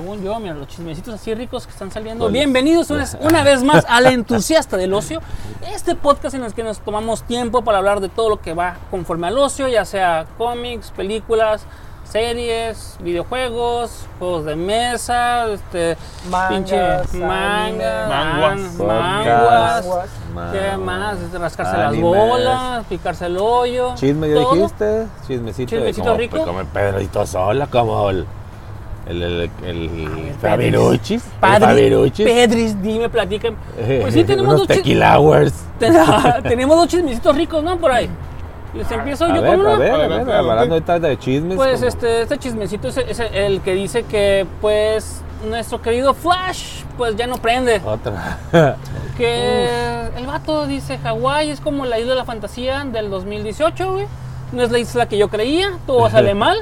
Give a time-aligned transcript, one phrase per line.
[0.00, 2.28] según yo, mira, los chismecitos así ricos que están saliendo.
[2.30, 5.20] Bienvenidos una, una vez más al entusiasta del ocio.
[5.74, 8.76] Este podcast en el que nos tomamos tiempo para hablar de todo lo que va
[8.90, 11.66] conforme al ocio, ya sea cómics, películas,
[12.04, 15.96] series, videojuegos, juegos de mesa, este,
[16.30, 17.26] Mangas, pinche anime.
[17.26, 18.52] manga, Manguas.
[18.52, 19.86] an- Podcast.
[19.86, 21.18] manguas, ¿qué más?
[21.20, 23.94] Este, rascarse las bolas, picarse el hoyo.
[23.96, 24.54] Chisme, ya todo.
[24.54, 25.06] dijiste.
[25.26, 25.68] Chismecito.
[25.70, 26.42] Chismecito rico.
[26.44, 28.26] Como el Pedrito Sola, como el.
[29.10, 31.22] El, el, el, Fabiruchis.
[32.24, 33.56] Pedris, dime, platican.
[34.00, 35.52] Pues sí, tenemos Unos dos, tequila hours.
[36.42, 37.76] tenemos dos chismecitos ricos, ¿no?
[37.78, 38.08] Por ahí.
[38.74, 39.70] Les empiezo A yo ver, con uno.
[39.70, 40.92] a ver, a ver, Adelante, hablando adelante.
[40.92, 41.56] ahorita de chismes.
[41.56, 46.82] Pues como- este, este chismecito es, es el que dice que pues nuestro querido Flash
[46.96, 47.80] pues ya no prende.
[47.84, 48.38] Otra.
[49.18, 54.06] Que el vato dice Hawái es como la isla de la fantasía del 2018, güey.
[54.52, 56.56] No es la isla que yo creía, todo sale mal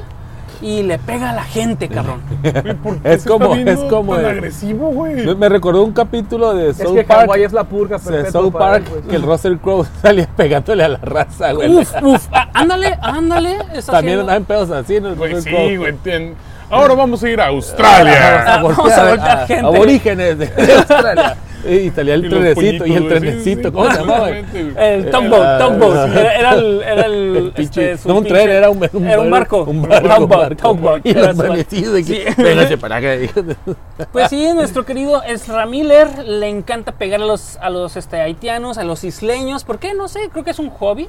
[0.61, 2.21] y le pega a la gente, cabrón.
[2.43, 5.37] Güey, ¿por qué Es se como- está es como tan el- agresivo, güey.
[5.37, 7.31] Me- recordó un capítulo de Es South que Park.
[7.37, 9.07] Es la purga de South para Park, él, pues.
[9.07, 11.69] que el Russell Crowe salía pegándole a la raza, güey.
[11.77, 13.57] Uf, uf, ah, ándale, ándale.
[13.59, 15.77] También haciendo- andaban pedos así en el Güey, Russell sí, Crowe.
[15.79, 15.93] güey.
[16.05, 16.35] tien-
[16.71, 18.45] Ahora vamos a ir a Australia.
[18.47, 19.65] Ah, vamos a voltear gente.
[19.67, 21.37] Aborígenes de Australia.
[21.67, 24.31] Y salía el Y trenecito, y el sí, trenecito, sí, ¿cómo se llamaba?
[24.31, 26.11] El tugboat, Ah, tugboat.
[26.17, 29.31] Era, era el, era el, El pinche- este, no un tren, era un, era un
[29.31, 29.65] barco.
[29.65, 30.75] Un barco, un barco.
[30.75, 32.21] tugboat, Y era los manecidos de Sí.
[32.43, 33.09] véngase para acá.
[34.13, 38.79] Pues sí, nuestro querido Ezra Miller le encanta pegar a los, a los este, haitianos,
[38.79, 39.65] a los isleños.
[39.65, 39.95] ¿Por qué?
[39.95, 41.09] No sé, creo que es un hobby.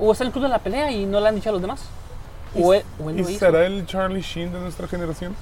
[0.00, 1.82] O es el club de la pelea y no le han dicho a los demás.
[2.56, 3.38] O él, o él ¿Y lo hizo.
[3.40, 5.34] será el Charlie Sheen de nuestra generación?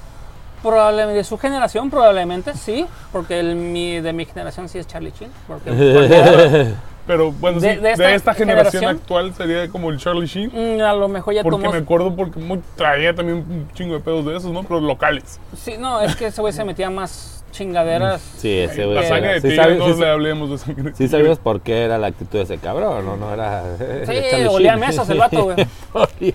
[0.62, 2.86] Probablemente, de su generación, probablemente, sí.
[3.10, 5.30] Porque el, mi, de mi generación sí es Charlie Sheen.
[5.46, 6.68] Porque, porque,
[7.06, 8.96] Pero bueno, De- sí, de de, esta esta, generación, generación.
[9.02, 10.52] actual sería como el Charlie Sheen.
[10.78, 11.72] mm, a lo mejor ya Porque tomó...
[11.72, 14.62] me acuerdo porque mu- traía también un chingo de pedos de esos, ¿no?
[14.62, 15.40] Pero locales.
[15.56, 18.22] Sí, no, es que ese güey se metía más chingaderas.
[18.38, 18.94] Sí, ese güey.
[18.94, 21.61] La sangre de sí, tigre, no sí, le hablemos de sangre de sí sabías por
[21.61, 23.17] qué era la actitud de ese cabrón, ¿no?
[23.17, 23.64] No era.
[24.06, 25.56] Sí, olía mesas el vato, güey.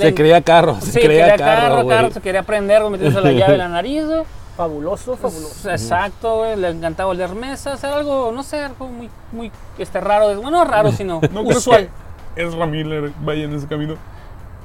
[0.00, 3.24] Se creía carro, se Sí, creía quería carro, carro, carro, se quería prender, güey, metiéndose
[3.24, 4.22] la llave en la nariz, güey.
[4.56, 5.70] Fabuloso, fabuloso.
[5.70, 10.34] Exacto, güey, le encantaba oler mesas, era algo, no sé, algo muy, muy, este, raro,
[10.40, 11.90] bueno, no raro, sino ¿No usual.
[12.34, 13.96] que Ezra Miller vaya en ese camino?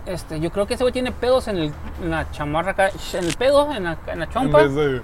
[0.05, 2.73] Este, yo creo que ese güey tiene pedos en, el, en la chamarra
[3.13, 4.59] en el pedo, en la, en la En chompa.
[4.59, 5.01] vez de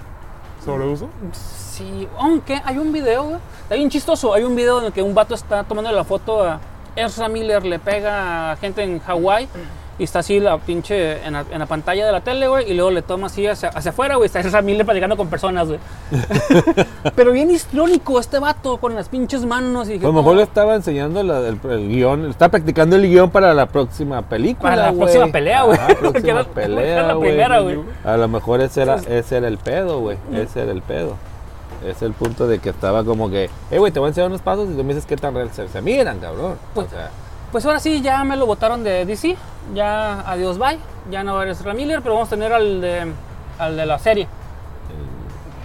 [0.64, 1.08] sobreuso.
[1.32, 5.02] Sí, aunque hay un video, güey, está bien chistoso, hay un video en el que
[5.02, 6.60] un vato está tomando la foto a
[6.96, 9.48] Ezra Miller, le pega a gente en Hawái.
[9.98, 12.70] Y está así la pinche en la, en la pantalla de la tele, güey.
[12.70, 14.26] Y luego le toma así hacia, hacia afuera, güey.
[14.26, 15.80] Está Ezra Miller platicando con personas, güey.
[17.16, 19.88] Pero bien histriónico este vato con las pinches manos.
[19.88, 22.96] Y dije, A lo mejor "No, le estaba enseñando la- el, el guion, está practicando
[22.96, 24.70] el guion para la próxima película.
[24.70, 25.76] Para la próxima pelea, güey.
[25.78, 27.28] Ajá, Porque próxima era- pelea, era la güey.
[27.30, 27.78] primera, güey.
[28.04, 30.16] A lo mejor ese era, ese era el pedo, güey.
[30.32, 31.16] Ese era el pedo.
[31.86, 34.42] Es el punto de que estaba como que, eh, güey, te voy a enseñar unos
[34.42, 36.54] pasos y tú me dices qué tan real se, se miran, cabrón.
[36.74, 37.10] Pues- o sea,
[37.52, 39.36] Pues ahora sí, ya me lo votaron de DC.
[39.74, 40.78] Ya adiós, bye.
[41.10, 43.12] Ya no va a haber Ezra Miller, pero vamos a tener al de,
[43.58, 44.28] al de la serie.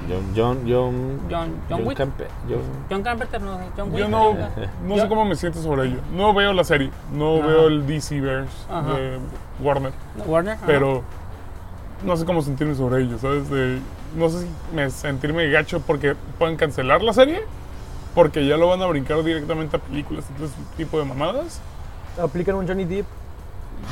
[0.10, 1.98] John, John, John, John- John Wick.
[1.98, 3.04] Campe- John- John
[3.46, 3.66] no sé.
[3.78, 6.00] John Yo Wick, no, eh, no sé cómo me siento sobre ello.
[6.14, 7.48] No veo la serie, no Ajá.
[7.48, 8.94] veo el DC-Verse Ajá.
[8.96, 9.20] de
[9.62, 9.94] Warner,
[10.26, 10.56] Warner.
[10.56, 10.64] ajá.
[10.66, 11.04] pero
[12.04, 13.50] no sé cómo sentirme sobre ello, ¿sabes?
[13.50, 13.80] De-
[14.18, 17.42] no sé si me sentirme gacho porque pueden cancelar la serie,
[18.14, 21.62] porque ya lo van a brincar directamente a películas y todo ese tipo de mamadas.
[22.22, 23.06] Aplican un Johnny Depp.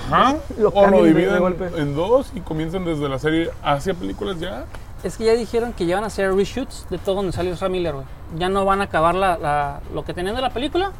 [0.10, 0.36] Ajá.
[0.58, 1.70] Lo o lo cambian de- de dividen golpe.
[1.78, 4.66] en dos y comienzan desde la serie hacia películas ya.
[5.04, 7.70] Es que ya dijeron que ya van a hacer reshoots de todo donde salió Ezra
[7.70, 8.06] Miller, güey.
[8.38, 10.92] Ya no van a acabar la, la- lo que tenían de la película.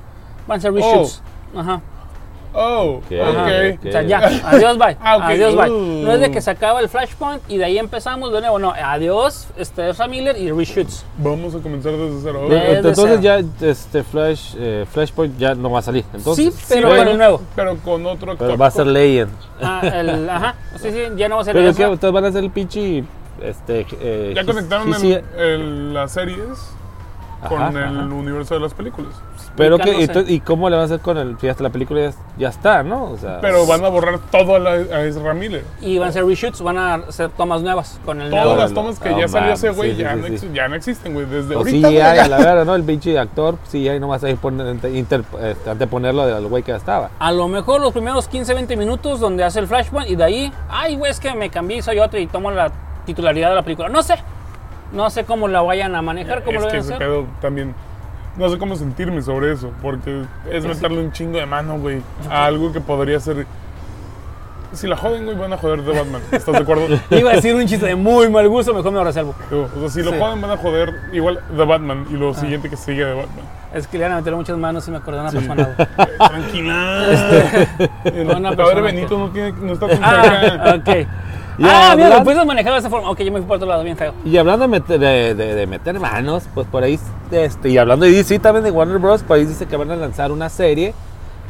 [0.48, 1.22] Van a ser reshoots.
[1.56, 1.82] Ajá.
[2.54, 3.12] Oh, ok.
[3.22, 3.48] Ajá.
[3.88, 4.20] O sea, ya.
[4.46, 4.98] Adiós, bye.
[5.02, 5.24] Ah, ok.
[5.24, 5.70] Adiós, bye.
[5.70, 6.04] Uh.
[6.04, 8.60] No es de que se acaba el Flashpoint y de ahí empezamos de nuevo.
[8.60, 11.06] No, adiós, este, Ezra Miller y reshoots.
[11.18, 12.48] Vamos a comenzar desde cero.
[12.50, 13.22] Desde Entonces cero.
[13.22, 16.04] ya este Flash, eh, Flashpoint ya no va a salir.
[16.14, 17.04] Entonces, sí, pero bueno.
[17.04, 17.42] con el nuevo.
[17.56, 18.48] Pero con otro actor.
[18.48, 19.32] pero va a ser Legend.
[19.62, 20.56] Ah, el- ajá.
[20.78, 23.04] Sí, sí, ya no va a ser Pero que entonces van a ser el pinche
[23.42, 26.74] este eh, Ya conectaron el- el- las series
[27.48, 28.06] con Ajá, el ajá.
[28.14, 29.14] universo de las películas.
[29.58, 32.50] Pero que, ¿y cómo le van a hacer con el fíjate, la película ya, ya
[32.50, 33.12] está, ¿no?
[33.12, 35.64] O sea, Pero van a borrar todo a, la, a Ezra Miller.
[35.82, 38.60] Y van a ser reshoots, van a hacer tomas nuevas con el Todas nuevo.
[38.62, 40.50] las tomas que ya salió ese güey sí, sí, ya, sí, no sí.
[40.54, 41.26] ya no existen, güey.
[41.26, 41.92] Desde o ahorita.
[41.92, 42.76] Ya- la verdad, ¿no?
[42.76, 46.72] El pinche actor, CGI no vas a ir poner, inter, este, anteponerlo del güey que
[46.72, 47.10] ya estaba.
[47.20, 50.54] A lo mejor los primeros 15, 20 minutos donde hace el flashpoint y de ahí,
[50.70, 52.72] ay, güey, es que me cambié y soy otro y tomo la
[53.06, 53.90] titularidad de la película.
[53.90, 54.16] No sé.
[54.94, 57.08] No sé cómo la vayan a manejar, cómo es lo que vayan a hacer.
[57.08, 57.74] pedo también.
[58.38, 62.46] No sé cómo sentirme sobre eso, porque es meterle un chingo de mano, güey, a
[62.46, 63.46] algo que podría ser
[64.74, 66.22] si la joden, güey, van a joder de Batman.
[66.32, 66.88] ¿Estás de acuerdo?
[67.10, 69.36] Iba a decir un chiste de muy mal gusto, mejor me lo reservo.
[69.52, 70.18] O sea, si lo Sí.
[70.18, 73.46] joden, van a joder igual de Batman y lo siguiente que sigue de Batman.
[73.74, 75.64] Es que le iban a meter muchas manos y me acordé de una persona.
[75.76, 75.88] güey.
[75.88, 77.06] Eh, Tranquila.
[78.38, 80.76] Una padre persona Benito no, tiene, no está tan Ah, cerca.
[80.76, 81.08] ok.
[81.58, 83.10] Y ah, mira, hablan- lo puedes manejar de esa forma.
[83.10, 84.14] Ok, yo me fui por otro lado, bien feo.
[84.26, 87.00] Y hablando de meter, de, de- de meter manos, pues por ahí,
[87.32, 89.96] este, y hablando de DC también de Warner Bros., por ahí dice que van a
[89.96, 90.94] lanzar una serie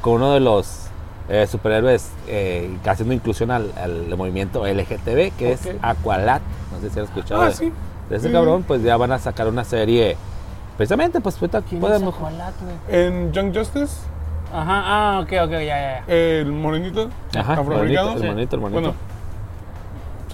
[0.02, 0.88] con uno de los
[1.30, 5.62] eh, superhéroes eh, haciendo inclusión al, al movimiento LGTB, que es.
[5.82, 6.42] Aqualad.
[6.74, 7.72] No sé si han escuchado Ah, de, sí.
[8.10, 8.34] de ese Sí.
[8.34, 10.18] cabrón, pues ya van a sacar una serie.
[10.78, 12.16] Precisamente, pues ahorita podemos.
[12.90, 13.94] En Young Justice,
[14.54, 14.82] Ajá,
[15.16, 16.14] ah, ok, ok, ya, ya, ya.
[16.14, 18.08] el morenito Ajá, el afroamericano.
[18.10, 18.62] monito, el monito, el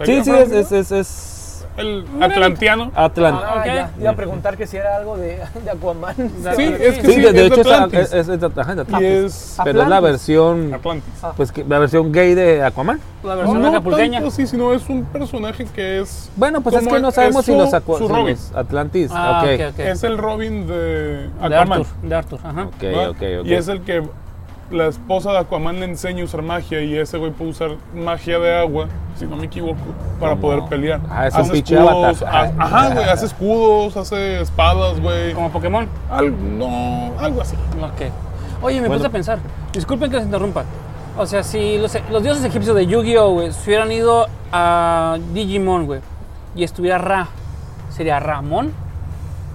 [0.04, 2.92] sí, sí, es, es, es, es El atlantiano.
[2.94, 3.66] Atlant- Ah, ok.
[3.68, 3.92] ya.
[4.00, 6.16] Iba a preguntar que si era algo de, de Aquaman.
[6.16, 6.24] Sí,
[6.56, 8.00] Sí, es que Sí, sí, de, de es hecho es, Atlantis.
[8.00, 9.10] es, es- es- ajá, de Y Atlantis.
[9.12, 11.04] es Pero es la versión, Atlantis.
[11.36, 13.00] pues que- la versión gay de Aquaman.
[13.24, 14.20] La versión no acapulqueña.
[14.26, 16.30] así, sino es un personaje que es...
[16.36, 18.28] Bueno, pues es que no sabemos si los, Aqua- su si Robin.
[18.36, 19.12] los Atlantis.
[19.14, 19.80] Ah, ok, ok, ok.
[19.80, 21.82] Es el Robin de De Aquaman.
[21.82, 22.64] Arthur, de Arthur, ajá.
[22.64, 23.10] ok, ¿va?
[23.12, 23.46] ok, ok.
[23.46, 24.02] Y es el que
[24.72, 28.38] la esposa de Aquaman le enseña a usar magia y ese güey puede usar magia
[28.40, 28.88] de agua,
[29.18, 29.78] si no me equivoco,
[30.20, 31.00] para poder pelear.
[31.10, 32.54] Ah, es un Hace escudos, avatar.
[32.60, 35.34] ha- Ajá, güey, hace escudos, hace espadas, güey.
[35.34, 35.88] Como Pokémon.
[36.10, 37.56] Algo, no, algo así.
[37.82, 38.12] Ok.
[38.62, 38.96] Oye, me Bueno.
[39.00, 39.40] puse a pensar.
[39.74, 40.64] Disculpen que se interrumpa.
[41.18, 45.86] O sea, si los, los dioses egipcios de Yu-Gi-Oh, güey, se hubieran ido a Digimon,
[45.88, 46.02] güey,
[46.56, 47.28] y estuviera Ra,
[47.90, 48.68] ¿sería Ramón?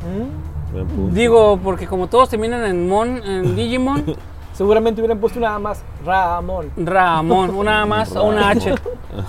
[0.02, 1.12] Mm.
[1.14, 4.04] Digo, porque como todos terminan en Mon, en Digimon,
[4.52, 6.70] Seguramente hubieran puesto nada más Ramón.
[6.76, 8.74] Ramón, una A más o una H.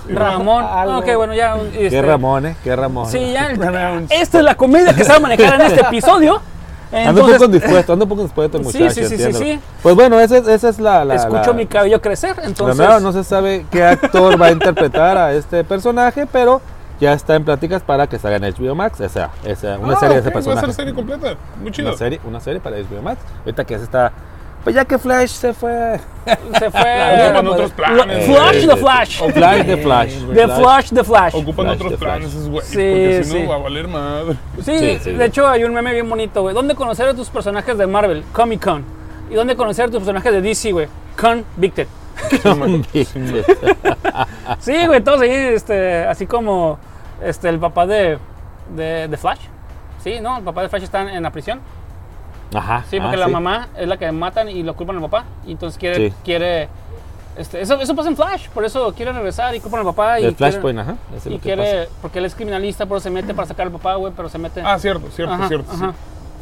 [0.08, 0.64] Ramón.
[0.64, 0.98] Algo.
[0.98, 1.56] Ok, bueno, ya.
[1.72, 2.56] Qué este, Ramón, ¿eh?
[2.62, 3.06] Qué Ramón.
[3.08, 3.50] Sí, ya.
[4.10, 6.40] Esta es la comedia que se va a manejar en este episodio.
[6.92, 8.90] Ando un poco dispuesto, ando un poco dispuesto, Sí, muchacho.
[8.90, 9.44] sí, sí, sí, entiéndelo.
[9.44, 9.60] sí.
[9.82, 11.04] Pues bueno, esa, es- esa es la.
[11.04, 12.76] la escucho la- mi cabello crecer, entonces.
[12.76, 16.60] Primero, no se sabe qué actor va a interpretar a este personaje, pero
[17.00, 19.00] ya está en pláticas para que salga en HBO Max.
[19.00, 20.66] O sea, esa, una Ah, serie de ese ok, Va a personaje.
[20.66, 21.34] ser serie completa.
[21.60, 21.88] Muy chido.
[21.88, 23.20] Una serie, una serie para HBO Max.
[23.40, 24.12] Ahorita que se está.
[24.64, 26.00] Pues ya que Flash se fue.
[26.58, 27.24] Se fue.
[27.26, 28.24] Ocupan otros planes.
[28.26, 28.66] Flash güey.
[28.66, 29.18] the Flash.
[29.34, 30.12] Flash de Flash.
[30.34, 31.34] The Flash the Flash.
[31.34, 32.68] Ocupan Flash, otros planes esos güeyes.
[32.68, 33.42] Sí, porque si sí.
[33.42, 34.36] no va a valer madre.
[34.62, 35.10] Sí, Sí, sí.
[35.12, 36.54] de hecho hay un meme bien bonito, güey.
[36.54, 38.24] ¿Dónde conocer a tus personajes de Marvel?
[38.32, 38.84] Comic Con.
[39.30, 40.88] ¿Y dónde conocer a tus personajes de DC, güey?
[41.20, 41.86] Convicted.
[44.60, 46.78] Sí, güey, todos ahí, este, así como
[47.22, 48.18] este, el papá de,
[48.74, 49.40] de, de Flash.
[50.02, 50.38] Sí, ¿no?
[50.38, 51.60] El papá de Flash está en la prisión.
[52.52, 52.84] Ajá.
[52.90, 55.24] Sí, porque ah, la mamá es la que matan y lo culpan al papá.
[55.46, 56.10] Y entonces quiere.
[56.10, 56.14] Sí.
[56.24, 56.68] quiere
[57.36, 60.20] este, eso, eso pasa en Flash, por eso quiere regresar y culpan al papá.
[60.20, 60.94] Y El Flashpoint, ajá.
[61.16, 63.96] es Y quiere, porque él es criminalista, por eso se mete para sacar al papá,
[63.96, 64.62] güey, pero se mete.
[64.64, 65.72] Ah, cierto, cierto, Ajá, cierto.
[65.72, 65.94] ajá.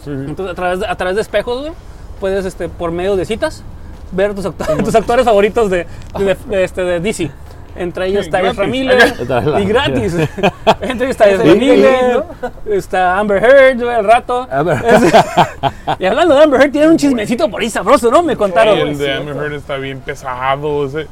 [0.05, 0.25] Sí, sí.
[0.29, 1.73] Entonces, a través de, a través de espejos, güey,
[2.21, 3.63] puedes, este, por medio de citas,
[4.11, 5.87] ver tus, acto- tus actores favoritos de,
[6.19, 7.31] de, de, este, de DC.
[7.75, 8.67] Entre ellos Sí, está Ezra.
[8.67, 9.15] Miller,
[9.61, 10.15] y gratis.
[10.81, 11.45] Entre ellos está Ezra.
[11.55, 12.23] Miller,
[12.71, 14.47] está Amber Heard, güey, al rato.
[15.99, 18.23] Y hablando de Amber Heard, tiene un chismecito por ahí sabroso, ¿no?
[18.23, 18.79] Me contaron.
[18.79, 20.87] el de Amber Heard está bien pesado.
[20.87, 21.07] ese-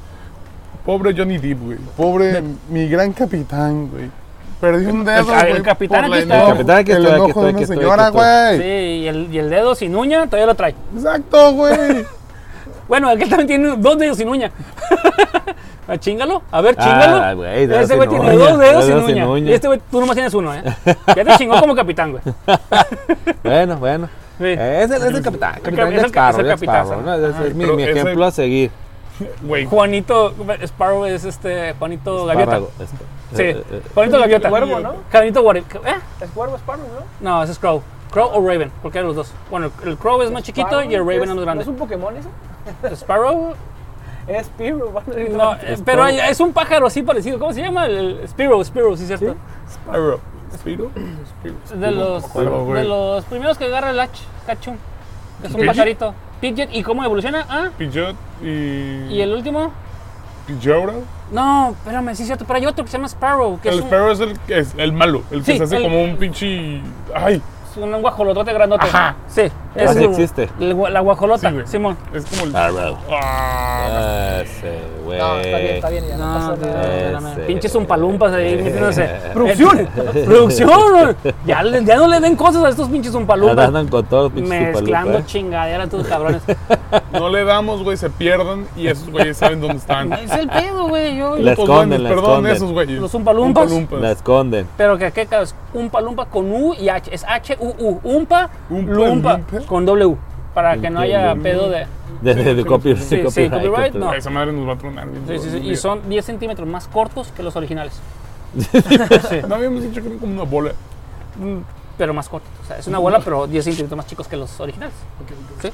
[0.84, 1.78] Pobre Johnny Depp, güey.
[1.96, 4.10] Pobre mi gran capitán, güey.
[4.60, 5.62] Perdí un dedo, el güey.
[5.62, 6.34] capitán aquí está.
[6.36, 8.56] enojo- El capitán aquí el estoy, aquí enojo de una señora, estoy.
[8.56, 8.98] Sí, güey.
[8.98, 10.74] y el, y el dedo sin uña todavía lo trae.
[10.94, 12.04] Exacto, güey.
[12.88, 14.50] Bueno, aquel también tiene dos dedos sin uña.
[15.92, 17.16] Ah, Chingalo, a ver, chingalo.
[17.16, 19.28] Ah, güey, dedos Ese güey tiene uña, dos dedos sin dedos sin uña.
[19.28, 19.50] uña.
[19.50, 20.62] Y este güey, tú nomás tienes uno, ¿eh?
[21.16, 22.22] Ya te chingó como capitán, güey.
[23.42, 24.08] Bueno, bueno.
[24.38, 24.44] Sí.
[24.46, 25.54] Eh, Es el, es el capitán.
[25.56, 26.94] El capitán es el ca- es Sparrow, el de capitazo.
[26.94, 27.44] Sparrow, Ajá.
[27.46, 28.70] es mi, mi ese- ejemplo a seguir.
[29.42, 29.66] Güey.
[29.66, 32.56] Juanito Sparrow es este Juanito Gaviota.
[32.56, 32.96] Espárrago, este,
[33.36, 34.48] Sí, eh, eh, Juanito Gaviota.
[34.48, 34.94] Cuervo, ¿no?
[35.10, 35.76] Juanito Gaviota.
[35.90, 35.94] ¿Eh?
[36.22, 36.86] Es cuervo Sparrow,
[37.20, 37.30] ¿no?
[37.30, 37.82] No, ese es Crow.
[38.12, 39.32] Crow o Raven, cualquiera de los dos.
[39.50, 41.62] Bueno, el Crow es más chiquito y el Raven es más ¿No grande.
[41.62, 42.28] es un Pokémon eso?
[42.96, 43.54] Sparrow,
[44.26, 44.74] Es decir,
[45.32, 47.38] no, eh, pero hay- es un pájaro así parecido.
[47.38, 47.86] ¿Cómo se llama?
[47.86, 49.34] El el Spiro, Spiro, sí, cierto.
[49.72, 50.20] Spyro.
[50.54, 50.90] ¿Spyro?
[51.28, 51.80] Spyro.
[51.80, 54.10] De los, de los primeros que agarra el Hach,
[54.48, 54.76] Hachum.
[55.40, 56.14] que Es un pajarito.
[56.40, 57.44] Pidgeot, ¿y cómo evoluciona?
[57.48, 58.46] Ah, Pidgeot y...
[59.10, 59.70] y el último.
[60.46, 61.02] Pidgeotto.
[61.30, 63.80] No, espérame, sí es cierto, pero hay otro que se llama Sparrow, que El es
[63.82, 66.02] un, Sparrow es el, que es el malo, el que Sí, se hace el- como
[66.02, 66.80] un pinche...
[67.14, 68.86] Ay, es un guajolotote grandote.
[68.86, 69.14] Ajá.
[69.28, 69.42] Sí,
[69.74, 70.48] es Así el- existe.
[70.58, 71.56] el la guajolota, sí.
[71.66, 71.96] Simón.
[72.12, 72.48] Es como el...
[72.50, 72.96] Sparrow.
[73.10, 75.18] Ah, Ese, güey.
[75.18, 76.04] No, está bien, está bien.
[76.08, 77.32] Ya no, No, pasa.
[77.32, 77.40] Ese.
[77.42, 79.08] Pinches umpalumpas ahí metiéndose.
[79.32, 79.88] ¡Producción!
[80.26, 81.16] ¡Producción!
[81.46, 83.68] Ya, le- ya no le den cosas a estos pinches Ahora umpalumpas.
[83.68, 85.22] Andan con todos los pinches Mezclando ¿eh?
[85.26, 86.42] chingaderas tus cabrones.
[87.12, 90.12] no le damos, güey, se pierden y esos güeyes saben dónde están.
[90.14, 91.16] es el pedo, güey.
[91.16, 92.52] Yo, La Pues esconden, la perdón esconden.
[92.56, 93.00] esos güeyes.
[93.00, 93.64] Los umpalumpas.
[93.64, 94.00] Umpalumpas.
[94.00, 94.66] La esconden.
[94.76, 97.14] Pero que qué es un palumpa con U y H.
[97.14, 98.00] Es H-U-U.
[98.02, 99.40] Umpa, Umpa, lumpa lumpa.
[99.66, 100.16] Con W.
[100.54, 101.86] para que no haya pedo de...
[102.22, 103.52] De, de, de copy- Sí, de sí, copyright.
[103.52, 104.12] copyright, no.
[104.12, 105.08] Esa madre nos va a tronar.
[105.08, 107.94] bien Sí, sí, duro, sí, y son 10 centímetros más cortos que los originales.
[109.48, 110.72] No habíamos dicho que era como una bola.
[111.38, 111.58] Mm,
[111.96, 112.50] Pero más cortos.
[112.62, 114.94] O sea, es una bola, pero 10 centímetros más chicos que los originales.
[115.62, 115.70] ¿Sí?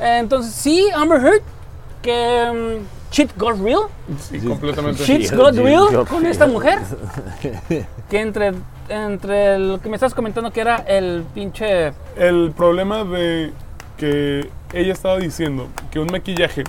[0.00, 1.42] Entonces, sí, Amber Heard,
[2.02, 3.82] que mm, shit got real.
[4.20, 5.04] Sí, completamente.
[5.04, 6.78] Shit got real con esta mujer.
[8.10, 8.52] Que entre,
[8.88, 11.92] entre lo que me estás comentando que era el pinche...
[12.16, 13.52] El problema de
[13.96, 16.64] que ella estaba diciendo que un maquillaje.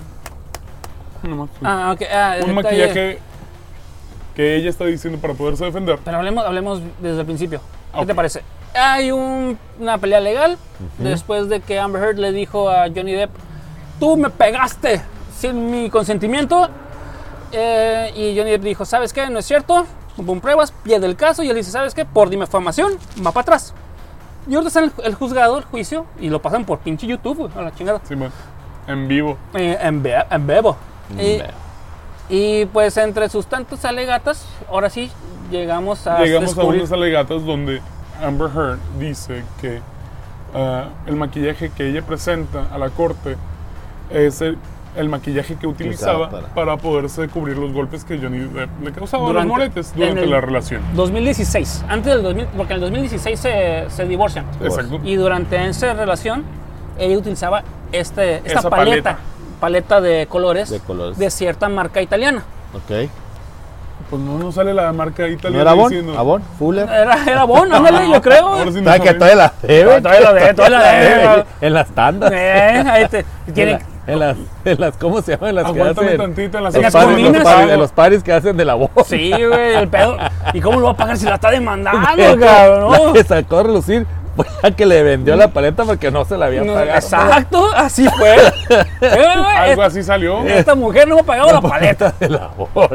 [1.64, 2.02] Ah, ok.
[2.12, 3.18] ah, un detalle- maquillaje
[4.36, 5.98] que ella está diciendo para poderse defender.
[6.04, 7.60] Pero hablemos, hablemos desde el principio.
[7.98, 8.42] ¿Qué te parece?
[8.74, 10.56] Hay un- una pelea legal
[10.98, 13.30] después de que Amber Heard le dijo a Johnny Depp,
[14.00, 15.02] tú me pegaste
[15.42, 16.68] sin mi consentimiento.
[17.52, 19.28] Eh, y Johnny Depp dijo, ¿sabes qué?
[19.28, 19.84] No es cierto.
[20.24, 22.04] Pon pruebas, pierde el caso y él dice, ¿sabes qué?
[22.04, 22.92] Por difamación,
[23.26, 23.74] va para atrás.
[24.48, 27.50] Y ahorita está en el, el juzgado, el juicio, y lo pasan por pinche YouTube,
[27.56, 28.00] a la chingada.
[28.06, 28.30] Sí, man.
[28.86, 29.36] En vivo.
[29.54, 30.76] Eh, en, be- en bebo.
[31.18, 31.44] Y, Bebo.
[32.28, 35.10] y pues entre sus tantos alegatas, ahora sí,
[35.50, 37.80] llegamos a Llegamos a descubrir- unas alegatas donde
[38.22, 39.80] Amber Heard dice que
[40.54, 43.36] ah, el maquillaje que ella presenta a la corte
[44.10, 44.58] es el,
[44.96, 46.76] el maquillaje que utilizaba para- para...
[46.76, 50.24] poderse cubrir los golpes que Johnny Depp le causaba a los Durante- moletes en durante
[50.24, 50.82] el- la relación.
[50.94, 54.44] 2016, antes del 2000, porque en el 2016 se, se divorcian.
[54.62, 55.00] Exacto.
[55.02, 56.44] Y durante esa relación,
[56.98, 59.18] ella utilizaba este, esta Esa paleta,
[59.60, 61.16] paleta, de colores De colores.
[61.18, 62.42] de cierta marca italiana.
[62.74, 63.08] Ok.
[64.10, 65.88] Pues no nos sale la marca ¿No italiana era Avon?
[65.88, 66.18] diciendo.
[66.18, 66.42] ¿Avon?
[66.58, 66.86] ¿Fuller?
[66.86, 68.46] Era, era Bon, ándale, yo creo.
[68.48, 70.00] Ahora sí no ¿Sabes que todavía la debe?
[70.02, 71.44] Todavía la de, todavía la de.
[71.66, 72.30] En las tandas.
[72.34, 73.24] Eh, ahí te-
[74.06, 75.50] en las, en las, ¿cómo se llaman?
[75.50, 76.18] En las que Aguántame hacen.
[76.20, 77.42] tantito en las En Los las paris, cominas.
[77.44, 78.90] los paris- en los paris que hacen de la voz.
[79.06, 80.16] Sí, güey, el pedo.
[80.52, 82.40] ¿Y cómo lo va a pagar si la está demandando, cabrón?
[82.40, 83.12] La no?
[83.12, 86.46] que sacó a relucir fue la que le vendió la paleta porque no se la
[86.46, 86.94] había No, pagado.
[86.98, 88.34] exacto, así fue.
[89.02, 89.24] Eh,
[89.56, 90.42] Algo así salió.
[90.46, 92.14] Esta mujer no me ha pagado la paleta.
[92.18, 92.88] de la voz.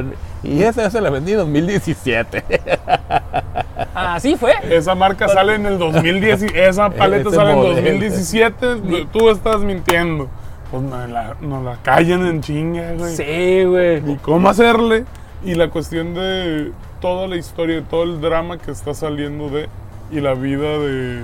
[0.43, 2.43] Y esa ya se la vendí en 2017.
[3.93, 4.53] Así fue.
[4.69, 7.75] Esa marca sale en el 2010 y esa paleta Ese sale en modelo.
[7.75, 8.55] 2017.
[9.11, 10.27] Tú estás mintiendo.
[10.71, 13.15] Pues nos la, nos la callan en chinga, güey.
[13.15, 14.01] Sí, güey.
[14.01, 15.05] Ni cómo hacerle.
[15.43, 19.69] Y la cuestión de toda la historia, todo el drama que está saliendo de.
[20.11, 21.21] Y la vida de.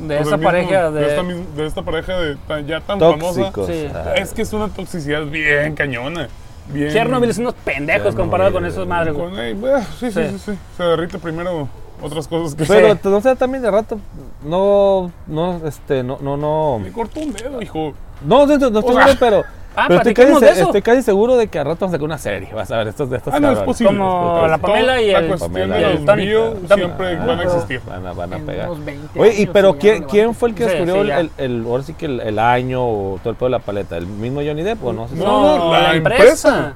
[0.00, 1.34] De pues, esa del mismo- pareja De esta, de.
[1.34, 3.52] mis- de esta pareja de, tan- ya tan famosa.
[3.66, 3.88] Sí.
[4.16, 6.28] Es que es una toxicidad bien cañona.
[6.72, 6.90] Bien.
[6.92, 9.30] Chernobyl es unos pendejos Chernobyl, comparado con esos madres, güey.
[9.30, 10.28] Con- eh, bueno, sí, sí, Sí.
[10.30, 10.58] sí, sí.
[10.76, 11.68] Se derrite primero
[12.00, 13.00] otras cosas que Pero Sí.
[13.04, 13.98] no sé, también de rato,
[14.44, 16.78] no, no, este, no, no, no.
[16.78, 17.92] Me cortó un dedo, hijo.
[18.22, 19.44] No, no, no, no estoy seguro, pero,
[19.76, 20.62] Ah, pero estoy, casi, platiquemos de se- eso.
[20.64, 22.52] estoy casi seguro de que a rato vamos a sacar una serie.
[22.52, 23.96] Vas a ver, estos de estos Ah, no, es posible.
[23.96, 26.66] Como la Pamela y La el- cuestión Pamela de los bio Tony.
[26.74, 27.80] siempre van a Ah, existir.
[27.86, 28.68] Van a, van a pegar.
[28.70, 31.64] unos 20 Oye, y pero ¿quién, quién fue el que Sí, descubrió sí, el, el,
[31.66, 33.96] ahora sí que el, el año o todo el pedo de la paleta?
[33.96, 35.06] ¿El mismo Johnny Depp o no?
[35.08, 36.74] sé si- No, no, la empresa.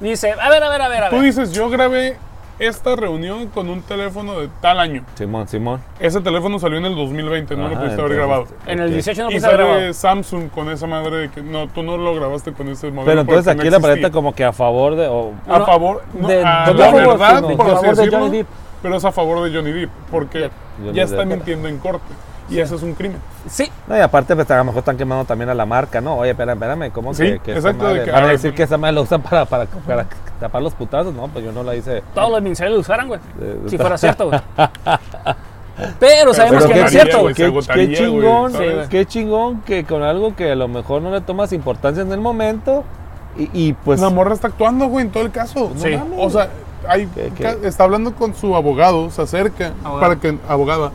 [0.00, 2.16] Dice, a ver, a ver, a ver, a Tú dices, yo grabé
[2.68, 5.04] esta reunión con un teléfono de tal año.
[5.16, 5.80] Simón, Simón.
[5.98, 8.46] Ese teléfono salió en el 2020, no lo pudiste haber grabado.
[8.66, 8.92] En el ok.
[8.94, 9.68] 18 no Y grabado.
[9.74, 13.04] sale Samsung con esa madre de que no, tú no lo grabaste con ese modelo.
[13.06, 15.06] Pero entonces aquí no la paleta como que a favor de...
[15.08, 17.74] o- A No, favor, no, de- a de- la de- verdad, sino por a así
[17.80, 18.46] favor de decirlo, Johnny Depp.
[18.82, 21.26] pero es a favor de Johnny Depp, porque Johnny ya está Depp.
[21.28, 22.04] mintiendo en corte.
[22.52, 23.18] Y eso es un crimen.
[23.48, 26.16] Sí, No, y aparte, pues a lo mejor están quemando también a la marca, ¿no?
[26.18, 28.26] Oye, espérame, espérame, ¿cómo Sí, que, que esa exacto, de madre- que, van a a
[28.26, 30.06] ver, decir que esa madre la usan para, para, para
[30.40, 31.14] tapar los putazos?
[31.14, 32.02] No, pues yo no la hice.
[32.14, 33.20] todos los ministerios lo usaran, güey.
[33.40, 34.40] Eh, Si fuera cierto, güey.
[35.98, 38.88] Pero sabemos Pero que es cierto, se Qué, agotaría, qué chingón, güey.
[38.88, 42.20] qué chingón que con algo que a lo mejor no le tomas importancia en el
[42.20, 42.84] momento
[43.38, 43.98] y, y, pues...
[44.00, 45.70] la morra está actuando, güey, en todo el caso.
[45.74, 45.96] No Sí.
[45.96, 46.18] mames.
[46.20, 46.50] O sea,
[46.86, 47.42] hay, ¿Qué- qué?
[47.44, 50.00] ca- está hablando con su abogado, se acerca Abogado.
[50.00, 50.92] para que abogada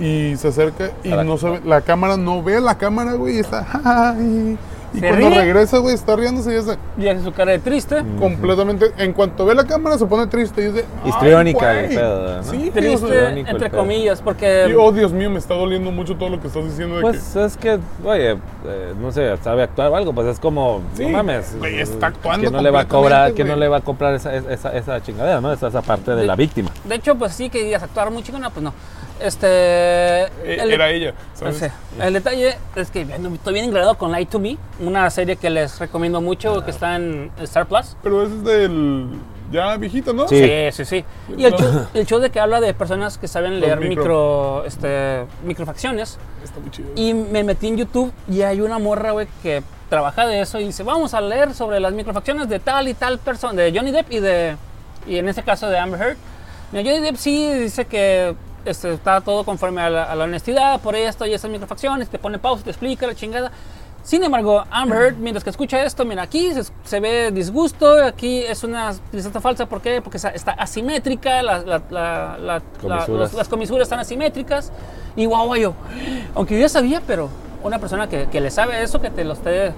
[0.00, 3.40] y se acerca y no se ve, la cámara no ve la cámara, güey, y
[3.40, 4.58] está "Ay".
[4.94, 5.40] y ¿Se cuando ríe?
[5.42, 8.02] regresa, güey, está riéndose y está Y hace su cara de triste.
[8.18, 12.42] completamente en cuanto ve la cámara se pone triste y dice Histriónica ¿no?
[12.44, 16.40] Sí, Triste, entre comillas, y, porque oh, Dios mío, me está doliendo mucho todo lo
[16.40, 20.14] que estás diciendo de Pues es que, oye, eh, no sé, sabe actuar o algo,
[20.14, 21.54] pues es como, Sí, no mames.
[21.58, 24.14] güey, está actuando ¿Quién no le va a cobrar, quién no le va a comprar
[24.14, 25.52] esa, esa, esa chingadera, no?
[25.52, 26.70] Esa, esa parte de De- la víctima.
[26.84, 28.72] de hecho, pues sí que dirías actuar muy chingona, pues no.
[29.20, 29.46] Este.
[29.48, 31.56] Eh, el- era ella, no ¿sabes?
[31.58, 31.72] sé.
[32.00, 35.78] El detalle es que estoy bien engrado con Lie to Me, una serie que les
[35.78, 37.96] recomiendo mucho que está en Star Plus.
[38.02, 39.08] Pero es del
[39.50, 40.28] ya viejito, ¿no?
[40.28, 40.38] Sí.
[40.42, 41.04] Sí, sí, sí.
[41.36, 44.02] Y el show, el show de que habla de personas que saben Los leer micro.
[44.02, 46.18] micro, este, microfacciones.
[46.44, 46.88] Está muy chido.
[46.94, 50.64] Y me metí en YouTube y hay una morra, güey, que trabaja de eso y
[50.66, 54.12] dice, vamos a leer sobre las microfacciones de tal y tal persona, de Johnny Depp
[54.12, 54.56] y de,
[55.06, 56.16] y en este caso de Amber Heard.
[56.72, 58.34] Mira, Johnny Depp sí dice que
[58.70, 62.18] este, está todo conforme a la, a la honestidad, por esto y esas microfacciones, te
[62.18, 63.50] pone pausa, te explica la chingada.
[64.04, 68.38] Sin embargo, Amber Heard, mientras que escucha esto, mira, aquí se, se ve disgusto, aquí
[68.38, 70.00] es una tristeza falsa, ¿por qué?
[70.00, 71.58] Porque está, asimétrica, la-
[71.90, 73.08] la- Comisuras.
[73.08, 74.72] los- las comisuras están asimétricas,
[75.14, 75.74] y guau, yo,
[76.34, 77.28] aunque yo ya sabía, pero
[77.62, 79.74] una persona que, que le sabe eso, que te lo esté,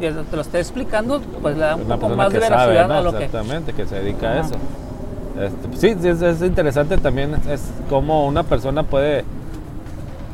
[0.00, 2.74] que te lo esté explicando, pues le da un Una poco más de que veracidad
[2.74, 2.94] sabe, ¿no?
[2.94, 3.24] a lo que...
[3.26, 4.46] Exactamente, que se dedica a Ajá.
[4.48, 4.56] eso.
[5.40, 9.24] Este, sí, sí, es, es interesante también, es, es como una persona puede,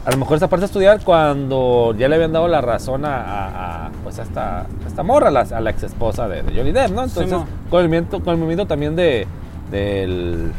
[0.06, 3.16] a lo mejor se parte a estudiar cuando ya le habían dado la razón a,
[3.16, 6.73] a- a, pues a esta, morra, a la, a la ex esposa de, de Johnny
[6.73, 7.04] Depp, ¿no?
[7.04, 7.34] Entonces,
[7.70, 9.26] con, el movimiento, con el movimiento también de,
[9.70, 10.52] del...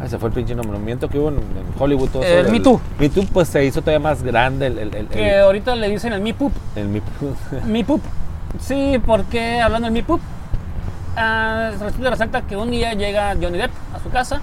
[0.00, 1.42] Ay, se fue el pinche nombre, el movimiento que hubo en, en
[1.78, 2.08] Hollywood.
[2.08, 2.80] Todo El eso, Me Too.
[2.98, 5.88] Me Too, pues se hizo todavía más grande el, el, el, Que el- ahorita le
[5.88, 6.52] dicen el Me Poop.
[6.76, 7.34] el Me Too.
[7.66, 8.00] Mi pup.
[8.58, 10.20] Sí, porque hablando del mi pup,
[11.16, 14.40] ah, resulta resalta que un día llega Johnny Depp a su casa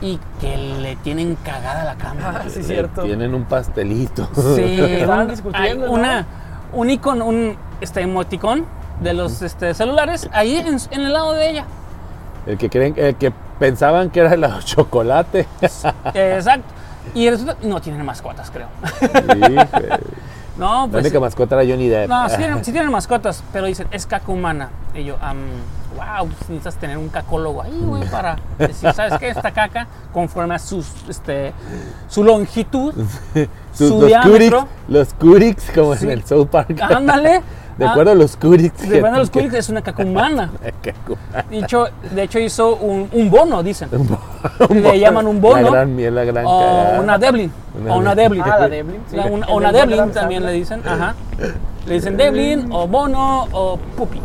[0.00, 2.34] y que le tienen cagada la cama.
[2.36, 3.02] Ah, sí, Le cierto.
[3.02, 4.28] Tienen un pastelito.
[4.34, 5.92] Sí, Estaban discutiendo, hay ¿no?
[5.92, 6.26] una,
[6.72, 8.64] un icono, un este, emoticón
[9.00, 11.64] de los este, celulares ahí en, en el lado de ella.
[12.46, 15.46] El que creen, el que pensaban que era el chocolate.
[16.14, 16.74] Eh, Exacto.
[17.14, 18.68] Y resulta, no tienen mascotas, creo.
[19.36, 19.88] Híjole.
[20.58, 21.04] No, La pues.
[21.04, 22.08] única mascota era Johnny Depp.
[22.08, 24.70] No, sí tienen, sí tienen mascotas, pero dicen, es caca humana.
[24.92, 25.16] Y yo,
[25.98, 29.28] wow, pues necesitas tener un cacólogo ahí, güey, para decir, ¿sabes qué?
[29.28, 31.52] Esta caca, conforme a sus, este,
[32.08, 32.94] su longitud,
[33.74, 34.32] Sus- su los diámetro.
[34.32, 36.04] Curix, los Curix, como Sí.
[36.06, 36.80] en el South Park.
[36.94, 37.42] ándale.
[37.78, 38.88] De ah, acuerdo a los Curix.
[38.88, 40.50] de acuerdo a los Curix, es una caca humana.
[41.50, 43.88] Dicho, de hecho, hizo un, un bono, dicen.
[44.68, 45.62] Le llaman un bono.
[45.62, 47.52] La gran miel, la gran O una Devlin.
[47.80, 48.42] Una O una Devlin.
[48.44, 49.00] Ah, la Devlin.
[49.08, 49.14] sí.
[49.16, 50.82] La- una, El o una Adam también le dicen.
[50.84, 51.14] Ajá.
[51.86, 54.20] Le dicen Devlin, o bono, o pupi.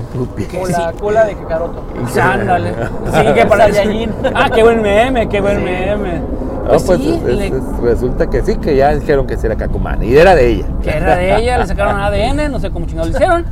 [0.00, 0.48] Pupi.
[0.60, 0.72] O Sí.
[0.72, 1.84] la cola de cacaroto.
[2.20, 2.70] Ándale.
[3.14, 4.10] Sí, que para Saiyajin.
[4.34, 6.20] Ah, qué buen meme, qué buen meme.
[6.20, 9.46] No, Pues, pues sí, es- le- es- resulta que sí, que ya dijeron que sí
[9.46, 10.04] era cacumana.
[10.04, 10.66] Y era de ella.
[10.82, 13.44] que era de ella, le sacaron ADN, no sé cómo chingados lo hicieron.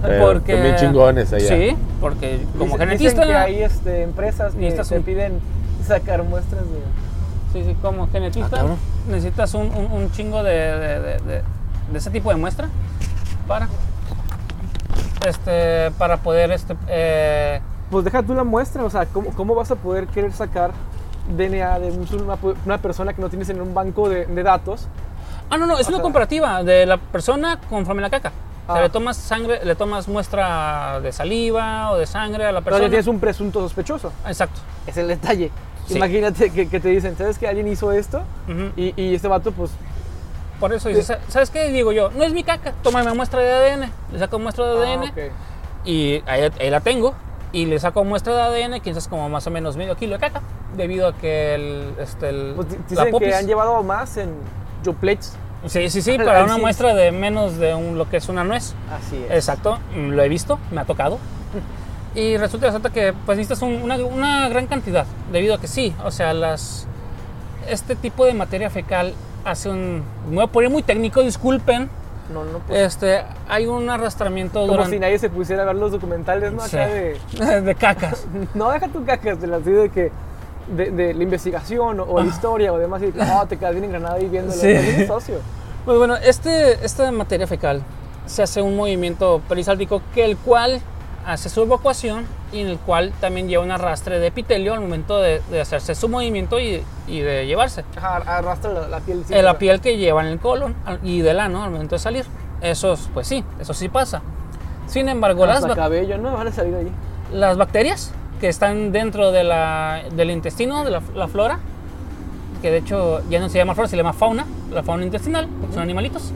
[0.00, 1.48] Pero porque son bien chingones allá.
[1.48, 3.20] Sí, porque como Dicen- genetista.
[3.22, 5.32] Dicen que hay este, empresas que Necesitas te un- piden
[5.86, 6.78] sacar muestras de...
[7.52, 8.76] Sí, sí, como genetista Ah,
[9.10, 11.42] necesitas un, un- un chingo de, de- de- de-
[11.92, 12.68] de ese tipo de muestra
[13.46, 13.66] para
[15.26, 19.70] este para poder este eh, Pues deja tú la muestra, o sea, ¿cómo, cómo vas
[19.70, 20.70] a poder querer sacar
[21.36, 24.88] DNA de un- una, una persona que no tienes en un banco de, de datos?
[25.50, 28.32] ah no no es O una sea- comparativa de la persona conforme la caca
[28.66, 28.84] o sea, Ah.
[28.84, 32.84] le tomas sangre le tomas muestra de saliva o de sangre a la Pero persona
[32.86, 34.12] ya tienes un presunto sospechoso.
[34.26, 35.50] exacto Es el detalle.
[35.86, 35.96] Sí.
[35.96, 38.22] Imagínate que, que te dicen, ¿sabes que alguien hizo esto?
[38.76, 39.72] Y, y este vato, pues,
[40.62, 43.90] por eso dices sabes qué digo yo no es mi caca tómame muestra de ADN
[44.12, 45.18] le saco muestra de ah, ADN ok.
[45.84, 47.14] y ahí, ahí la tengo
[47.50, 50.20] y le saco muestra de ADN que es como más o menos medio kilo de
[50.20, 50.40] caca
[50.76, 54.30] debido a que el este el, Pues, di- la dicen que han llevado más en
[54.84, 55.34] Joe Plates.
[55.66, 58.72] Sí, sí, sí, para una muestra de menos de un, lo que es una nuez.
[58.90, 59.30] Así es.
[59.32, 61.18] Exacto, lo he visto, me ha tocado.
[62.14, 66.10] Y resulta que pues necesitas un- una, una gran cantidad, debido a que sí, o
[66.10, 66.86] sea, las
[67.68, 70.02] este tipo de materia fecal hace un...
[70.28, 71.88] Me voy a poner muy técnico, disculpen.
[72.32, 74.96] No, no, pues, Este, hay un arrastramiento como durante...
[74.96, 76.60] si nadie se pusiera a ver los documentales, ¿no?
[76.62, 76.76] Sí.
[76.76, 77.60] Acá de...
[77.62, 78.26] de cacas.
[78.54, 80.12] No, deja tu cacas de de que...
[80.76, 84.14] De, de la investigación o, la historia o demás y oh, te quedas bien engranado
[84.14, 84.60] ahí viéndolo.
[84.60, 84.68] Sí.
[84.68, 85.40] Es socio.
[85.84, 87.82] Pues bueno, este, esta materia fecal
[88.26, 90.80] se hace un movimiento perisáltico que el cual
[91.26, 95.18] hace su evacuación y en el cual también lleva un arrastre de epitelio al momento
[95.18, 97.84] de, de hacerse su movimiento y, y de llevarse.
[97.96, 99.24] Ajá, arrastra la, la piel.
[99.26, 101.98] sí, Eh, la piel que lleva en el colon y del ano al momento de
[102.00, 102.24] salir.
[102.60, 104.22] Eso, es- pues sí, eso sí pasa.
[104.86, 106.32] Sin embargo, las, Hasta bac- cabello, ¿no?
[106.32, 106.90] Van a salir ahí.
[107.32, 111.60] las bacterias que están dentro de la- del intestino, de la, la flora,
[112.60, 115.74] que de hecho ya no se llama flora, se llama fauna, la fauna intestinal, porque
[115.74, 116.32] son animalitos,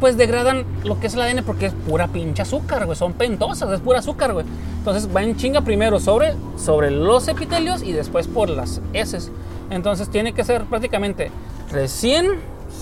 [0.00, 3.70] pues degradan lo que es el ADN porque es pura pinche azúcar, güey, son pentosas,
[3.70, 4.46] es pura azúcar, güey.
[4.78, 9.30] Entonces va en chinga primero sobre, sobre los epitelios y después por las heces.
[9.70, 11.30] Entonces tiene que ser prácticamente
[11.70, 12.26] recién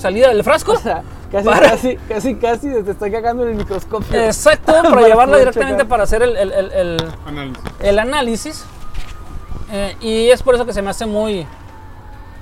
[0.00, 0.72] salida del frasco.
[0.76, 4.20] O sea, casi, Para- casi, casi, casi te está cagando en el microscopio.
[4.24, 5.88] Exacto, para Para llevarla directamente checar.
[5.88, 7.62] para hacer el- el- el- el, Análisis.
[7.80, 8.64] el análisis.
[9.72, 11.46] eh, y es por eso que se me hace muy,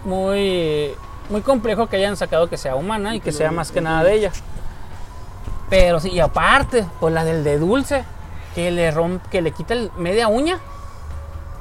[0.06, 0.90] muy,
[1.28, 4.14] muy complejo que hayan sacado que sea humana y que sea más que nada de
[4.14, 4.32] ella.
[5.70, 8.04] Pero sí, y aparte, pues la del de dulce,
[8.54, 10.58] que le romp, que le quita el media uña.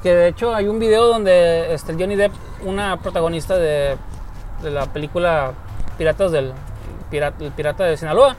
[0.02, 2.32] Que de hecho hay un video donde este, Johnny Depp,
[2.64, 3.96] una protagonista de,
[4.62, 5.52] de la película
[5.98, 6.52] Piratas del
[7.10, 8.36] Pirata, el Pirata de Sinaloa,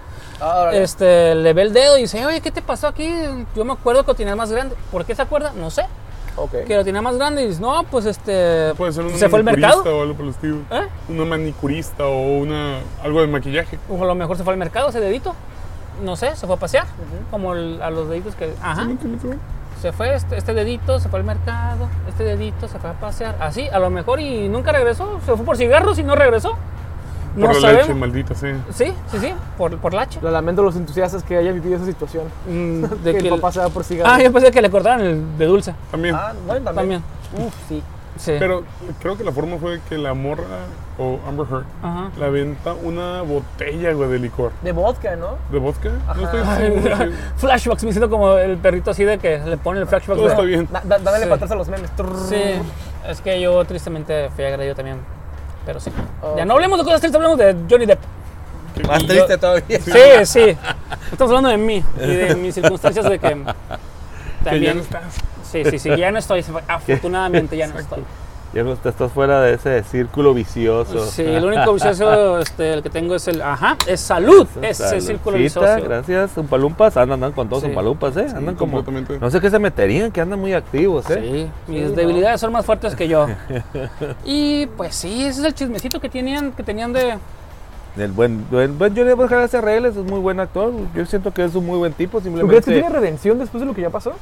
[0.72, 3.14] este, le ve el dedo y dice, oye, ¿qué te pasó aquí?
[3.56, 4.76] Yo me acuerdo que lo tenías más grande.
[4.92, 5.52] ¿Por qué se acuerda?
[5.56, 5.86] No sé.
[6.66, 8.74] Que lo tenía más grande y dices, no, pues este.
[8.76, 9.84] Puede ser una se fue al mercado.
[9.98, 10.58] o algo por el estilo.
[10.72, 10.88] ¿Eh?
[11.10, 13.78] Una manicurista o una algo de maquillaje.
[13.90, 15.36] O a lo mejor se fue al mercado ese dedito.
[16.04, 16.86] No sé, se fue a pasear.
[17.32, 18.54] Como el- a los deditos que.
[18.62, 18.88] Ajá.
[19.22, 19.30] Sí.
[19.82, 21.88] Se fue este, este dedito, se fue al mercado.
[22.08, 23.36] Este dedito se fue a pasear.
[23.40, 25.20] Así, a lo mejor y nunca regresó.
[25.26, 26.56] Se fue por cigarros y no regresó.
[27.36, 27.88] No Por la sabemos.
[27.88, 28.56] leche, maldita sea.
[28.72, 30.20] Sí, sí, sí, por, por la hacha.
[30.22, 32.24] Lo lamento a los entusiastas que hayan vivido esa situación.
[32.48, 34.14] Mm, De que que el el- papá se va por cigarros.
[34.14, 35.74] Ah, yo pensé que le cortaran el de dulce.
[35.92, 36.16] También.
[36.16, 37.04] Ah, bueno, También.
[37.38, 37.84] Uf, sí.
[38.18, 38.34] Sí.
[38.38, 38.64] Pero
[39.02, 40.44] creo que la forma fue que la morra
[40.98, 42.10] o Amber Heard Ajá.
[42.20, 44.52] la venta una botella, güey, de licor.
[44.62, 45.38] De vodka, ¿no?
[45.50, 45.90] ¿De vodka?
[46.18, 46.98] No estoy seguro.
[46.98, 47.04] sí.
[47.38, 50.18] Flashbacks, me siento como el perrito así de que le pone el flashback.
[50.18, 50.68] Todo de- está bien.
[50.70, 51.24] Da, da- dándole Sí.
[51.24, 51.92] para atrás a los memes.
[51.96, 52.18] Trrr.
[52.28, 52.36] Sí,
[53.08, 54.98] es que yo tristemente fui agredido también.
[55.70, 55.92] Pero sí.
[56.36, 58.00] Ya no hablemos de cosas tristes, hablemos de Johnny Depp.
[58.88, 59.80] Más yo- triste todavía.
[59.80, 60.58] Sí, sí.
[61.12, 63.48] Estamos hablando de mí y de mis circunstancias de que Que ya
[64.44, 64.78] también.
[64.78, 65.04] no estás.
[65.44, 66.44] Sí, sí, sí, ya no estoy.
[66.68, 68.04] Afortunadamente ya no estoy.
[68.52, 71.06] Ya estás fuera de ese círculo vicioso.
[71.06, 73.42] Sí, el único vicioso este, el que tengo es el.
[73.44, 74.48] Ajá, es salud.
[74.62, 75.84] Ese es el círculo vicioso.
[75.84, 76.98] Gracias, Umpalumpas.
[76.98, 77.70] Andan, andan con todos Sí.
[77.70, 78.26] Umpalumpas, ¿eh?
[78.36, 78.84] Andan como.
[78.84, 79.20] completamente.
[79.20, 81.50] No sé qué se meterían, que andan muy activos, ¿eh?
[81.68, 83.28] Sí, mis Sí, debilidades son más fuertes que yo.
[84.26, 87.18] y pues sí, ese es el chismecito que tenían, que tenían de.
[87.98, 90.72] El buen, buen, buen Johnny ojalá se arregle, es un muy buen actor.
[90.96, 92.72] Yo siento que es un muy buen tipo, ¿Tú crees que simplemente.
[92.72, 94.14] tiene redención después de lo que ya pasó?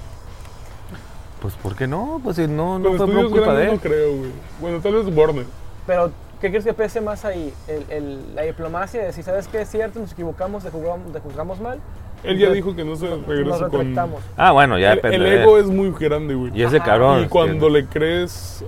[1.41, 2.19] Pues, ¿por qué no?
[2.23, 3.71] Pues si no, no fue por culpa de él.
[3.73, 4.31] no creo, güey.
[4.59, 5.45] Bueno, tal vez Warner.
[5.85, 7.53] Pero, ¿qué crees que pese más ahí?
[7.67, 11.19] El, el- la diplomacia de si sabes que es cierto, nos equivocamos, te juzgamos, te
[11.19, 11.79] juzgamos mal.
[12.23, 13.95] Él ya dijo que no se regresa con...
[14.35, 15.17] Ah, bueno, ya El, depende.
[15.17, 16.51] el de- ego es muy grande, güey.
[16.55, 17.23] Y ese cabrón.
[17.25, 18.63] Y cuando le crees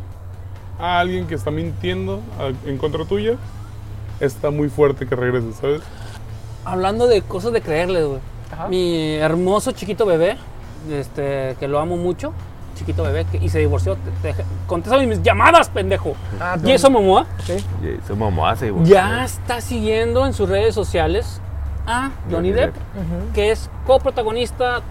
[0.79, 3.37] a alguien que está mintiendo a- en contra tuya,
[4.19, 5.81] está muy fuerte que regreses, ¿sabes?
[6.63, 8.19] Hablando de cosas de creerles, güey.
[8.69, 10.37] Mi hermoso chiquito bebé,
[10.91, 12.33] este, que lo amo mucho,
[12.79, 13.97] chiquito bebé, que- y se divorció.
[14.21, 16.15] Te, te- contesta mis llamadas, pendejo.
[16.39, 17.57] Ah, y eso, Momoa, Sí.
[18.07, 18.93] Se Momoa se divorció.
[18.95, 21.39] ya está siguiendo en sus redes sociales
[21.85, 22.77] a Johnny Johnny Depp, Depp.
[22.97, 23.33] Ujú.
[23.33, 24.81] que es coprotagonista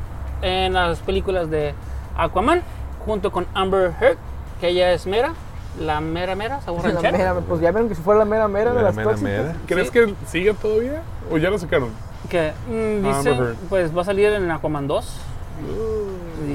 [0.42, 1.74] en las películas de
[2.16, 2.62] Aquaman,
[3.04, 4.18] junto con Amber Heard,
[4.60, 5.32] que ella es mera,
[5.80, 8.72] la mera mera, sabor La mera, pues ya vieron que si fuera la mera mera
[8.74, 9.30] de las mera, tóxicas.
[9.32, 9.54] mera.
[9.66, 9.92] ¿Crees Sí.
[9.92, 11.02] que sigue todavía?
[11.30, 11.90] ¿O ya lo sacaron?
[12.28, 13.54] Que mm, dicen, Heard.
[13.68, 15.20] pues va a salir en Aquaman 2.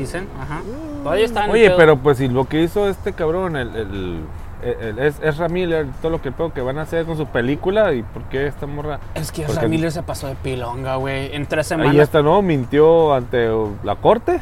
[0.05, 0.61] Dicen, ajá.
[1.03, 1.77] Todavía el Oye, pedo.
[1.77, 4.19] pero pues si lo que hizo este cabrón, el, el,
[4.63, 7.93] el- es Ezra Miller, todo lo que pedo que van a hacer con su película,
[7.93, 8.99] ¿y por qué esta morra?
[9.13, 11.35] Es que porque- Ezra Miller se pasó de pilonga, güey.
[11.35, 11.91] En tres semanas.
[11.93, 12.41] Ahí está, ¿no?
[12.41, 13.49] Mintió ante
[13.83, 14.39] la corte.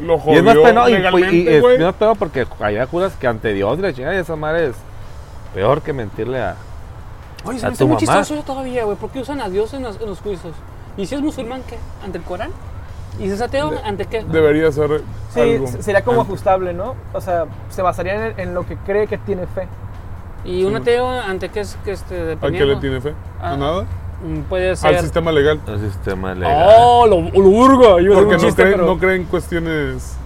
[0.00, 1.78] Lo y es más jodió peno, y, y- y legalmente, es güey.
[1.78, 4.76] más pedo porque allá juras que ante Dios, y la chingada, y esa madre es
[5.54, 6.56] peor que mentirle a...
[7.44, 8.18] Oye, se a me hace tu muy mamá.
[8.20, 8.96] chistoso todavía, güey.
[8.96, 10.54] ¿Por qué usan a Dios en los, en los juicios?
[10.96, 11.78] ¿Y si es musulmán, qué?
[12.04, 12.50] ¿Ante el Corán?
[13.18, 14.22] ¿Y si es ateo, ante qué?
[14.24, 15.02] Debería ser
[15.34, 15.66] Sí, algo.
[15.80, 16.94] sería como ajustable, ¿no?
[17.12, 19.66] O sea, se basaría en, en lo que cree que tiene fe.
[20.44, 20.76] ¿Y un Sí.
[20.82, 23.12] ateo ante qué es que este, ¿A qué le tiene fe?
[23.40, 23.52] Ah.
[23.52, 23.82] ¿A nada?
[24.24, 25.00] Mm, Puede Al ser...
[25.00, 25.60] sistema legal.
[25.66, 26.66] El sistema legal.
[26.78, 27.48] ¡Oh, lo, lo
[28.12, 30.16] hacer Porque un no chiste, creen, pero, no creen cuestiones...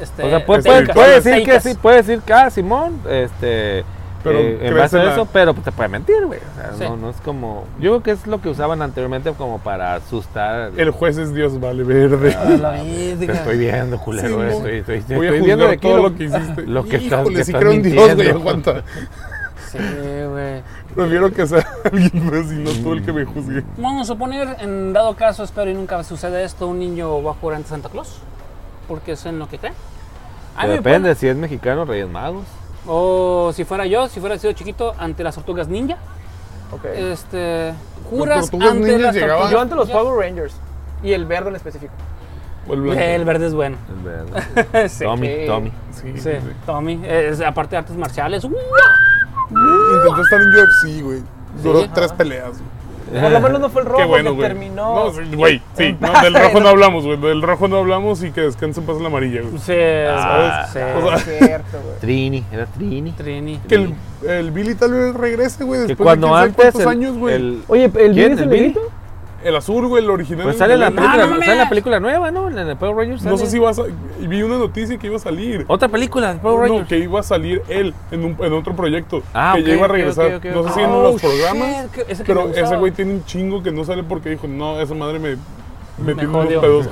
[0.00, 3.84] este, O sea, puede, Este, puede- decir que sí, puede decir que, ah, Simón, este...
[4.24, 6.40] Pero eh, en base a la- eso, pero pues, te puede mentir, güey.
[6.40, 6.84] O sea, Sí.
[6.84, 7.64] no, no es como...
[7.78, 10.72] Yo creo que es lo que usaban anteriormente como para asustar.
[10.76, 12.34] El juez es Dios, vale, verde.
[12.34, 14.40] A la Te estoy viendo, culero.
[14.50, 16.62] Sí, estoy, estoy, estoy Voy a viendo de todo lo- lo que hiciste.
[16.66, 18.82] lo que estás- Híjole, estás creo en Dios, güey, aguanta.
[19.70, 19.78] Sí,
[20.30, 20.62] güey.
[20.94, 23.64] Prefiero que sea alguien más y no tú el que me juzgue.
[23.76, 27.34] Vamos a suponer, en dado caso, espero y nunca suceda esto, un niño va a
[27.34, 28.18] jurar ante Santa Claus.
[28.86, 29.72] Porque es en lo que cree.
[30.68, 32.44] Depende, pone- si es mexicano, Reyes Magos.
[32.86, 35.96] O si fuera yo, si fuera sido chiquito, ante las tortugas ninja.
[36.72, 36.84] Ok.
[36.86, 37.72] Este.
[38.10, 39.50] Juras ante las tortugas.
[39.50, 39.90] Yo ante los.
[39.90, 40.54] Power Rangers.
[41.02, 41.92] Y el verde en específico.
[42.68, 42.88] O el.
[42.98, 43.76] El verde es bueno.
[43.88, 44.88] Es verdad.
[44.88, 45.04] sí.
[45.04, 45.46] Tommy.
[45.46, 45.70] Tommy.
[45.92, 46.52] Sí, Sí, sí, sí.
[46.66, 47.00] Tommy.
[47.06, 48.44] Es, aparte de artes marciales.
[48.44, 51.22] Intentó estar en UFC, güey.
[51.62, 51.90] Duró Sí.
[51.94, 52.50] tres peleas.
[52.50, 52.62] güey.
[53.20, 54.48] Por lo menos no fue el rojo Qué bueno, que güey.
[54.48, 54.94] terminó.
[55.12, 55.96] No, güey, sí.
[56.00, 57.16] No, del rojo no hablamos, güey.
[57.18, 59.58] Del rojo no hablamos y que descanse en paz la amarilla, güey.
[59.58, 59.72] Sí,
[60.08, 60.78] Ah, sí.
[60.78, 61.98] o sea, Es cierto, güey.
[62.00, 63.12] Trini, era Trini.
[63.12, 63.60] Trini.
[63.68, 63.94] Que el,
[64.28, 67.58] el Billy tal vez regrese, güey, Que después cuando de antes cuántos el, años, güey.
[67.68, 68.12] Oye, ¿el ¿Quién?
[68.14, 68.74] Billy es ¿El el Billy?
[69.44, 69.58] Negrito?
[69.58, 70.42] azul, güey, el original.
[70.44, 71.40] Pues el sale la película, no mames.
[71.46, 72.48] sale en la película nueva, ¿no?
[72.50, 73.22] En el Power Rangers.
[73.24, 73.74] No sé si va a
[74.26, 75.64] Vi una noticia que iba a salir.
[75.68, 76.88] Otra película, de Power No, Rangers.
[76.88, 79.22] que iba a salir él en, un, en otro proyecto.
[79.34, 80.40] Ah, que ok, ya iba a regresar.
[80.44, 81.86] No sé si en Oh, los shit, programas.
[82.08, 85.18] ese pero ese güey tiene un chingo que no sale porque dijo, no, esa madre
[85.18, 85.36] me
[85.98, 86.88] metiendo unos jodió, pedos.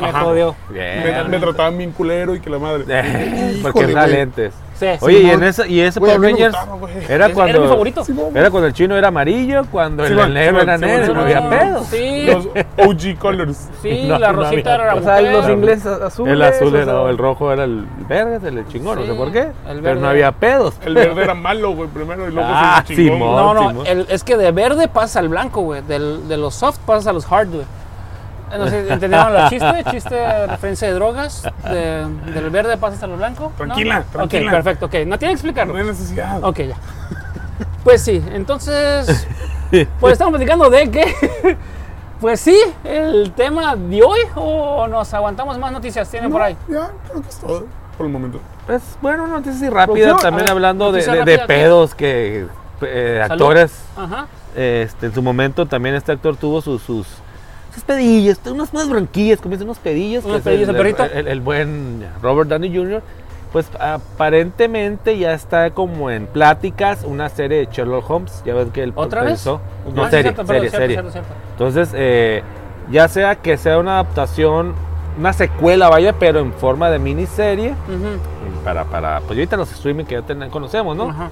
[0.70, 1.12] me.
[1.12, 2.84] Me, me trataban bien culero y que la madre.
[3.62, 4.54] Porque era lentes.
[4.74, 7.60] Sí, Oye, y, en ese, y ese a Power me Rangers gustaba, era Era cuando
[7.60, 8.02] mi favorito.
[8.34, 11.86] era cuando el chino era amarillo, cuando el negro era negro, no había pedos.
[11.86, 12.46] Sí, Los
[12.78, 13.68] OG colors.
[13.80, 14.84] sí, No, la no rosita había.
[14.86, 16.32] era la O sea, los ingleses azules.
[16.32, 19.30] El azul o era, sea, el rojo era el verde, el chingón, no sé por
[19.30, 19.50] qué.
[19.68, 20.74] el Pero no había pedos.
[20.84, 23.20] El verde era malo, güey, primero y luego Ah, se chingón.
[23.20, 25.82] No, no, es que de verde pasa al blanco, güey.
[25.82, 27.64] Del- De los soft pasas a los hard, güey.
[28.58, 29.84] No sé, ¿entendieron la chiste?
[29.90, 31.42] Chiste, referencia de drogas.
[31.64, 33.44] De- del verde pasas a lo blanco.
[33.44, 33.50] ¿no?
[33.66, 34.46] Tranquila, tranquila.
[34.46, 34.94] Ok, perfecto, ok.
[35.06, 35.72] No tiene que explicarlo.
[35.72, 36.42] No hay necesidad.
[36.44, 36.76] Ok, ya.
[37.84, 39.26] Pues sí, entonces.
[40.00, 41.56] Pues estamos platicando de que.
[42.20, 44.20] Pues sí, el tema de hoy.
[44.36, 46.08] ¿O nos aguantamos más noticias?
[46.08, 46.56] ¿Tienen por ahí?
[46.68, 48.38] Ya, creo que es todo por el momento.
[48.66, 52.46] Pues bueno, noticia rápida, Producción, también ver, hablando de, de- de pedos que
[52.82, 54.26] eh, actores, Ajá.
[54.54, 57.06] este, en su momento también este actor tuvo sus, sus,
[57.74, 60.24] sus pedillos, unas, unas bronquillas, dicen, unos pedillos.
[60.24, 61.04] El, el perrito.
[61.04, 63.02] el- el buen Robert Downey Jr.,
[63.52, 68.82] pues aparentemente ya está como en pláticas una serie de Sherlock Holmes, ya ven que
[68.82, 69.32] él ¿Otra vez?
[69.32, 71.10] pensó- Ah, No, sí, serie, cierto, serie, cierto, serie.
[71.12, 71.30] cierto.
[71.50, 72.42] Entonces, eh,
[72.90, 74.74] ya sea que sea una adaptación,
[75.18, 80.04] una secuela, vaya, pero en forma de miniserie, Ujú, para, para pues ahorita los streaming
[80.04, 81.10] que ya ten- conocemos, ¿no?
[81.10, 81.30] ajá.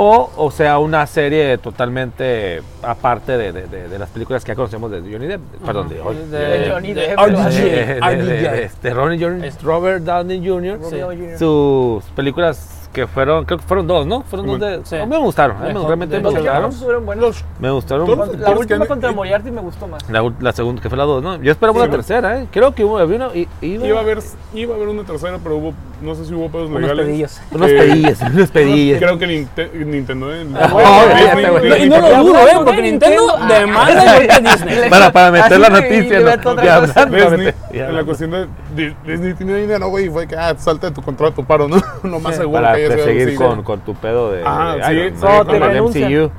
[0.00, 4.54] O, o sea, una serie totalmente aparte de, de- de- de las películas que ya
[4.54, 8.50] conocemos de Johnny Depp, perdón, de, De- de- Johnny de Depp, de- de- de- RDJ.
[8.52, 11.36] de- este, Ronnie Jr., Es- Robert Downey Jr., Sí.
[11.36, 14.22] Sus películas que fueron, creo que fueron dos, ¿no?
[14.22, 14.80] Fueron dos de...
[14.84, 14.96] Sí.
[14.96, 16.70] a mí me gustaron, me- De- realmente de- me de- gustaron.
[17.20, 17.44] Los.
[17.58, 18.06] Me gustaron.
[18.06, 20.08] Todos- La última contra eh, Moriarty me gustó más.
[20.08, 21.42] La, ul- la segunda, que fue la 2, ¿no?
[21.42, 22.46] Yo esperaba Sí, una tercera, ¿eh?
[22.52, 23.50] Creo que hubo, había una, iba,
[23.86, 24.18] Iba a haber,
[24.54, 27.06] iba a haber una tercera, pero hubo, no sé si hubo pedos Unos legales.
[27.06, 27.40] pedillos.
[27.50, 28.98] unos Eh, pedillos, unos pedillos.
[28.98, 30.34] Creo que Ninte- Nintendo.
[30.34, 31.04] en- Ah,
[31.60, 32.52] Disney- Y no lo dudo, ¿eh?
[32.64, 34.90] Porque Nintendo demanda a Disney.
[34.90, 36.54] Para, para meter la noticia, ¿no?
[37.06, 40.54] Disney, ya en la cuestión de Di- Disney tiene dinero, güey, y fue que ah,
[40.58, 41.80] salta de tu contrato, paro, ¿no?
[42.02, 45.16] Lo más seguro Para que haya sido algo seguir con, tu pedo de, de sí,
[45.22, 45.82] no, del.
[45.82, 46.30] MCU.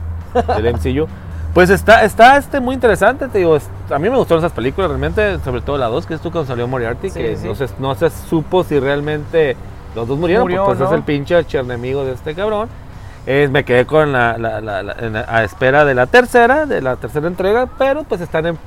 [0.61, 1.07] Del MCU.
[1.53, 4.89] Pues está, está este muy interesante, te digo, es- a mí me gustaron esas películas
[4.89, 7.47] realmente, sobre todo la 2, que es tú cuando salió Moriarty, Sí, que sí.
[7.47, 9.57] No, se, no se supo si realmente
[9.95, 10.95] los dos murieron, Murió, porque pues es ¿no?
[10.97, 12.69] el pinche archienemigo de este cabrón.
[13.25, 16.65] Eh, me quedé con la, la- la- la- en la- a espera de la tercera,
[16.67, 18.57] de la tercera entrega, pero pues están en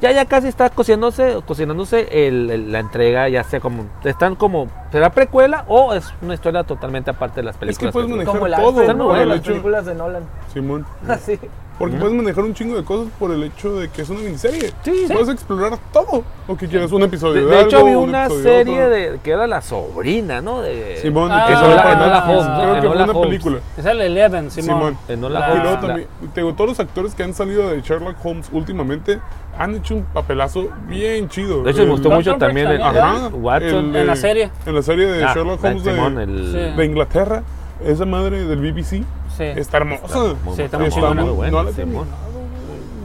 [0.00, 4.66] ya ya casi está cocinándose, cocinándose el- el- la entrega, ya sea como están como
[4.90, 7.92] será precuela o es una historia totalmente aparte de las Es que películas.
[7.92, 9.14] puedes manejar Como la todo, Están ¿no?
[9.14, 10.22] las hecho, películas de Nolan.
[10.52, 10.84] Simón.
[11.08, 11.38] Así.
[11.78, 14.70] Porque puedes manejar un chingo de cosas por el hecho de que es una miniserie.
[14.84, 15.12] Sí, sí.
[15.12, 16.92] Puedes explorar todo lo que quieras.
[16.92, 19.60] Un episodio de, de, de hecho algo, había un una serie de que era la
[19.62, 20.60] sobrina, ¿no?
[20.62, 22.24] De Simón, Ah, que salió para Enola.
[22.28, 22.54] Holmes, ¿no?
[22.60, 23.26] Creo que fue una Holmes.
[23.26, 23.58] película.
[23.76, 24.76] Es el Eleven, Simón.
[24.78, 24.98] Simón.
[25.08, 25.86] Enola La- Y luego Holmes.
[25.86, 29.18] también, te digo, todos los actores que han salido de Sherlock Holmes últimamente
[29.58, 31.62] han hecho un papelazo bien chido.
[31.64, 33.86] De hecho me gustó mucho también el, Ajá, el Watson.
[33.90, 34.50] el En la de- serie.
[34.66, 36.76] En la serie de Ah, Sherlock Holmes de, Simón, el- Sí.
[36.76, 37.42] de Inglaterra.
[37.84, 39.02] Esa madre del BBC
[39.36, 39.44] Sí.
[39.44, 40.18] está hermosa.
[40.44, 41.22] Muy, Sí, está muy muy buena, chingona.
[41.22, 42.06] muy buena, no la terminado,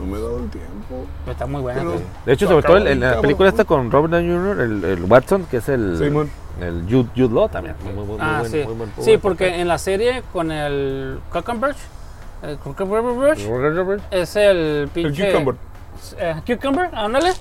[0.05, 1.05] me he dado el tiempo.
[1.29, 1.79] Está muy buena.
[1.81, 1.91] Pero-.
[2.25, 5.03] De hecho, Está sobre todo en, la película esta con Robert Downey Jr., el, el
[5.03, 6.01] Watson, que es el,
[6.61, 7.75] el Jude, Jude Law también.
[7.83, 8.57] Muy, muy, muy Ah, buen- sí.
[8.57, 11.75] muy buen- muy Sí, buen porque en la serie con el Cucumber,
[12.43, 14.01] el Cucumber papel.
[14.11, 15.31] es el El pinche.
[15.31, 15.55] Cucumber.
[16.19, 17.31] Eh, Cucumber, ándale.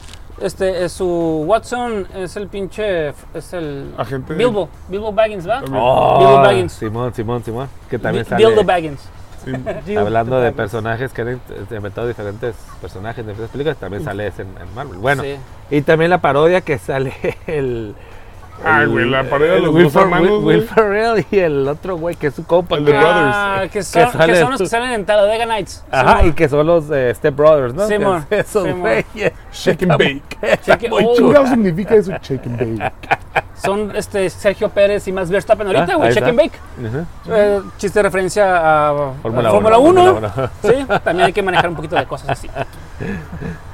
[0.40, 3.08] Este es su Watson, es el pinche.
[3.32, 3.92] Es el.
[3.96, 4.34] Agente.
[4.34, 5.62] Bilbo, Bilbo Baggins, ¿va?
[5.72, 6.72] Oh, Bilbo Baggins.
[6.72, 7.68] Simón, Simón, Simón.
[7.88, 9.00] Que también Bi- sale Bilbo Baggins.
[9.86, 9.96] Sí.
[9.96, 13.78] hablando de personajes que han in- inventado diferentes personajes de diferentes películas.
[13.78, 14.98] También sale ese en, en Marvel.
[14.98, 15.36] Bueno, Sí.
[15.70, 17.14] y también la parodia que sale
[17.46, 17.94] el.
[18.64, 20.44] Ay, el- güey, la parodia de los Will dos Fer- hermanos, Will.
[20.44, 22.76] Will Ferrell y el otro güey que es su compa.
[22.76, 23.32] El de que- Brothers.
[23.34, 25.84] Ah, que que son, que sale- son los que salen en Talladega Nights.
[25.90, 26.28] Ajá, Simón.
[26.28, 27.86] y que son los eh, Step Brothers, ¿no?
[27.86, 29.32] Simón, Que es Esos güeyes.
[29.52, 30.22] Shake and bake.
[30.62, 31.28] Sí, que- muy oh, ¿Qué chulo.
[31.28, 32.12] chingados significa eso?
[32.22, 32.92] Shake and bake.
[33.56, 36.08] Son este, Sergio Pérez y Max Verstappen ahorita, Ah, güey.
[36.10, 36.28] Check está.
[36.28, 36.58] and bake.
[36.78, 37.34] Ujú.
[37.34, 40.04] Eh, chiste de referencia a Fórmula a uno, Fórmula 1.
[40.04, 40.50] Fórmula uno.
[40.62, 42.50] Sí, también hay que manejar un poquito de cosas así.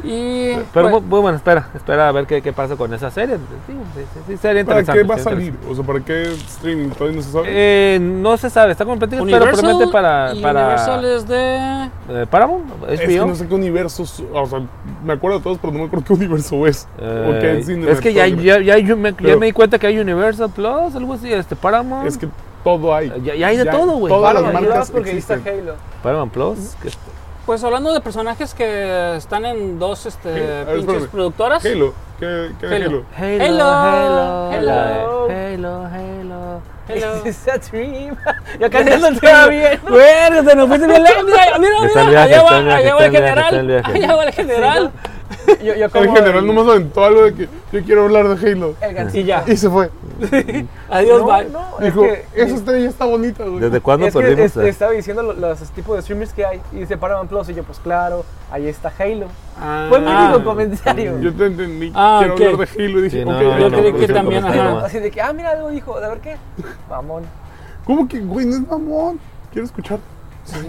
[0.04, 0.54] Y.
[0.74, 3.36] Pero muy, muy bueno, espera, espera a ver qué, qué pasa con esa serie.
[3.36, 4.36] Sí, sí, sí, sí,
[4.72, 5.54] ¿Para qué va a salir?
[5.70, 6.88] O sea, ¿para qué streaming?
[6.90, 7.46] Todavía no se sabe.
[7.48, 11.88] Eh, no se sabe, está completamente, pero Universal, probablemente para, para Universal es de.
[12.22, 12.90] eh, Paramount, HBO.
[12.92, 14.02] es que no sé qué universo.
[14.32, 14.60] O sea,
[15.04, 16.86] me acuerdo de todos, pero no me acuerdo qué universo es.
[16.98, 19.86] Eh, qué es que ya, ya, ya, yo me, ya Pero- me di cuenta que
[19.86, 22.06] hay Universal Plus, algo así, este Paramount.
[22.06, 22.28] Es que
[22.64, 23.12] todo hay.
[23.24, 24.12] ya, ya hay de ya- todo, güey.
[24.12, 25.60] todas las Paramount marcas Plus porque ahí está existen.
[25.64, 25.74] Halo.
[26.02, 26.58] Paramount Plus.
[26.82, 26.90] que-
[27.46, 30.30] Pues hablando de personajes que están en dos este,
[30.64, 31.08] pinches espérame.
[31.08, 31.64] productoras.
[31.64, 31.92] Halo.
[32.20, 33.04] ¿Qué, qué Halo.
[33.18, 33.42] Halo?
[33.42, 35.28] Halo, Halo, hello.
[35.28, 36.62] Halo, Halo.
[36.88, 37.22] Hello.
[37.26, 38.16] It's a dream.
[38.60, 39.80] Yo cantando estaba bien.
[39.88, 41.24] Güey, te nos fuiste bien lejos.
[41.24, 42.22] Mira, mira, mira.
[42.22, 42.58] Allá va,
[43.06, 43.82] el general.
[43.84, 44.92] Allá va el general.
[45.62, 48.74] yo, yo En general, el- nomás aventó algo de que yo quiero hablar de Halo.
[48.80, 49.16] el.
[49.16, 49.44] Y ya.
[49.46, 49.90] Y se fue.
[50.90, 51.48] Adiós, No, bye.
[51.50, 53.60] no, es Dijo, que- esa estrella está bonita, güey.
[53.60, 54.44] ¿Desde cuándo es que perdimos?
[54.46, 57.54] este, estaba diciendo lo- los, tipos de streamers que hay y dice Paramount Plus y
[57.54, 59.26] yo pues claro, ahí está Halo.
[59.60, 60.26] Ah, Fue mi Ah.
[60.34, 61.18] único comentario.
[61.20, 61.92] Yo te entendí.
[61.94, 63.92] Ah, quiero hablar de Halo y dije, Sí, no, ok, no, ya yo no, creí
[63.92, 64.84] no, que también, ajá.
[64.84, 66.36] Así de que, ah, mira algo dijo, a ver qué.
[66.88, 67.24] Mamón,
[67.84, 69.18] ¿Cómo que, güey, no es mamón?
[69.50, 69.98] Quiero escuchar.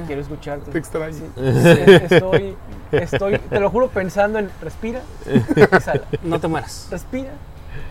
[0.08, 0.72] quiero escucharte.
[0.72, 1.14] Te extraño.
[1.16, 2.56] Sí, sí, estoy,
[2.98, 5.02] estoy, te lo juro, pensando en respira,
[5.56, 6.88] exhala, No te mueras.
[6.92, 7.32] respira,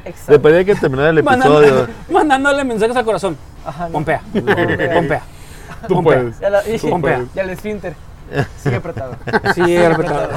[0.05, 0.38] Me exhala.
[0.41, 1.88] parece que terminar el episodio.
[2.11, 3.37] mandándole mensajes al corazón.
[3.65, 3.93] Ajá, no.
[3.93, 4.21] Pompea.
[4.33, 4.95] Pompea.
[4.95, 5.23] Pompea.
[5.88, 6.19] Tú Pompea.
[6.21, 6.41] puedes.
[6.41, 7.17] Ya, la, y, Tú Pompea.
[7.17, 7.35] puedes.
[7.35, 7.95] ya el esfínter
[8.62, 9.15] sigue apretado.
[9.55, 10.31] Sí, he respetado.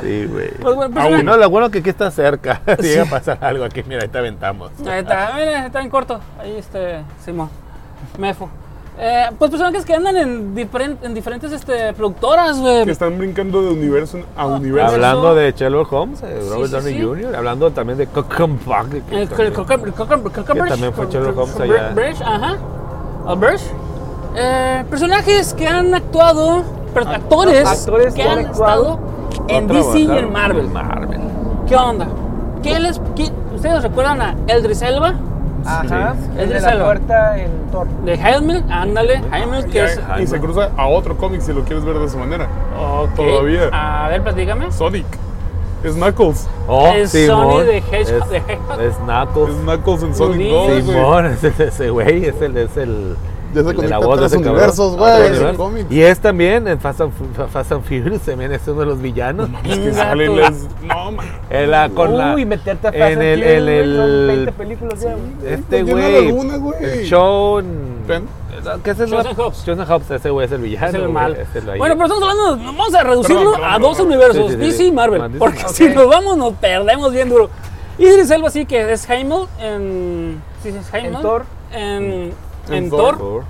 [0.00, 0.50] Sí, güey.
[0.60, 1.24] Pues, bueno, pues, Aún.
[1.24, 2.60] No, lo bueno que aquí está cerca.
[2.80, 4.72] Si llega a pasar algo aquí, mira, ahí te aventamos.
[4.80, 6.20] Ahí está, mira, está en corto.
[6.40, 7.48] Ahí este, Simón.
[8.18, 8.48] Mefo.
[8.98, 12.84] Eh, pues personajes que andan en, diferen- en diferentes este, productoras, güey.
[12.84, 14.92] Que están brincando de universo a universo.
[14.94, 17.02] Habla- Hablando de Sherlock Holmes, eh, Robert sí, Downey sí.
[17.02, 18.88] Jr., hablando también de Cockenbach.
[18.90, 21.92] que Eh, El también- Coca- Coca- Coca- Coca- Que también fue Sherlock Holmes allá.
[22.26, 22.56] Ajá.
[24.36, 28.98] Eh, personajes que han actuado, per- actores, actores que han han actuado
[29.30, 30.68] estado en DC y en Marvel.
[30.68, 31.20] Marvel.
[31.66, 32.06] ¿Qué onda?
[32.62, 35.14] ¿Qué les, qué- ¿Ustedes recuerdan a Eldris Elba?
[35.66, 36.30] Ajá, Sí.
[36.38, 37.86] el de la puerta en Thor.
[38.04, 40.00] De Heilman, ándale, Heilman, que es...
[40.20, 42.48] y se cruza a otro cómic si lo quieres ver de esa manera.
[42.78, 43.14] Ok.
[43.14, 43.68] Todavía.
[43.72, 44.70] A ver, platícame.
[44.72, 45.06] Sonic.
[45.82, 46.46] Es Knuckles.
[46.68, 47.52] Oh, Es Simón.
[47.52, 49.54] Sony de Hedgehog- Es, es Knuckles.
[49.56, 50.50] Es Knuckles en Sonic Ludí.
[50.50, 50.82] 2, güey.
[50.82, 53.16] Simón, es ese, ese güey, es el, es el,
[53.54, 55.86] Ya se el de la conecta voz de tres universos, güey.
[55.90, 57.12] Y es también en Fast and,
[57.52, 59.48] Fast and Furious, también es uno de los villanos.
[59.64, 60.86] Es que.
[60.86, 61.26] No, man.
[61.50, 65.00] En la, con la, Uy, meterte a Fast en and el, son 20 el, películas
[65.00, 65.16] ya,
[65.48, 66.84] este tiene güey, alguna, güey.
[66.84, 67.64] el Sean,
[68.06, 68.40] Pen.
[68.84, 70.10] ¿qué es el Chosen Hobbs.
[70.10, 70.88] Ese güey es el villano.
[70.88, 71.36] Es el güey, mal.
[71.36, 71.78] es el.
[71.78, 74.06] Bueno, pero estamos hablando, vamos a reducirlo Perdón, perdón, a dos perdón.
[74.06, 75.22] universos, Sí, sí, sí, DC y Marvel.
[75.38, 77.50] Porque si nos vamos nos perdemos bien duro.
[77.98, 80.42] Idris Elba sí que es Heimel en...
[80.62, 81.16] ¿Sí es Heimel?
[81.16, 81.44] En Thor.
[81.72, 82.32] En,
[82.68, 83.18] En en Thor.
[83.18, 83.44] Thor.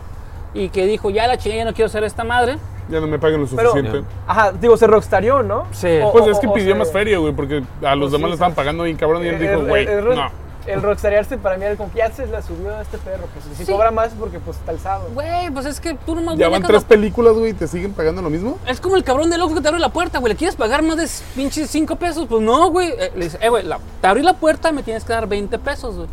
[0.55, 2.59] Y que dijo, ya la chingada, ya no quiero ser esta madre.
[2.89, 4.03] Ya no me pagan lo Pero, suficiente.
[4.27, 5.67] ajá, digo, se rockstarió, ¿no?
[5.71, 6.01] Sí.
[6.03, 8.23] O- Pues o- es que o pidió más feria, güey, porque a los Pues demás
[8.23, 10.51] sí, le estaban pagando bien cabrón y él dijo, güey, no.
[10.67, 13.45] El rockstarearse para mí era como que ya se la subió a este perro, pues
[13.57, 13.73] si Sí.
[13.73, 15.09] cobra más porque pues está alzado.
[15.15, 17.67] Güey, pues es que tú nomás Ya no van tres la- películas, güey, y te
[17.67, 18.59] siguen pagando lo mismo.
[18.67, 20.33] Es como el cabrón del ojo que te abre la puerta, güey.
[20.35, 22.27] ¿Le quieres pagar más de pinches 5 pesos?
[22.29, 22.91] Pues no, güey.
[22.91, 23.65] Eh, le dice, eh, güey,
[24.01, 26.09] te abrí la puerta, me tienes que dar 20 pesos, güey.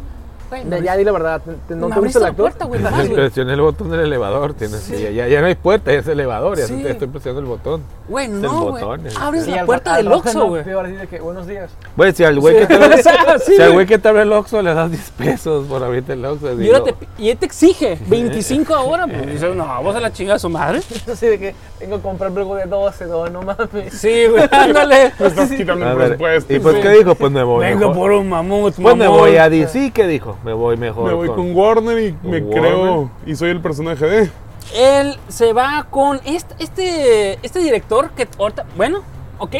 [0.49, 2.43] Güey, me Ya, di la verdad, ¿te- te- ¿no te abriste gusta el la actor?
[2.45, 3.13] puerta, güey, güey.
[3.13, 6.57] Presioné el botón del elevador, tienes que- ya, ya, no hay puerta, ya es elevador,
[6.57, 6.81] ya Sí.
[6.81, 7.83] te estoy presionando el botón.
[8.07, 8.83] Güey, no, güey.
[9.19, 10.63] Abres Sí, la puerta al del Oxxo, no, güey.
[11.09, 11.69] que, buenos días.
[11.97, 13.73] Güey, si al güey que te abre, O sea, sí, si al güey.
[13.73, 16.53] güey que te abre el Oxxo le das 10 pesos por abrirte el Oxxo.
[16.53, 19.27] Y, digo, ahora te, y él te exige 25 ahora, pues.
[19.27, 20.79] Dice, no, vos a la chingada a su madre.
[21.11, 23.93] Así de que vengo a comprar luego de 12, no, no mames.
[23.93, 25.11] Sí, güey, ándale.
[25.19, 26.53] Me estás quitando el presupuesto.
[26.53, 26.81] ¿Y pues Sí.
[26.81, 27.15] qué dijo?
[27.15, 27.65] Pues me voy.
[27.65, 30.36] Vengo por un mamut, Pues me voy a DC, ¿qué dijo?
[30.43, 31.05] Me voy mejor.
[31.07, 32.49] Me voy con Warner y me Warner.
[32.61, 34.29] creo y soy el personaje de.
[34.75, 38.99] Él se va con este, este, este director que ahorita, bueno,
[39.39, 39.55] ok.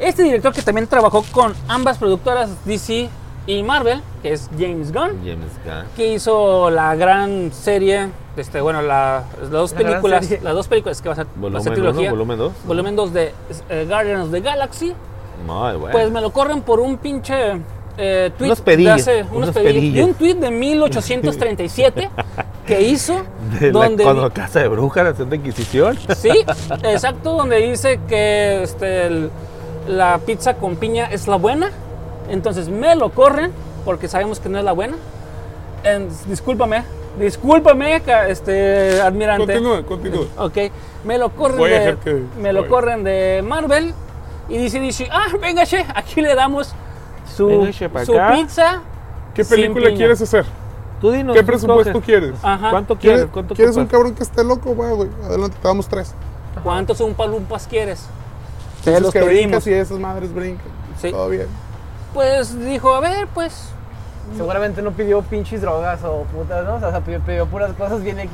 [0.00, 3.08] Este director que también trabajó con ambas productoras DC
[3.46, 5.84] y Marvel, que es James Gunn, James Gunn.
[5.96, 11.02] que hizo la gran serie, este, bueno, la- las dos La películas, las dos películas
[11.02, 12.52] que va a ser, va a ser Volumen 1, trilogía, volumen 2.
[12.66, 13.34] volumen 2 de
[13.68, 14.94] eh, Guardians of the Galaxy,
[15.46, 15.88] Muy bueno.
[15.92, 17.60] pues me lo corren por un pinche
[17.98, 19.94] eh, tweet Unos pedillos, de hace- unos unos pedillos, pedillos.
[19.94, 22.10] de un tweet de 1837
[22.66, 23.22] que hizo
[23.60, 25.98] De la- donde cuando Casa de Brujas, la Santa Inquisición.
[26.16, 26.30] Sí,
[26.84, 29.30] exacto, donde dice que este, el-
[29.88, 31.70] la pizza con piña es la buena.
[32.30, 33.50] Entonces me lo corren
[33.84, 34.94] porque sabemos que no es la buena.
[35.84, 36.84] En- discúlpame,
[37.18, 39.54] discúlpame, este, admirante.
[39.54, 40.26] Continúa, continúa.
[40.38, 40.56] Ok,
[41.04, 43.92] me lo corren Voy a de, que- me lo corren de Marvel
[44.48, 46.72] y dice, dice, ah, venga, che, aquí le damos
[47.26, 47.72] su,
[48.04, 48.82] su pizza.
[49.34, 49.96] ¿Qué sin película piña.
[49.96, 50.44] quieres hacer?
[51.00, 51.34] Tú dinos.
[51.34, 52.04] ¿Qué presupuesto escoge.
[52.04, 52.34] quieres?
[52.42, 52.70] Ajá.
[52.70, 53.18] ¿Cuánto quieres?
[53.18, 54.76] ¿Quieres, ¿Cuánto ¿quieres un cabrón que esté loco?
[54.76, 55.10] Va, güey.
[55.24, 56.14] Adelante, te damos tres.
[56.62, 58.06] ¿Cuántos un palumpas quieres?
[58.84, 59.66] Te los que pedimos.
[59.66, 60.66] y esas madres brincan.
[61.00, 61.10] Sí.
[61.10, 61.46] Todo bien.
[62.14, 63.72] Pues dijo, a ver, pues
[64.36, 66.76] Seguramente no pidió pinches drogas o putas, ¿no?
[66.76, 68.32] O sea, pidió, pidió puras cosas bien X.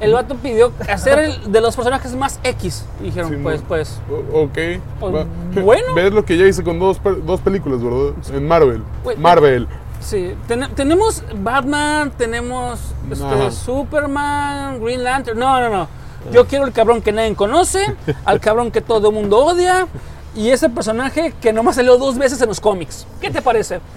[0.00, 2.84] El vato pidió hacer el de los personajes más X.
[3.00, 4.00] Y dijeron, Sí, pues, pues.
[4.10, 4.58] O- ok.
[4.98, 5.26] Pues,
[5.62, 5.94] bueno.
[5.94, 8.14] Ves lo que ya hice con dos, dos películas, ¿verdad?
[8.34, 8.82] En Marvel.
[9.18, 9.68] Marvel.
[10.00, 10.34] Sí.
[10.48, 13.50] Ten- tenemos Batman, tenemos este.
[13.50, 15.38] Superman, Green Lantern.
[15.38, 15.88] No, no, no.
[16.32, 19.86] Yo quiero el cabrón que nadie conoce, al cabrón que todo el mundo odia,
[20.34, 23.04] Y ese personaje que nomás salió dos veces en los cómics.
[23.20, 23.80] ¿Qué te parece?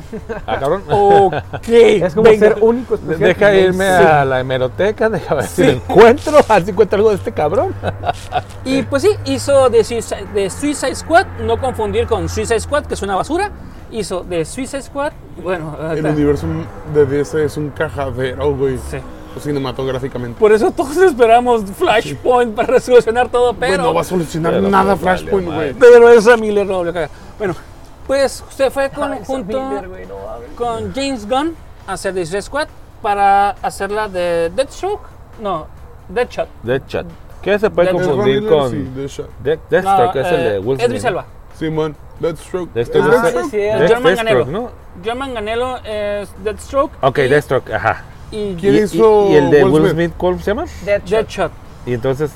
[0.47, 0.84] Ah, cabrón.
[0.89, 1.67] Ok.
[1.69, 2.47] Es como venga.
[2.49, 3.19] ser único, especial.
[3.19, 7.09] Deja irme a la hemeroteca, deja ver si lo encuentro, a ver si encuentro algo
[7.09, 7.73] de este cabrón.
[8.65, 12.93] Y pues sí, hizo de Suicide, de Suicide Squad, no confundir con Suicide Squad, que
[12.95, 13.51] es una basura.
[13.91, 15.11] Hizo de Suicide Squad,
[15.41, 16.47] bueno, El universo
[16.93, 18.77] de DC es un cajadero, güey.
[18.89, 18.97] sí.
[19.39, 20.39] Cinematográficamente.
[20.39, 23.84] Por eso todos esperamos Flashpoint para resolucionar todo, pero.
[23.84, 25.73] no va a solucionar pero nada pues, Flashpoint, güey.
[25.73, 27.09] Pero esa Miller no le caga.
[27.38, 27.55] Bueno,
[28.07, 30.15] pues usted fue con, Ay, junto Miller, güey, no
[30.55, 31.55] con James Gunn
[31.88, 32.67] a hacer The Squad
[33.01, 35.01] para hacerla de Deathstroke.
[35.41, 35.67] No,
[36.09, 36.47] Deadshot.
[36.63, 37.05] Deadshot.
[37.41, 39.29] ¿Qué se puede Death- confundir Miller, con sí, Deadshot.
[39.43, 40.15] Death- Deathstroke?
[40.15, 41.05] No, es el de eh, Will Smith.
[41.05, 41.25] Elba.
[41.57, 42.73] Simón, Deathstroke.
[42.73, 43.51] Deathstroke ¿Es es Ah, Deathstroke?
[43.51, 43.79] sí, es.
[43.79, 44.38] Death- John Manganiello.
[44.45, 44.69] Deathstroke, ¿no?
[45.05, 46.91] John Manganello es Deathstroke.
[47.01, 48.03] Ok, y, Deathstroke, ajá.
[48.34, 49.93] Y ¿Quién Y- hizo y, y el de Will Will Smith?
[49.93, 50.65] Smith, ¿cómo se llama?
[50.86, 51.09] Deadshot.
[51.09, 51.51] Deadshot.
[51.86, 52.31] Y entonces,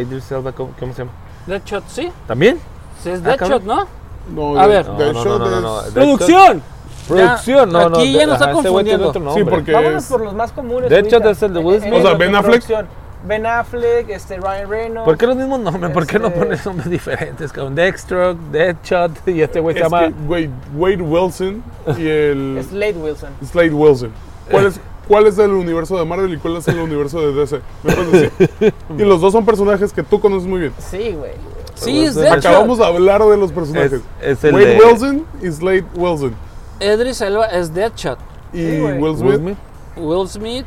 [0.00, 1.12] Idris Elba, ¿cómo, cómo se llama?
[1.46, 2.10] Deadshot, sí.
[2.26, 2.58] ¿También?
[3.02, 3.62] Sí, es Ah, Deadshot.
[3.64, 3.86] ¿no?
[4.34, 4.86] No, A ver.
[4.86, 6.62] No, Deadshot no, no, no, no, es- ¡Producción!
[7.08, 7.96] Producción, no, no.
[7.98, 9.08] aquí ya nos está confundiendo.
[9.08, 10.08] otro Sí, porque Vámonos es...
[10.08, 10.88] por los más comunes.
[10.88, 11.92] Deadshot es el de Will Eh, Smith.
[11.94, 12.86] O sea, los de Ben Affleck.
[13.24, 15.04] Ben Affleck, este, Ryan Reynolds.
[15.04, 15.92] ¿Por qué los mismos nombres?
[15.92, 17.52] ¿Por qué no Este- pones nombres diferentes?
[17.52, 20.12] Con Deathstroke, Deadshot y este güey se llama...
[20.28, 21.62] Wade Wilson
[21.98, 23.30] y el Slade Wilson.
[23.44, 24.10] Slade Wilson.
[24.50, 24.80] ¿Cuál es,
[25.12, 27.60] ¿Cuál es el universo de Marvel y cuál es el universo de DC?
[27.82, 28.74] ¿Me puedes decir?
[28.98, 30.72] Y los dos son personajes que tú conoces muy bien.
[30.78, 31.32] Sí, güey.
[31.74, 32.46] Sí, es Deadshot.
[32.46, 34.00] Acabamos de hablar de los personajes.
[34.22, 36.34] Es- es el Wade de- Wilson y Slade Wilson.
[36.80, 38.18] Idris Elba es Deadshot.
[38.54, 38.80] Y Sí.
[38.80, 39.56] Will Smith.
[39.98, 40.64] Will Smith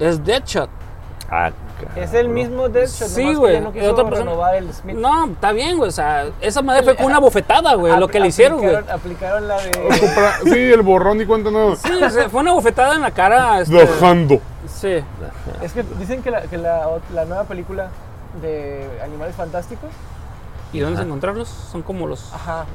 [0.00, 0.70] es Deadshot.
[1.30, 1.50] Ah,
[1.96, 3.08] Es el mismo Deadshot.
[3.08, 4.30] Sí, nomás que güey, ya No quiso otra persona.
[4.30, 4.96] renovar el Smith.
[4.96, 5.88] No, está bien, güey.
[5.88, 8.74] O sea, esa madre fue con una bofetada, güey, lo que le hicieron, güey.
[8.74, 9.70] aplicaron- la de.
[9.72, 11.76] Compra- Sí, el borrón y cuenta nueva.
[11.76, 13.60] Sí, o sea, fue una bofetada en la cara.
[13.60, 14.40] este, Dejando.
[14.66, 15.02] sí.
[15.62, 16.86] Es que dicen que la, que la,
[17.26, 17.88] nueva película
[18.42, 19.90] de Animales Fantásticos.
[20.72, 21.48] ¿Y dónde encontrarlos?
[21.48, 22.32] Son como los.
[22.34, 22.66] Ajá.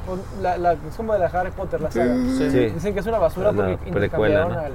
[0.42, 2.16] La, la- es como de la Harry Potter, la saga.
[2.16, 2.50] Sí.
[2.52, 2.60] Sí.
[2.70, 4.60] Dicen que es una basura La porque intercambiaron ¿no?
[4.60, 4.72] al,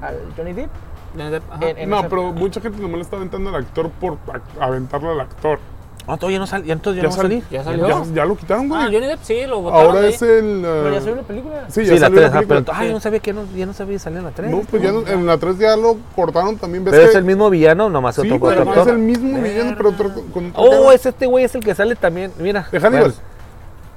[0.00, 0.70] al Johnny Depp.
[1.16, 4.18] En- en No, esa- pero mucha gente nomás le está aventando al actor por
[4.60, 5.58] aventarle al actor.
[6.04, 7.44] Ah, todavía no sale, ya entonces ya, Ya no va a sal- salir.
[7.48, 7.86] Ya salió.
[7.88, 8.80] Ya, ya lo quitaron, güey.
[8.82, 10.12] Ah, Johnny Depp sí, lo botaron Ahora ahí.
[10.12, 10.58] es el.
[10.62, 11.64] Pero ya uh, salió una película.
[11.68, 12.60] Sí, ya Sí, la salió 3, la película.
[12.66, 14.50] pero ah, yo no sabía que no, ya no sabía salir en la 3.
[14.50, 16.82] No, pues ya no- en la 3 ya lo cortaron también.
[16.82, 18.94] ¿Ves Pero es que- el mismo villano, nomás Sí, otro, pero otro es actor.
[18.94, 20.94] el mismo villano, pero otro, con otro Oh, cara.
[20.96, 22.66] es este güey, es el que sale también, mira.
[22.72, 23.02] De Hannibal.
[23.12, 23.14] Bueno,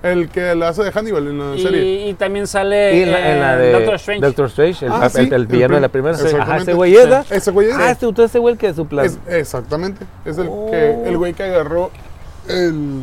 [0.05, 1.83] El que la hace de Hannibal en la serie.
[2.05, 4.21] Y, y también sale Y en la, en la de Doctor Strange.
[4.25, 6.15] Doctor Strange, el, Ah, el- sí, el villano el de la prim- primera.
[6.17, 6.63] Ajá, exactamente.
[6.71, 7.25] ese güey es, ¿verdad?
[7.29, 7.75] Ese güey es.
[7.75, 9.05] Ah, este, entonces ese güey el que su plan.
[9.05, 10.05] Es- exactamente.
[10.25, 10.67] Es el, Oh.
[10.71, 11.91] que, el güey que agarró
[12.47, 13.01] el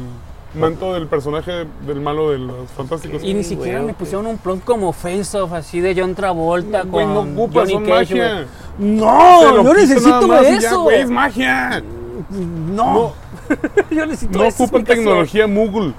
[0.54, 3.22] manto del personaje del malo de los fantásticos.
[3.24, 6.90] Y ni siquiera me pusieron un plot como Face Off, así de John Travolta no
[6.90, 8.46] con ocupas, Johnny son Cage, magia.
[8.78, 10.82] No, yo necesito nada más y ya, eso.
[10.82, 11.82] güey, es magia.
[12.30, 13.12] No.
[13.90, 15.94] yo necesito No ocupan tecnología Moogle.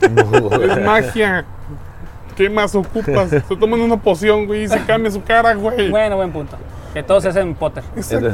[0.00, 1.44] Es magia.
[2.36, 3.30] ¿Qué más ocupas?
[3.30, 5.90] Se toman una poción, güey, y se cambia su cara, güey.
[5.90, 6.56] Bueno, buen punto.
[6.92, 7.82] Que todos se hacen Potter.
[7.96, 8.30] Exacto.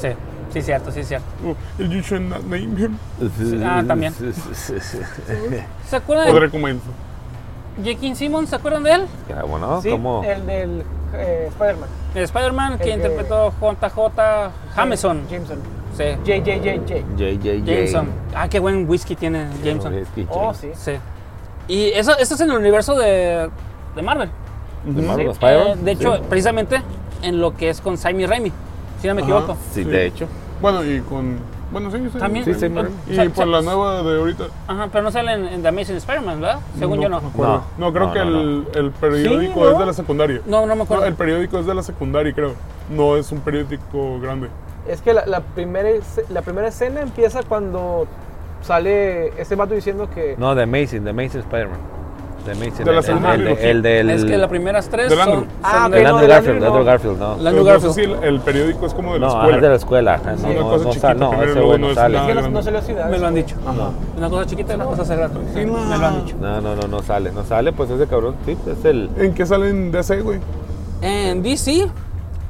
[0.00, 0.08] Sí,
[0.52, 1.26] sí, cierto, sí, cierto.
[1.46, 2.98] Oh, You should not name him.
[3.64, 4.12] Ah, también.
[4.14, 4.98] Sí, sí, sí, sí.
[5.86, 6.92] ¿Se acuerdan Podré de comenzar.
[7.78, 8.14] J.K.
[8.14, 8.50] Simmons?
[8.50, 9.06] ¿Se acuerdan de él?
[9.48, 10.22] Bueno, Sí, ¿cómo?
[10.24, 11.88] el del eh, Spider-Man.
[12.14, 15.22] El Spider-Man que que- interpretó JJ Jameson.
[15.30, 15.58] Jameson.
[15.96, 17.04] Sí, JJJJ.
[17.16, 17.64] JJJ.
[17.64, 18.06] Jameson.
[18.34, 19.94] Ah, qué buen whisky tiene Jameson.
[20.30, 20.68] Oh, sí.
[20.74, 20.92] Sí.
[21.68, 23.48] Y eso, eso es en el universo de,
[23.94, 24.30] de Marvel.
[24.84, 25.32] ¿De Marvel, Sí.
[25.32, 25.78] Spider-Man?
[25.78, 26.22] Eh, de hecho, Sí.
[26.28, 26.82] precisamente
[27.22, 28.50] en lo que es con Sammy Raimi,
[29.00, 29.30] si no me Ajá.
[29.30, 29.56] equivoco.
[29.72, 29.90] Sí, Sí.
[29.90, 30.26] de hecho.
[30.60, 31.38] Bueno, y con.
[31.70, 32.18] Bueno, sí, sí.
[32.18, 32.44] También.
[32.44, 34.44] Sí, sí, Con- Y sa- por la nueva de ahorita.
[34.66, 36.58] Ajá, pero no sale en, en The Amazing Spider-Man, ¿verdad?
[36.78, 37.20] Según yo no.
[37.20, 37.64] No.
[37.78, 39.70] No, creo No, que no, el, el periódico Sí, ¿no?
[39.72, 40.40] es de la secundaria.
[40.46, 41.06] No, no me No, acuerdo.
[41.06, 42.54] el periódico es de la secundaria, creo.
[42.90, 44.48] No es un periódico grande.
[44.88, 45.88] Es que la, la primera,
[46.30, 48.06] la primera escena empieza cuando
[48.62, 50.34] sale ese vato diciendo que.
[50.38, 51.78] No, The Amazing, The Amazing Spider-Man.
[52.44, 52.84] The Amazing.
[52.84, 54.10] De la el- segunda el, el, el del.
[54.10, 55.44] Es que las primeras tres Del son, Andrew.
[55.44, 56.84] son Ah, de ok, El no, Andrew Garfield, Andrew el Andrew no.
[56.84, 57.32] Garfield, no.
[57.32, 57.94] Andrew no sé Garfield.
[57.94, 59.56] si el, el periódico es como de la No, escuela.
[59.56, 60.14] es de la escuela.
[60.14, 62.18] ajá, Sí, No, no, no, chiquita, sale, no, ese no no sale.
[62.18, 63.10] Es que no, no salió a ciudad.
[63.10, 63.56] Me lo han dicho.
[63.64, 63.90] Ajá.
[64.16, 65.34] Una cosa chiquita y una cosa sagrada.
[65.54, 65.72] Sí, no.
[65.78, 66.36] Me lo han dicho.
[66.40, 67.30] No, no, no, no sale.
[67.30, 69.10] No sale, pues ese cabrón, sí, es el.
[69.18, 70.40] ¿En qué salen DC, güey?
[71.00, 71.88] En DC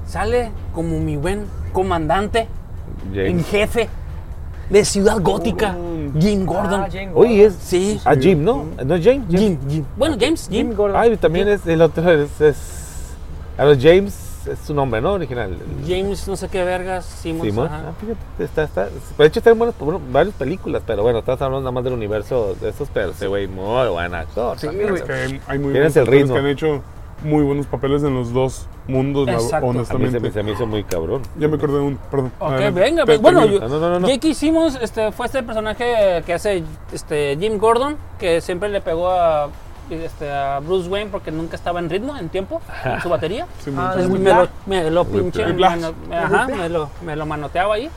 [0.06, 2.46] sale como mi buen comandante
[3.14, 3.46] en James.
[3.48, 3.88] jefe
[4.70, 5.76] de Ciudad Gótica,
[6.18, 6.82] Jim Gordon.
[6.82, 7.54] Ah, Jane Oye, es.
[7.54, 8.66] Sí, A Jim, ¿no?
[8.84, 9.24] ¿No es James?
[9.28, 9.84] Jim, Jim.
[9.96, 10.68] Bueno, James, Jim.
[10.68, 11.00] Jim Gordon.
[11.00, 12.10] Ay, también es el otro.
[12.10, 12.40] Es.
[12.40, 13.14] es
[13.58, 15.12] a ver, James es su nombre, ¿no?
[15.12, 15.56] Original.
[15.86, 17.50] James, no sé qué vergas, Simmons.
[17.50, 17.66] Simón.
[17.66, 17.82] ajá.
[17.88, 18.88] Ah, fíjate, está, está.
[19.18, 21.92] De hecho, está en buenas, bueno, varias películas, pero bueno, estás hablando nada más del
[21.92, 24.58] universo de estos, pero ese güey, muy buen actor.
[24.58, 24.88] Sí, también.
[24.90, 25.02] güey.
[25.02, 26.34] Es que hay, hay muy Tienes buenos el ritmo.
[26.34, 26.82] que han hecho
[27.24, 29.70] muy buenos papeles en los dos mundos, la- Exacto.
[29.70, 30.32] A mí se me, honestamente.
[30.32, 31.22] se me hizo muy cabrón.
[31.38, 32.32] Ya me acordé de un, perdón.
[32.38, 34.08] Ok, venga, Te- pues, bueno, yo- No, no, no, no.
[34.08, 38.80] Ya que hicimos, este, fue este personaje que hace este, Jim Gordon, que siempre le
[38.80, 39.48] pegó a,
[39.90, 43.46] este, a Bruce Wayne porque nunca estaba en ritmo, en tiempo, en su batería.
[43.64, 44.48] Sí, Ah, me- Entonces ¿de me lo, Whiplash?
[44.66, 45.66] me lo pinché, me-
[46.16, 47.90] ajá, me lo, me lo manoteaba ahí.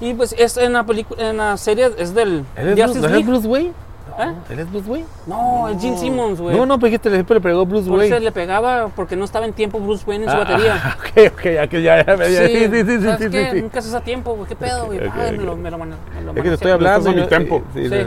[0.00, 3.00] Y pues es en la película, en la serie es del ¿Él es Bruce, Justice
[3.00, 3.26] ¿no es League.
[3.28, 3.72] Bruce Wayne?
[4.18, 4.34] ¿Eh?
[4.50, 5.06] ¿Él es Bruce Wayne?
[5.26, 6.56] No, es Gene Simmons, güey.
[6.56, 8.24] No, no, dijiste, siempre le pegó Bruce Por eso Wayne.
[8.24, 10.80] le pegaba porque no estaba en tiempo Bruce Wayne en su Ah, batería.
[10.84, 10.96] ah,
[11.26, 13.44] ok, ok, ya que ya, ya, ya, sí, sí, sí, sí, ¿sabes sí, qué?
[13.44, 13.62] sí, sí.
[13.62, 14.48] Nunca haces a tiempo, güey.
[14.48, 14.98] ¿Qué pedo, güey?
[14.98, 15.38] Ok, ok, Ay, ok.
[15.38, 15.94] me lo, me lo, me lo
[16.30, 17.10] Es que te estoy hablando.
[17.10, 17.62] a mi no- tempo.
[17.74, 18.04] Sí, sí, Sí.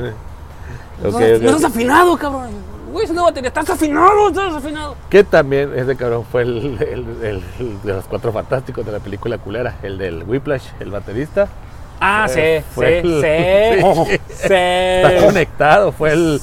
[1.03, 2.49] No, no estás afinado, cabrón.
[2.91, 3.49] Güey, es una batería.
[3.49, 4.95] Estás afinado, estás afinado.
[5.10, 8.99] Que también ese cabrón fue el, el- el- el de los cuatro fantásticos de la
[8.99, 11.47] película culera, el del Whiplash, el baterista.
[12.00, 12.41] Ah, sí,
[12.76, 14.12] fue sí, el- sí,
[14.43, 15.26] Está sí.
[15.26, 16.39] conectado, fue el,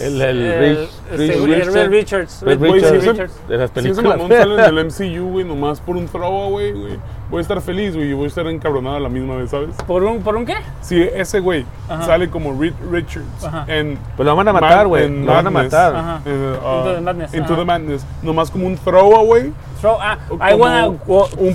[0.00, 3.04] el, el, El- Rich- sí, Rich Red Richards Richards.
[3.06, 4.04] Richards de las películas.
[4.04, 6.98] mamón sale en el MCU, güey, nomás por un throwaway, güey,
[7.30, 9.70] voy a estar feliz, güey, y voy a estar encabronado a la misma vez, ¿sabes?
[9.86, 10.54] ¿Por un, ¿Por un qué?
[10.80, 12.04] Si ese güey Ajá.
[12.04, 13.64] sale como Reed Richards Ajá.
[13.68, 15.04] en Pues lo van a matar, güey.
[15.06, 15.94] en Lo van a matar.
[15.96, 16.20] Ajá.
[16.24, 17.56] eh, uh, Into the Madness, Into ajá.
[17.56, 20.16] the Madness, nomás como un throwaway, Throw, ah,
[20.50, 20.98] I wanna un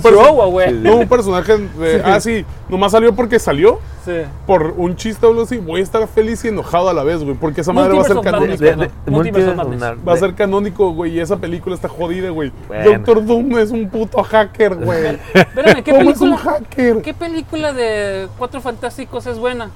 [0.00, 0.68] perso- away.
[0.70, 4.12] Sí, no un personaje de, ah, sí, nomás salió porque salió, Sí.
[4.46, 7.22] por un chiste o algo así, voy a estar feliz y enojado a la vez,
[7.24, 8.56] güey, porque esa madre va a ser canónica.
[8.56, 8.88] De- de- perdón.
[9.04, 10.02] de- Multiverse of Multiverse Madness.
[10.02, 12.52] of Va a ser canónico, güey, y esa película está jodida, güey.
[12.68, 12.90] Bueno.
[12.92, 15.18] Doctor Doom es un puto hacker, güey.
[15.64, 17.02] Espérame, ¿qué ¿Cómo es un película, hacker?
[17.02, 19.70] ¿qué película de Cuatro Fantásticos es buena?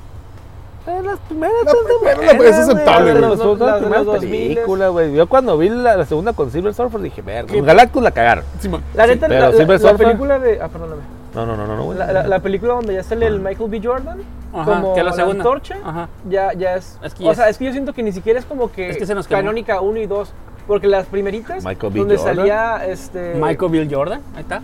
[0.87, 1.72] Eh, Las primeras La
[2.14, 3.22] primera, la- buenas, es aceptable, güey.
[3.22, 4.20] Las Las 2000s.
[4.20, 5.14] películas, güey.
[5.14, 8.45] Yo cuando vi la, la segunda con Silver Surfer dije, verga, con Galactus la cagaron.
[8.61, 8.70] Sí.
[8.95, 10.61] La neta, pero la, Silver la Surfer- película de.
[10.62, 11.03] Ah, perdóname.
[11.34, 11.93] No, no, no, no.
[11.93, 13.80] La, la- la película donde ya sale el Michael B.
[13.82, 14.18] Jordan.
[14.55, 15.43] Ajá, como que es la segunda.
[15.43, 15.76] antorcha.
[15.84, 16.09] Ajá.
[16.30, 16.99] Ya, ya es.
[17.03, 18.97] Es que o sea, es- que yo siento que ni siquiera es como que, Es
[18.97, 20.32] que se nos canónica 1 y 2.
[20.68, 21.99] Porque las primeritas, Michael B.
[22.01, 22.37] donde Jordan.
[22.37, 23.34] salía este.
[23.34, 24.61] Michael Bill Jordan, ahí está.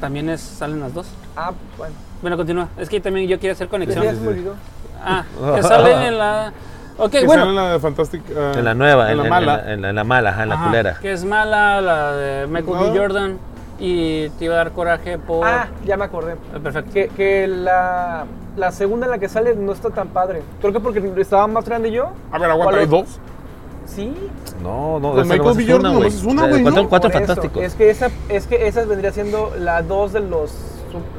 [0.00, 1.06] También es, salen las dos.
[1.36, 1.94] Ah, bueno.
[2.22, 2.68] Bueno, continúa.
[2.78, 4.04] Es que también yo quiero hacer conexión.
[4.04, 4.54] se me olvidó.
[5.04, 5.24] Ah,
[5.54, 6.52] que salen en la.
[6.98, 7.42] Ok, Que bueno.
[7.42, 8.22] sale en la de Fantastic.
[8.30, 9.52] eh, En la nueva, en la mala.
[9.54, 10.98] En, la, en la- en la mala, ajá, en la Ajá, culera.
[11.00, 12.92] Que es mala, la de Michael No.
[12.92, 12.98] B.
[12.98, 13.38] Jordan.
[13.80, 15.46] Y te iba a dar coraje por.
[15.46, 16.32] Ah, ya me acordé.
[16.32, 16.90] Eh, Perfecto.
[16.92, 18.24] Que, que la,
[18.56, 20.42] la segunda en la que sale no está tan padre.
[20.60, 22.10] Creo que porque estaba más grande yo.
[22.32, 23.20] A ver, aguanta, ¿Cuál hay dos.
[23.94, 24.14] Sí.
[24.62, 25.62] No, no, esa Michael B.
[25.64, 26.88] es Jordan nomás es una, De güey, Cuatro, ¿no?
[26.88, 27.62] cuatro fantásticos.
[27.62, 30.52] Es que esa, es que esa vendría siendo la dos de los,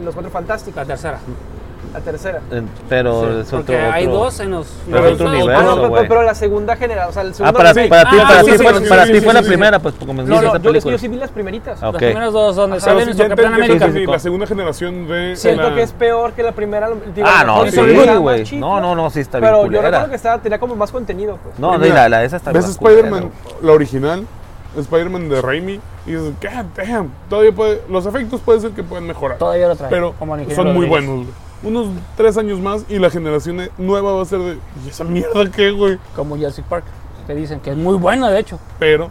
[0.03, 0.76] los cuatro fantásticos.
[0.78, 1.20] La tercera.
[1.94, 2.40] La tercera.
[2.88, 4.68] Pero Sí, es porque otro, hay otro- dos en los.
[4.86, 5.36] Pero los otro dos.
[5.38, 7.90] universo, Ah, no, pero, pero la segunda general, o sea, el Ah, segundo para, remake.
[7.90, 9.40] para ti, Ah, para sí, ti, sí, fue, sí, para sí, ti sí, fue la
[9.40, 9.50] sí, sí.
[9.50, 11.82] primera, pues como me No, dices no, esa yo, es yo sí vi las primeritas.
[11.82, 11.94] Ah, ok.
[11.94, 13.86] Las primeras dos, donde sale sí, nuestro Capitán América.
[13.88, 15.36] sí, sí, la segunda generación de.
[15.36, 16.90] Siento la- que es peor que la primera.
[17.16, 17.80] digo, Ah, no, sí,
[18.20, 18.46] güey.
[18.60, 21.40] No, no, no, sí está bien Pero yo recuerdo que estaba, tenía como más contenido.
[21.44, 21.58] Pues.
[21.58, 23.32] No, no, y Mira, la, la esa está ¿Ves más culera, Spider-Man,
[23.64, 24.28] la original?
[24.78, 25.80] Spider-Man de Raimi.
[26.06, 27.12] Y dices, God damn.
[27.30, 27.82] Todavía puede.
[27.90, 29.40] Los efectos puede ser que pueden mejorar.
[29.40, 29.90] Todavía lo trae.
[29.90, 30.14] Pero
[30.56, 31.49] son muy buenos, güey.
[31.62, 34.57] Unos tres años más y la generación nueva va a ser de.
[34.86, 35.99] ¿Y esa mierda qué, güey?
[36.16, 36.86] Como Jurassic Park.
[37.28, 38.60] Que dicen que es muy buena, de hecho.
[38.80, 39.10] Pero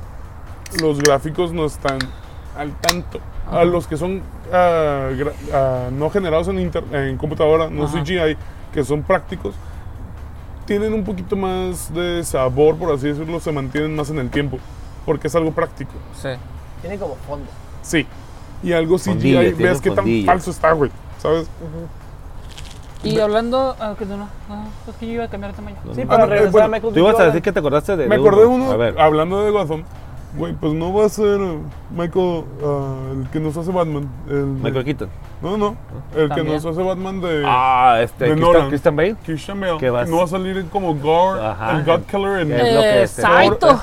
[0.82, 1.99] los gráficos no están
[2.57, 3.20] al tanto.
[3.51, 8.03] A los que son gra- ah, no generados en, inter- en computadora, no Ajá.
[8.03, 8.36] CGI,
[8.74, 9.55] que son prácticos,
[10.66, 14.59] tienen un poquito más de sabor, por así decirlo, se mantienen más en el tiempo,
[15.07, 15.92] porque es algo práctico.
[16.14, 16.28] Sí.
[16.82, 17.46] Tiene como fondo.
[17.80, 18.07] Sí.
[18.62, 20.90] Y algo CGI, veas qué tan falso está, güey.
[21.18, 21.49] ¿Sabes?
[23.03, 23.76] Y hablando.
[23.80, 24.26] Ah, que no, no,
[24.88, 25.76] es que yo iba a cambiar de tamaño.
[25.94, 27.96] Sí, Ah, para no, regresar bueno, a Michael Tú ibas a decir que te acordaste
[27.96, 28.09] de.
[28.09, 28.99] Me de acordé de uno, A ver.
[29.01, 29.84] hablando de Gotham.
[30.36, 31.59] Güey, pues no va a ser eh,
[31.90, 34.09] Michael, ah, el que nos hace Batman.
[34.28, 35.09] El, Michael Keaton.
[35.40, 35.76] No, no.
[36.14, 36.57] El que También.
[36.57, 38.24] nos hace Batman de Ah, este.
[38.24, 38.68] de Christian, Nolan.
[38.68, 39.16] Christian Bale.
[39.24, 39.78] Christian Bale.
[39.78, 41.78] que va a no va a salir como Gore, Ajá.
[41.78, 43.80] el God Killer en, Es lo que es, Exacto.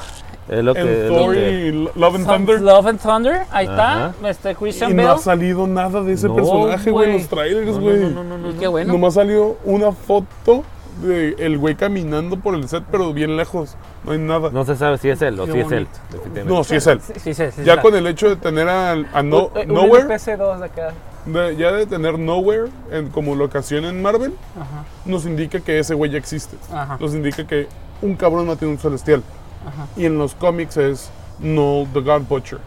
[0.48, 1.06] Es lo que.
[1.08, 2.62] Thor y Love and Thunder.
[2.62, 4.14] Love and Thunder, ahí está.
[4.24, 5.22] Este Y Christian no ha Bale.
[5.22, 7.20] salido nada de ese No, personaje, güey, en güey.
[7.22, 7.98] los trailers, No, güey.
[8.00, 8.60] no, no, no, no, Y no.
[8.60, 8.94] qué bueno.
[8.94, 10.64] Nomás salió una foto
[11.02, 13.76] de el güey caminando por el set, pero bien lejos.
[14.04, 14.50] No hay nada.
[14.52, 15.88] No, No se sabe si es él o Qué si es él.
[15.88, 16.00] bonito.
[16.12, 16.64] definitivamente.
[16.70, 17.02] sí es él.
[17.02, 17.82] Sí, sí, sí, Ya está.
[17.82, 20.94] con el hecho de tener a, a no, Un Nowhere, NPC2 de acá.
[21.26, 25.96] de- ya de tener Nowhere en- como locación en Marvel, Ajá, nos indica que ese
[25.96, 26.56] güey ya existe.
[26.72, 27.68] ajá, Nos indica que
[28.04, 29.24] un cabrón mata a un celestial.
[29.66, 29.88] Ajá.
[29.96, 31.10] Y en los cómics es
[31.40, 32.60] No the God Butcher.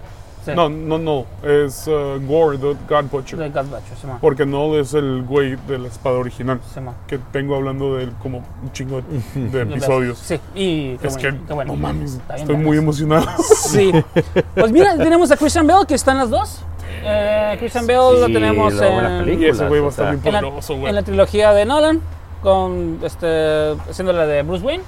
[0.44, 0.52] Sí.
[0.54, 1.26] No, no, no.
[1.42, 3.52] Es uh, Gore the God Butcher.
[4.20, 6.60] Porque Null es el güey de la espada original.
[7.06, 9.02] Que tengo hablando de él como un chingo
[9.34, 10.18] de episodios.
[10.18, 11.72] Sí, y qué Es bueno, que, qué bueno.
[11.72, 13.26] no mames, bien estoy muy emocionado.
[13.42, 13.92] Sí.
[14.54, 16.62] Pues mira, tenemos a Christian Bale, que están las dos.
[17.02, 20.44] Eh, Christian Bale lo tenemos en, y ese güey va a o sea, estar bien
[20.44, 22.00] en la, en trilogía de Nolan,
[22.42, 24.82] con este, haciendo la de Bruce Wayne.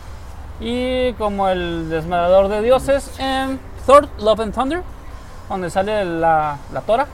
[0.60, 4.82] Y como el desmadrador de dioses en Thor, Love and Thunder.
[5.48, 7.06] donde sale la, la tora.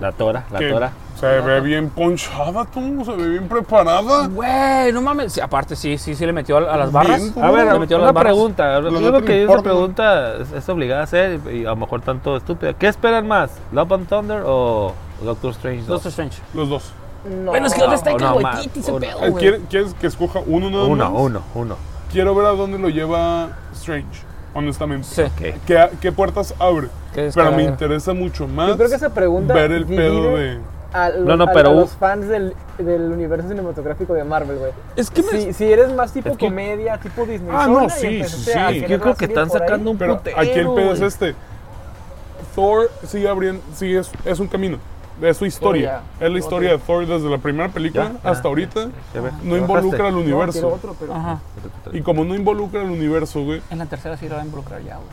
[0.00, 0.92] La tora, la tora.
[1.18, 4.26] Se ve bien ponchada, tú, se ve bien preparada.
[4.28, 5.32] Güey, no mames.
[5.32, 7.32] Sí, aparte, sí, sí, sí le metió a, a las barras.
[7.32, 8.32] Bien, A ver, le metió a una las barras.
[8.34, 8.80] pregunta.
[8.80, 12.02] Lo Yo creo que esa pregunta es, es obligada a hacer y, a lo mejor
[12.02, 12.74] tanto estúpida.
[12.74, 13.50] ¿Qué esperan más?
[13.72, 14.92] ¿Love and Thunder o
[15.22, 15.88] Doctor Strange 2?
[15.88, 16.38] Doctor Strange.
[16.52, 16.92] Los dos.
[17.24, 17.50] No.
[17.50, 19.00] Bueno, es que ¿dónde está no, el no, uno.
[19.00, 21.20] pedo, Eh, ¿Quieres que escoja uno nada Uno, más?
[21.22, 21.76] uno, uno.
[22.12, 24.06] Quiero ver a dónde lo lleva Strange,
[24.54, 25.06] honestamente.
[25.08, 25.22] Sí.
[25.22, 25.58] Ok.
[25.66, 26.88] ¿Qué, qué puertas abre?
[27.14, 30.36] ¿Qué es Pero me interesa mucho más Yo creo que esa pregunta ver el pedo
[30.36, 30.58] de...
[30.92, 34.24] a, los, No, no, a- pero a u- los fans del, del universo cinematográfico de
[34.24, 34.72] Marvel, güey.
[34.96, 35.28] Es que me...
[35.30, 37.50] Si, si eres más tipo Es que- comedia, tipo Disney.
[37.52, 38.84] Ah, no, sí, sí, sí.
[38.88, 40.38] Yo creo que están ahí, sacando un Pero putero.
[40.38, 41.34] aquí el pedo es este.
[42.54, 44.78] Thor sigue abriendo, sigue es, es un camino.
[45.22, 46.02] Es su historia.
[46.20, 46.26] ya.
[46.26, 48.30] Es la historia de Thor desde la primera película ya.
[48.30, 48.88] hasta ahorita.
[49.14, 50.06] Ya ves, No involucra bajaste.
[50.06, 50.68] al No, universo.
[50.68, 51.14] otro, pero...
[51.14, 51.38] Ajá.
[51.92, 54.82] Y como no involucra al universo, güey, En la tercera sí lo va a involucrar
[54.82, 55.08] ya, güey.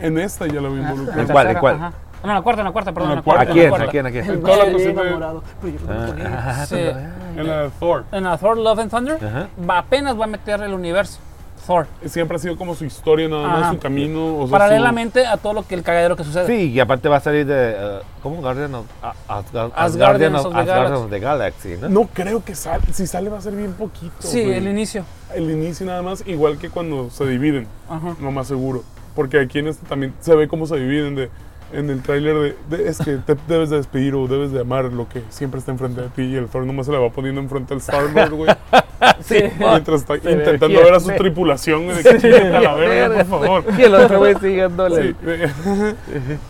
[0.00, 1.18] en esta ya la voy a involucrar.
[1.20, 1.74] ¿En cuál, en cuál?
[1.76, 1.92] ajá.
[2.24, 3.10] No, en la cuarta, en la cuarta, perdón.
[3.10, 3.42] En la cuarta.
[3.42, 3.74] ¿A quién?
[3.74, 4.06] ¿A quién?
[4.06, 4.30] ¿A quién?
[4.30, 6.66] En toda la de- enamorado, pero yo no Ah,
[7.36, 8.04] En la de Thor.
[8.12, 9.48] En la Thor Love and Thunder Ajá.
[9.68, 11.18] va, apenas va a meter el universo.
[11.66, 11.86] Thor.
[12.06, 13.72] Siempre ha sido como su historia, nada más, Ajá.
[13.72, 14.34] su camino.
[14.36, 16.46] O sea, su- Paralelamente a todo lo que el cagadero que sucede.
[16.46, 17.74] Sí, y aparte va a salir de.
[17.76, 18.36] eh, ¿Cómo?
[18.36, 21.04] Guardian of, a- Asgard- Asgardian of, of the Asgardians Galaxy.
[21.04, 21.88] of the Galaxy, ¿no?
[21.88, 22.82] No creo que sale.
[22.92, 24.14] Si sale va a ser bien poquito.
[24.20, 24.56] Sí, güey.
[24.56, 25.04] el inicio.
[25.34, 27.66] El inicio nada más, igual que cuando se dividen.
[27.88, 28.14] Ajá.
[28.20, 28.82] lo más seguro.
[29.14, 31.30] Porque aquí en este también se ve cómo se dividen de,
[31.78, 34.84] en el tráiler de, de- es que te debes de despedir o debes de amar
[34.86, 37.40] lo que siempre está enfrente de ti y el Thor nomás se le va poniendo
[37.40, 38.50] enfrente al Star-Lord, güey.
[39.22, 39.36] Sí.
[39.58, 43.40] mientras está intentando bien, ver a su tripulación, güey, que "Chíngate a la verga, por
[43.40, 43.64] favor.
[43.78, 45.02] Y el otro güey siguiéndole.
[45.02, 45.16] Sí,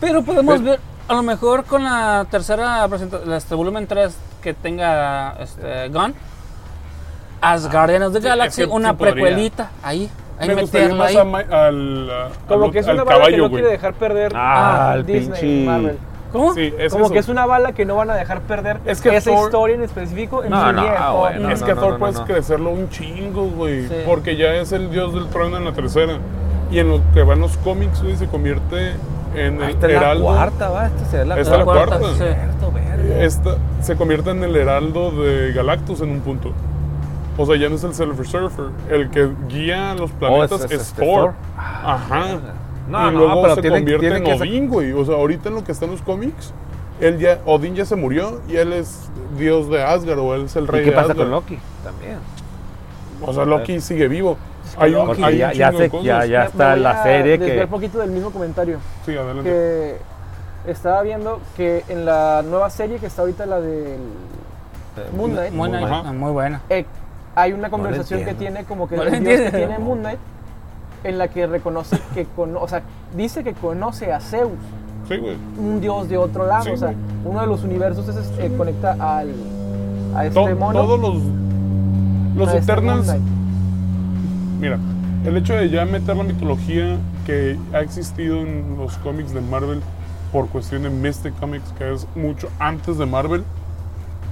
[0.01, 5.33] Pero podemos ver, a lo mejor con la tercera presentación, este volumen 3 que tenga
[5.41, 6.14] este, Gun,
[7.41, 10.09] Asgardians of the Galaxy, una precuelita ahí.
[10.41, 11.16] Me gustaría más ahí.
[11.16, 13.53] a Ma- al, a- Como al- que es al una bala que no güey.
[13.53, 15.99] quiere dejar perder Ah, a el Disney pinche- Marvel.
[16.32, 16.53] ¿Cómo?
[16.55, 17.12] Sí, es Como eso.
[17.12, 19.76] que es una bala que no van a dejar perder Es que esa Thor- historia
[19.76, 21.18] en específico en No, su no, de ah, Thor.
[21.20, 22.24] bueno, es que no, Thor no, puedes no.
[22.24, 23.87] crecerlo un chingo, güey.
[23.87, 23.95] Sí.
[24.05, 26.18] Porque ya es el dios del trono en la tercera.
[26.72, 28.95] Y en lo que van los cómics, güey, se convierte
[29.37, 30.24] en Ah, el esta es la heraldo.
[30.24, 30.87] cuarta, va.
[30.87, 32.16] Esta será la Esta La la cuarta, cuarta.
[32.18, 32.24] sí.
[33.20, 36.51] Esta se convierte en el heraldo de Galactus en un punto.
[37.37, 38.66] O sea, ya no es el Silver Surfer.
[38.91, 41.07] El que guía a los planetas Oh, es- es, es- es Thor.
[41.07, 41.35] Thor.
[41.57, 42.26] Ajá.
[42.89, 44.93] No, y no, luego pero se tiene- convierte tiene en Odín, güey.
[44.93, 46.53] O sea, ahorita en lo que está en los cómics,
[47.01, 49.09] él ya, Odín ya se murió y él es
[49.39, 51.18] dios de Asgard o él es el rey ¿Y qué de pasa Asgard.
[51.26, 51.59] con Loki?
[51.82, 52.18] También.
[53.22, 54.37] O sea, Loki sigue vivo.
[54.76, 56.03] Hay un, Porque hay un ya, ya, cosas.
[56.05, 57.62] ya, ya Me- está la a serie que.
[57.62, 58.78] un poquito del mismo comentario.
[59.07, 59.43] Sí, adelante.
[59.51, 63.99] Que estaba viendo que en la nueva serie que está ahorita, la del
[65.16, 66.61] Moon Knight, muy buena.
[66.68, 66.85] eh,
[67.35, 70.18] hay una conversación que tiene como que No el lo dios que tiene Moon Knight
[71.05, 72.82] en la que reconoce que cono- o sea,
[73.16, 74.53] dice que conoce a Zeus,
[75.09, 75.37] Sí, güey.
[75.59, 76.99] un dios de otro lado, Sí, o sea, güey.
[77.26, 79.30] uno de los universos es, eh, conecta al
[80.16, 80.80] a este To- mono.
[80.80, 81.16] todos los,
[82.37, 83.14] los a este Eternals.
[84.61, 84.78] Mira,
[85.24, 89.80] el hecho de ya meter la mitología que ha existido en los cómics de Marvel
[90.32, 93.45] por cuestión de Mystic Comics, que es mucho antes de Marvel,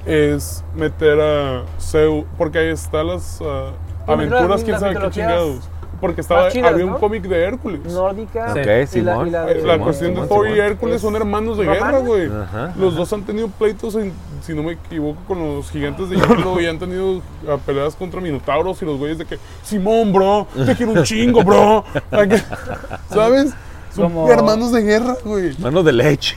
[0.07, 3.73] es meter a Zeus, porque ahí están las Bueno,
[4.07, 5.69] aventuras, las- quién las sabe qué chingados.
[6.01, 7.81] Porque estaba, chidas, había un cómic de Hércules.
[7.93, 9.29] nórdica y la, Simón.
[9.29, 10.59] y la, de- La Simón, cuestión de Simón, Thor y.
[10.59, 12.27] Hércules son hermanos de guerra, güey.
[12.27, 12.97] Ajá, Los ajá.
[12.99, 16.67] dos han tenido pleitos, en- si no me equivoco, con los gigantes de hielo y
[16.67, 20.91] han tenido ah, peleas contra minotauros y los güeyes de que, Simón, bro, te quiero
[20.91, 21.85] un chingo, bro.
[23.09, 23.55] ¿Sabes?
[23.97, 25.55] Como- hermanos de guerra, güey.
[25.59, 26.37] Manos de leche.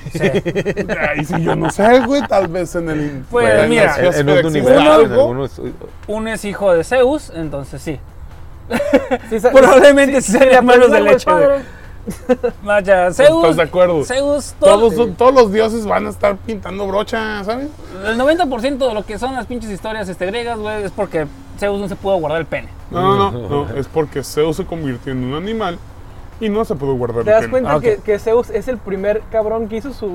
[1.09, 3.23] Ay, sí, yo no sé, güey, tal vez en el...
[3.29, 5.61] Pues, en la mira, en, en universo, en algunos.
[6.07, 7.99] Uno es hijo de Zeus, entonces sí.
[9.29, 11.59] Sí, Probablemente sí sean hermanos de leche, güey.
[12.63, 13.43] Vaya, Zeus.
[13.43, 14.03] ¿Estás de acuerdo?
[14.03, 17.67] Zeus, todo- Todos, todos los dioses van a estar pintando brocha, ¿sabes?
[18.05, 21.25] el 90% de lo que son las pinches historias este, griegas, güey, es porque
[21.59, 22.67] Zeus no se pudo guardar el pene.
[22.91, 25.79] No, no, no, no, es porque Zeus se convirtió en un animal
[26.39, 27.81] y no se pudo guardar ¿Te das cuenta Ah, ok.
[27.83, 30.11] que, que Zeus es el primer cabrón que hizo su.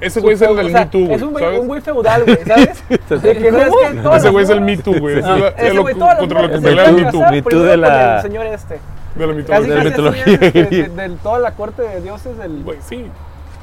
[0.00, 1.60] Ese güey es el del o sea, Me Too, güey, Es un güey, ¿sabes?
[1.60, 2.84] un güey feudal, güey, ¿sabes?
[2.88, 5.18] De que no es que Ese güey es el Me Too, güey.
[5.18, 7.20] Ese es la- ese güey, todas contra lo que pelea el Me Too.
[7.30, 8.78] Me Too de la- el señor este.
[9.16, 9.60] De la Casi, mitología.
[9.60, 10.50] de la casi así mitología es, de,
[10.88, 12.62] de- de toda la corte de dioses del.
[12.62, 13.06] Güey, sí.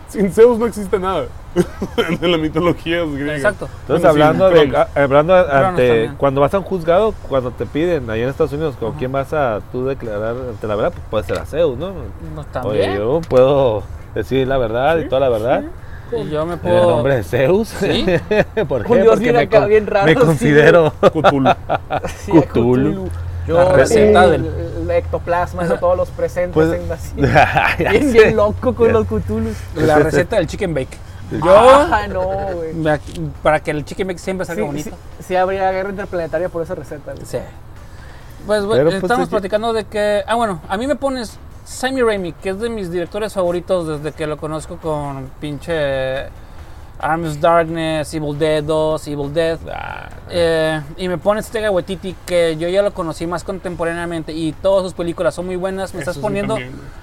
[0.10, 1.26] Sin Zeus no existe nada.
[2.22, 3.36] de la mitología griega.
[3.36, 3.68] Exacto.
[3.82, 4.70] Entonces, Bueno, sí, hablando de.
[4.70, 4.88] Cronos.
[4.95, 5.88] ah, Hablando ante.
[5.88, 6.16] también.
[6.18, 9.34] Cuando vas a un juzgado, cuando te piden allá en Estados Unidos con quién vas
[9.34, 11.88] a tú declarar ante la verdad, pues puede ser a Zeus, ¿no?
[11.89, 11.93] No,
[12.41, 12.95] Oye, también.
[12.97, 13.84] yo puedo
[14.16, 15.64] decir la verdad y toda la verdad.
[16.12, 16.89] Y yo me En el puedo.
[16.91, 17.68] nombre de Zeus.
[17.68, 18.05] Sí.
[18.70, 18.95] ¿Por qué?
[19.01, 20.93] dios Porque me, acá, bien raro, me sí, considero.
[21.01, 21.49] Cthulhu.
[22.18, 23.10] Sí, Cthulhu.
[23.10, 23.10] Cthulhu.
[23.47, 24.51] La receta el, del-
[24.89, 27.13] el ectoplasma de todos los presentes Pues, en así.
[27.79, 29.55] bien, bien loco con los Cthulhus.
[29.75, 30.97] La receta del chicken bake.
[31.31, 32.73] Yo, Ah, no, güey.
[33.43, 34.89] para que el chicken bake siempre salga Sí, bonito.
[35.19, 37.11] sí, sí habría guerra interplanetaria por esa receta.
[37.13, 37.25] güey.
[37.25, 37.38] Sí.
[38.45, 40.23] Pues, bueno, pues, estamos platicando de que.
[40.25, 44.13] Ah, bueno, a mí me pones Sammy Raimi, que es de mis directores favoritos desde
[44.15, 46.27] que lo conozco con pinche
[46.99, 49.59] Arms Darkness, Evil Dead 2, Evil Dead.
[49.71, 54.51] Ah, Eh, y me pones Tega Waititi, que yo ya lo conocí más contemporáneamente y
[54.51, 55.93] todas sus películas son muy buenas.
[55.93, 56.57] Me estás poniendo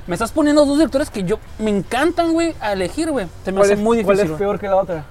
[0.07, 3.27] me estás poniendo dos directores que yo me encantan, güey, a elegir, güey.
[3.45, 4.33] Se me ¿Cuál hace es, muy cuál difícil.
[4.33, 4.39] es güey.
[4.39, 5.05] peor que la otra?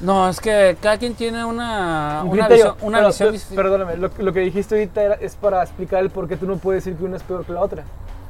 [0.00, 2.74] No, es que cada quien tiene una, Un una criterio.
[2.74, 2.88] visión.
[2.88, 6.28] Una Pero, visión perdóname, lo, lo que dijiste ahorita era- es para explicar el por
[6.28, 7.82] qué tú no puedes decir que una es peor que la otra.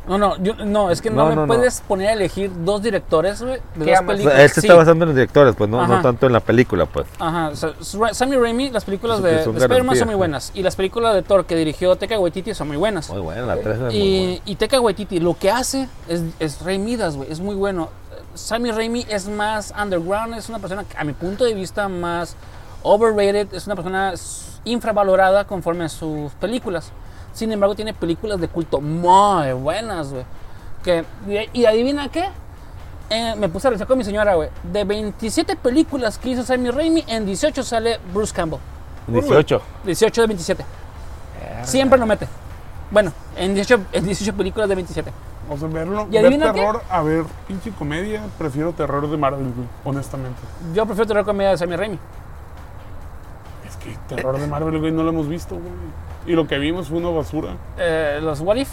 [0.09, 1.47] No, no, yo- no, es que no, No, me no, no.
[1.47, 3.99] puedes poner a elegir dos directores, güey, de ¿Qué dos amas?
[3.99, 4.53] o sea, películas.
[4.53, 4.67] se Sí.
[4.67, 6.03] está basando en los directores, pues no, no Ajá.
[6.03, 7.07] tanto en la película, pues.
[7.19, 10.51] Ajá, o sea, Sammy Raimi, las películas de, de son Spider-Man son muy buenas.
[10.55, 13.11] Y las películas de Thor que dirigió Taika Waititi son muy buenas.
[13.11, 14.43] Muy buena, la 3 es muy Y, buena.
[14.47, 17.91] y Taika Waititi lo que hace es, es Rey Midas, güey, es muy bueno.
[18.35, 22.35] Sammy Raimi es más underground, es una persona, que, a mi punto de vista, más
[22.83, 24.15] overrated, es una persona
[24.65, 26.93] infravalorada conforme a sus películas.
[27.39, 30.25] Sin embargo, tiene películas de culto muy buenas, güey.
[30.83, 32.29] Que, y, y adivina qué?
[33.11, 34.49] Eh, me puse a revisar con mi señora, güey.
[34.65, 38.59] De 27 películas que hizo Sammy Raimi, en 18 sale Bruce Campbell.
[39.07, 39.63] 18.
[39.85, 40.65] 18 de 27.
[41.63, 42.27] Siempre lo mete.
[42.91, 45.13] Bueno, en 18, en 18 películas de 27.
[45.49, 46.61] O sea, verlo, ¿Y ver adivina qué?
[46.61, 50.41] terror a ver pinche comedia, prefiero terror de Marvel, güey, honestamente.
[50.75, 51.99] Yo prefiero tener comedia de Sammy Raimi.
[53.81, 55.67] Es que terror de Marvel, güey, no lo hemos visto, güey.
[56.27, 57.51] Y lo que vimos fue una basura.
[57.79, 58.71] Eh, los What If,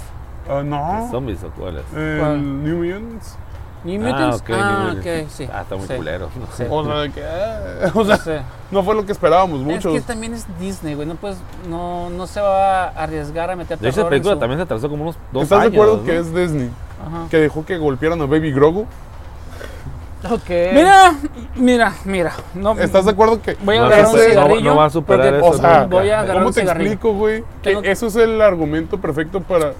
[0.49, 1.07] Ah, no.
[1.09, 1.83] ¿Zombies o cuáles?
[1.95, 2.63] El ¿Cuál?
[2.63, 3.37] New Mutants.
[3.83, 4.41] New Ah, Mutants.
[4.41, 5.07] ok, Ah, New Mutants.
[5.25, 5.49] ok, sí.
[5.53, 6.29] Ah, está muy sí, culero.
[6.55, 6.63] sí.
[6.69, 7.23] O sea, de que.
[7.23, 8.31] ah, o sea, Sí.
[8.71, 9.93] no fue lo que esperábamos Es mucho.
[9.93, 11.07] que también es Disney, güey.
[11.07, 11.37] No, puedes,
[11.69, 14.59] no, no se va a arriesgar a meter De hecho, terror la película su- también
[14.59, 15.71] se atrasó como unos dos ¿Estás años.
[15.71, 16.03] de acuerdo ¿no?
[16.03, 16.69] que es Disney?
[17.07, 17.27] Ajá.
[17.29, 18.85] Que dejó que golpearan a Baby Grogu.
[20.31, 20.49] Ok.
[20.73, 21.13] Mira,
[21.55, 22.33] mira, mira.
[22.53, 23.55] No, ¿Estás de acuerdo que.?
[23.63, 24.69] Voy a No, agarrar un no, cigarrillo.
[24.71, 26.91] no va a superar porque- eso O sea, voy a agarrar ¿cómo un te cigarrillo.
[26.91, 27.43] explico, güey?
[27.61, 29.73] Tengo- eso es el argumento perfecto para.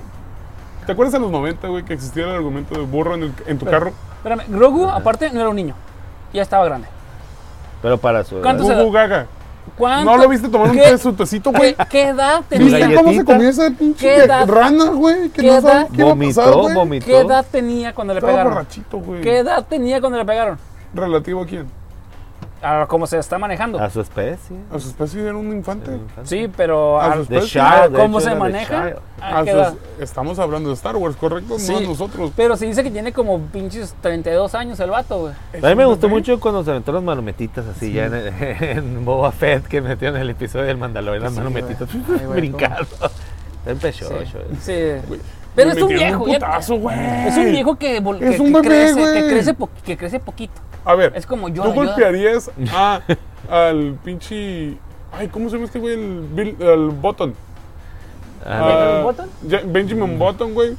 [0.85, 3.57] ¿Te acuerdas en los 90, güey, que existía el argumento de burro en, el- en
[3.57, 3.91] tu carro?
[4.17, 5.73] Espérame, Grogu, aparte, no era un niño.
[6.33, 6.87] Ya estaba grande.
[7.81, 8.41] Pero para su.
[8.41, 9.27] ¿Cuántos Gugu Gaga.
[9.77, 11.75] ¿Cuánto- ¿No lo viste tomar un de su tecito, güey?
[11.75, 12.95] ¿Qué, qué edad ¿Viste tenía?
[12.97, 14.47] cómo se comía esa pinche ¿Qué edad?
[14.47, 15.29] rana, güey?
[15.29, 15.87] ¿Qué no edad?
[15.93, 16.75] qué a pasar, Vomitó, güey.
[16.75, 17.05] vomitó.
[17.05, 18.53] ¿Qué edad tenía cuando le Estaba pegaron?
[18.53, 19.21] borrachito, güey.
[19.21, 20.57] ¿Qué edad tenía cuando le pegaron?
[20.93, 21.67] ¿Relativo a quién?
[22.67, 23.79] A cómo se está manejando.
[23.79, 24.55] A su especie.
[24.73, 25.91] A su especie era un infante.
[26.23, 28.87] Sí, pero A a- ¿cómo se maneja?
[28.89, 28.99] Child.
[29.21, 29.73] ¿A A qué sus- edad?
[29.99, 31.59] estamos hablando de Star Wars, ¿correcto?
[31.59, 31.71] Sí.
[31.71, 32.31] No de nosotros.
[32.35, 35.33] Pero se dice que tiene como pinches 32 años el vato, güey.
[35.63, 36.19] A mí me un gustó bebé.
[36.19, 38.13] mucho cuando se aventó las malometitas así ya en,
[38.77, 42.19] en Boba Fett que metió en el episodio del Mandalorian las Sí, malometitas güey.
[42.19, 42.87] Ay, güey, brincando.
[44.61, 44.73] Sí.
[45.55, 46.97] Pero me es un viejo, putazo, güey.
[47.27, 49.13] Es un viejo que, vol- Es que- un que bebé, crece, güey.
[49.13, 49.55] que crece,
[49.85, 50.61] que crece poquito.
[50.85, 51.63] A ver, Es como yo.
[51.63, 53.01] ¿tú yo- golpearías a,
[53.49, 54.77] al pinche...
[55.11, 55.93] Ay, ¿cómo se llama este güey?
[55.93, 57.33] El, Bill, el Button.
[58.45, 59.29] Ah, Ah, Button?
[59.47, 60.75] ya- Benjamin Button, güey.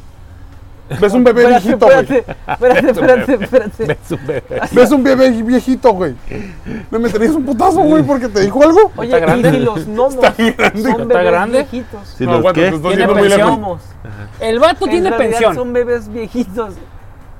[1.01, 1.99] Ves un bebé Espérate, viejito, güey.
[1.99, 4.45] espérate, espérate, espérate, ves un bebé.
[4.71, 6.15] Ves un bebé viejito, güey.
[6.93, 8.93] ¿Me meterías un putazo, güey, porque te dijo algo?
[8.97, 9.49] Oye, Está grande.
[9.49, 11.59] y si los gnomos son Está bebés grande.
[11.71, 12.09] viejitos.
[12.17, 12.71] Si No, los aguanta, qué?
[12.71, 13.79] te estoy Tiene pensión.
[14.39, 15.55] El vato En tiene pensión.
[15.57, 16.75] son bebés viejitos.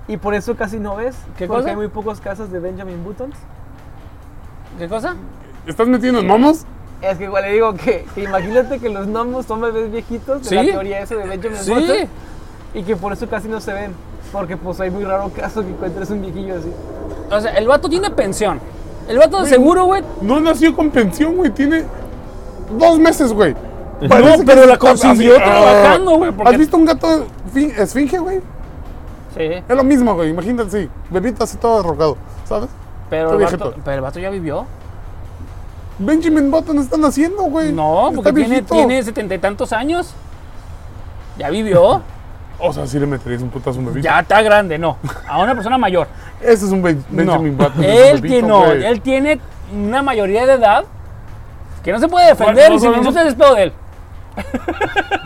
[0.09, 1.17] Y por eso casi no ves.
[1.37, 1.71] ¿Qué porque cosa?
[1.71, 3.35] hay muy pocos casos de Benjamin Buttons.
[4.79, 5.17] ¿Qué cosa?
[5.67, 6.65] ¿Estás metiendo en momos?
[7.03, 10.49] Es que igual le digo que, que imagínate que los gnomos son bebés viejitos.
[10.49, 11.71] De la teoría esa de Benjamin Sí.
[11.71, 11.97] Button.
[12.75, 13.93] Y que por eso casi no se ven.
[14.33, 16.71] Porque pues hay muy raro caso que encuentres un viejillo así.
[17.31, 18.61] O sea, el vato tiene pensión.
[19.09, 20.03] El vato de seguro, güey.
[20.21, 21.51] No nació con pensión, güey.
[21.51, 21.85] Tiene
[22.79, 23.55] dos meses, güey.
[24.01, 27.73] No, Parece que pero la consiguió así, trabajando, güey, porque- ¿Has visto un gato fin-
[27.79, 28.41] esfinge, güey?
[29.37, 29.43] Sí.
[29.69, 30.31] Es lo mismo, güey.
[30.31, 30.91] Imagínate, sí.
[31.11, 32.69] Bebito así todo arrogado, ¿sabes?
[33.11, 34.67] Pero el, vato, pero el vato ya vivió.
[35.99, 37.73] Benjamin Button está naciendo, güey.
[37.73, 38.75] No, Está porque tiene, viejito.
[38.75, 40.15] tiene setenta y tantos años.
[41.39, 42.03] Ya vivió.
[42.59, 44.03] O sea, sí le meterías un putazo a un bebito.
[44.09, 44.97] ya está grande, no.
[45.29, 46.09] A una persona mayor.
[46.41, 47.17] Ese es un Ben- No.
[47.19, 47.85] Benjamin Button.
[47.85, 48.85] es un Él bebito, tiene, no, güey.
[48.87, 49.41] él tiene
[49.75, 50.85] una mayoría de edad
[51.85, 53.63] que no se puede defender Bueno, y si no me sabemos- insultas es pedo de
[53.65, 53.73] él.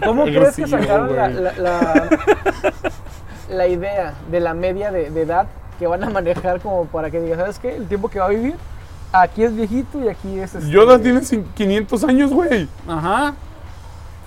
[0.05, 1.43] ¿Cómo crees que sacaron la, güey.
[1.45, 2.09] la, la-
[3.51, 5.46] la idea de la media de, de edad
[5.78, 7.76] que van a manejar como para que digas, ¿sabes qué?
[7.76, 8.55] El tiempo que va a vivir,
[9.12, 10.55] aquí es viejito y aquí es...
[10.55, 12.68] este, Yoda tiene cin- 500 años, güey.
[12.88, 13.34] Ajá.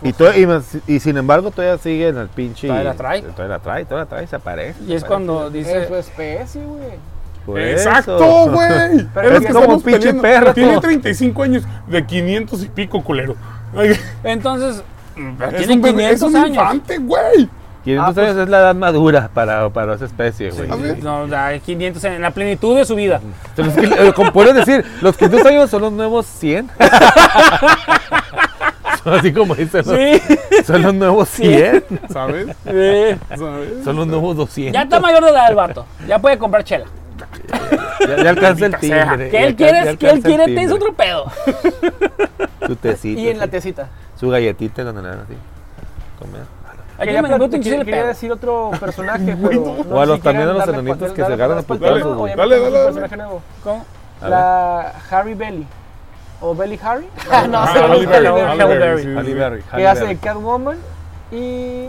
[0.01, 2.67] Y, to- y, más- y sin embargo todavía sigue en el pinche.
[2.67, 3.21] Todavía la trae.
[3.21, 4.83] Todavía la trae, todavía la trae, se aparece.
[4.85, 5.97] Y es cuando Es su dice.
[5.99, 7.71] especie, güey.
[7.71, 8.17] Exacto,
[8.49, 9.07] güey.
[9.13, 10.53] Pero Es que como pinche perro.
[10.53, 13.35] Tiene 35 años de 500 y pico, culero.
[14.23, 14.83] Entonces,
[15.51, 16.49] Es Tiene un bebé, es 500 un años.
[16.57, 17.49] infante, güey.
[17.83, 20.67] 500 Ah, pues- años es la edad madura para, para esa especie, güey.
[20.81, 21.03] Ver.
[21.03, 23.19] No, da 500 en la plenitud de su vida.
[23.55, 26.69] Que- eh, puedes decir, los 500 años son los nuevos 100.
[29.03, 30.63] Son Así como dicen, los- Sí.
[30.65, 31.83] son los nuevos 100.
[32.09, 32.45] ¿Sabes?
[32.63, 33.19] Sí.
[33.37, 33.83] ¿Sabes?
[33.83, 34.73] Son los nuevos 200.
[34.73, 35.85] Ya está mayor de edad el vato.
[36.07, 36.85] Ya puede comprar chela.
[38.07, 39.29] Ya, ya alcanza el timbre.
[39.29, 40.73] Que él quiere, que él quiere, tienes timbre.
[40.73, 41.25] otro pedo.
[42.65, 43.19] Su tecito.
[43.19, 43.51] Y en la sí.
[43.51, 43.89] tecita.
[44.17, 45.33] Su galletita donde le dan así.
[46.19, 46.43] Comer.
[47.05, 47.21] Me quería,
[47.79, 48.07] el quería pedo.
[48.09, 51.25] decir otro personaje, pero no O a los- si también a los enanitos pa- que
[51.25, 52.35] se agarran a pa- putazos, güey.
[52.35, 52.85] Dale, dale, dale.
[52.85, 53.41] personaje nuevo.
[53.63, 53.85] ¿Cómo?
[54.21, 55.67] La Harry Belly.
[56.41, 57.07] ¿O Belly Harry?
[57.49, 59.15] No, Ah, se Halle Berry.
[59.15, 60.17] Halle Berry, Que hace.
[60.17, 60.77] Catwoman
[61.31, 61.87] y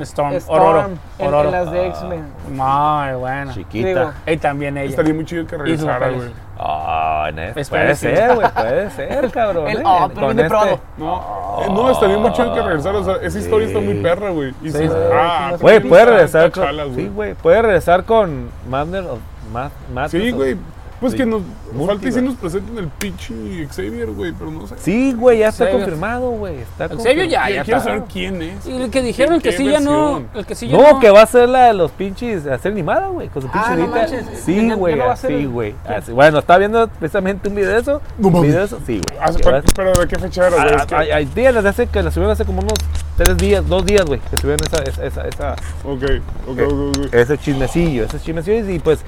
[0.00, 0.32] Storm.
[0.34, 0.88] Storm Ororo.
[1.18, 1.48] en, Ororo.
[1.48, 2.24] en las de X-Men.
[2.48, 3.52] Muy buena.
[3.54, 3.88] Chiquita.
[3.88, 4.90] Digo, Y también ella.
[4.90, 6.30] Estaría muy chido que regresara, güey.
[6.58, 9.66] Ah, ne- Es puede ser, güey, puede ser, cabrón.
[9.68, 10.48] El- eh, oh, pero este-.
[10.96, 12.98] No, eh, no, estaría muy chido que regresara.
[12.98, 14.52] O sea, esa historia está muy perra, güey.
[14.62, 14.94] Sí, sí, sí.
[15.12, 16.94] ah, Güey, puede regresar con.
[16.94, 19.18] Sí, güey, puede regresar con Madner of
[19.52, 20.56] Math, Sí, güey.
[21.02, 21.18] Pues Sí.
[21.18, 21.42] que nos
[21.86, 23.34] falta y sí nos presenten el pinche
[23.74, 24.76] Xavier, güey, pero no sé.
[24.78, 25.80] Sí, güey, ya está Xavier.
[25.82, 26.60] confirmado, güey.
[26.60, 27.90] Está Xavier ya, Quiero ya quiero está.
[27.90, 28.66] saber quién es.
[28.66, 30.22] Y el que dijeron ¿Qué- que sí ya no.
[30.32, 31.00] El que sí ya No, no.
[31.00, 33.66] que va a ser la de los pinches, a ser animada, güey, con su pinche
[33.68, 33.96] Ah, no edita.
[33.96, 35.74] manches, Sí, güey, así, el- güey.
[36.14, 38.00] Bueno, estaba viendo precisamente un video de eso.
[38.18, 39.62] No un video de eso, sí, güey.
[39.74, 40.74] Pero ¿de qué fecha era, güey?
[41.10, 42.74] Ah, Hay, días, desde hace que la subieron hace como unos
[43.16, 45.52] tres días, dos días, güey, que subieron esa, esa, esa, esa-
[45.84, 46.04] Ok,
[46.46, 47.14] ok, Eh, ok, ok.
[47.14, 49.00] ese chismecillo, esos chismecillos y pues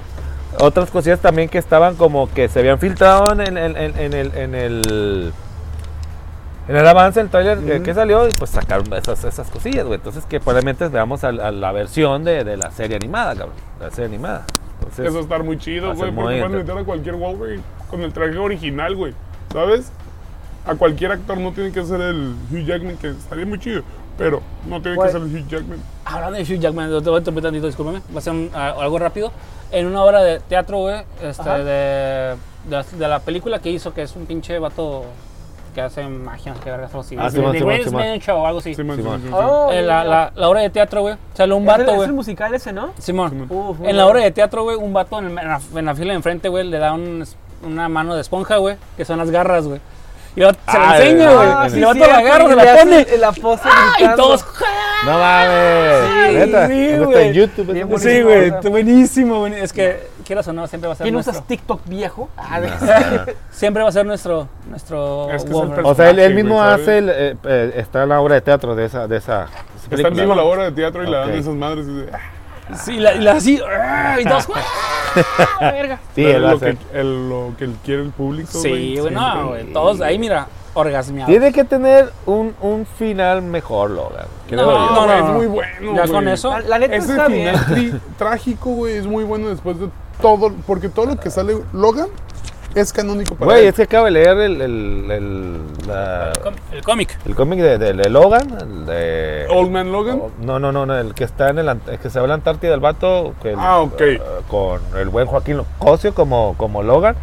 [0.61, 4.13] otras cosillas también que estaban como que se habían filtrado en, el- en, en- en
[4.15, 5.33] el en el
[6.67, 9.97] en el avance del trailer que, que salió y pues sacaron esas, esas cosillas, güey.
[9.97, 13.57] Entonces que probablemente veamos a, a la versión de, de la serie animada, cabrón.
[13.81, 14.47] La serie animada.
[14.79, 18.37] Entonces, Eso estar muy chido, güey, porque pueden meter a cualquier Wolverine con el traje
[18.39, 19.13] original, güey.
[19.53, 19.93] ¿Sabes?
[20.67, 23.83] A cualquier actor no tiene que ser el Hugh Jackman, que estaría muy chido,
[24.19, 25.09] pero no tiene Güey.
[25.09, 25.79] que ser el Hugh Jackman.
[26.05, 28.01] Hablando de Hugh Jackman, te voy a interrumpir tantito, discúlpame.
[28.15, 29.33] Va a ser un- a- algo rápido.
[29.73, 32.37] En una obra de teatro, güey, este, de, de,
[32.71, 35.05] la- de la película que hizo, que es un pinche vato
[35.75, 37.17] que hace magia, qué vergas, algo así.
[37.19, 37.93] Ah, The Simón, Simón, Greatest.
[37.97, 38.75] Man Show o algo así.
[38.77, 39.21] Sí, man, Simón.
[39.25, 41.67] sí, man, sí, Oh, En la, la, la obra de teatro, güey, sale un ¿Es
[41.67, 42.09] vato, el- es güey.
[42.09, 42.91] el musical ese, ¿no?
[42.99, 43.47] Simón.
[43.51, 46.11] Uf, En la obra de teatro, güey, un vato en, en la, en la fila
[46.13, 47.25] de enfrente, güey, le da un-
[47.67, 49.81] una mano de esponja, güey, que son las garras, güey.
[50.37, 51.49] Y vato se la Ah, enseña, güey.
[51.49, 53.07] ah, y sí, vato cierto, la agarra, y se la pone.
[53.19, 53.33] La
[53.65, 53.93] ¡Ah!
[54.01, 54.45] Y todos.
[55.07, 56.05] no mames.
[56.05, 56.45] Sí, sí, ¿Dónde
[56.95, 57.27] está güey.
[57.29, 57.99] en YouTube.
[58.01, 59.55] Sí, güey, buenísimo, güey.
[59.55, 61.33] Es que, quieras o no, siempre va a ser ¿Quién nuestro.
[61.35, 62.29] usas TikTok viejo?
[62.37, 64.49] Ah, de- Siempre va a ser nuestro.
[64.69, 65.89] nuestro Es que es el Wolverine.
[65.89, 68.87] O sea, él, mismo hace, el, eh, eh, está en la obra de teatro de
[68.87, 69.47] esa, de esa
[69.91, 71.37] Está en vivo la obra de teatro y dan Ok.
[71.37, 73.61] esas madres y de, ah, Sí, la, y la así.
[74.19, 74.49] Y todos.
[75.61, 75.71] ¡ah!
[75.73, 75.99] verga.
[76.15, 79.43] Sí, él va lo, que, el- lo que quiere el público, Sí, güey, no, siempre.
[79.63, 79.73] güey.
[79.73, 81.31] Todos ahí, mira, orgasmeados.
[81.31, 84.27] Tiene que tener un, un final mejor, Logan.
[84.51, 85.13] No, no, no.
[85.15, 86.11] es muy bueno, Ya güey.
[86.13, 86.51] con eso.
[86.51, 87.57] La, la neta Ese está bien.
[87.59, 89.89] final tri- trágico, güey, es muy bueno después de
[90.21, 92.09] todo, porque todo lo que sale Logan
[92.75, 93.69] es canónico para Güey, él.
[93.69, 96.33] es que acabo de leer el, el, el, la-
[96.73, 97.19] El cómic.
[97.25, 98.51] el cómic de, de- de Logan.
[98.61, 100.21] el de, Old Man Logan.
[100.41, 102.29] no, no, no, no, el que está en el, ant- el que se va a
[102.29, 103.35] la Antártida, el vato.
[103.43, 104.01] que el- Ah, ok.
[104.01, 107.17] eh, con el buen Joaquín Cosio como, como Logan.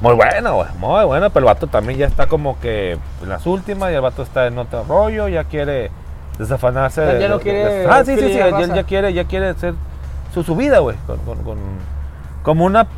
[0.00, 3.46] Muy bueno, güey, muy bueno, pero el vato también ya está como que en las
[3.46, 5.90] últimas y el vato está en otro rollo, ya quiere
[6.38, 7.02] desafanarse.
[7.06, 9.74] Ya- de- ya no quiere de- ah, sí, sí, sí, ya, quiere, ya quiere hacer
[10.34, 11.58] su, su vida, güey, con, con- con-
[12.42, 12.88] como una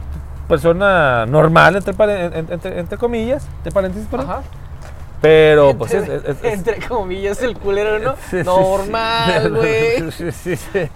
[0.49, 1.95] persona normal, entre,
[2.39, 4.31] entre, entre comillas, entre paréntesis, perdón.
[4.31, 4.43] Ajá.
[5.21, 6.03] Pero, pues es...
[6.09, 8.15] Entre- es- es- es- Entre comillas, el culero, ¿no?
[8.31, 9.49] Sí, Normal, sí.
[9.51, 10.13] güey.
[10.13, 10.89] Sí, sí, sí.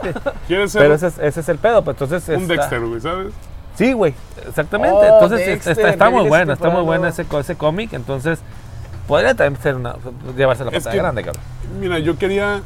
[0.47, 2.29] Quiere ser Pero ese es, ese es el pedo, pues entonces...
[2.37, 3.33] un está- Dexter, güey, ¿sabes?
[3.77, 4.13] Sí, güey,
[4.47, 4.97] exactamente.
[4.97, 7.93] Oh, entonces Dexter, está, está muy bueno, está muy bueno ese, co- ese cómic.
[7.93, 8.41] Entonces,
[9.07, 9.95] podría también ser una.
[10.37, 11.43] llevarse la que- grande, cabrón.
[11.81, 12.61] Mira, yo quería,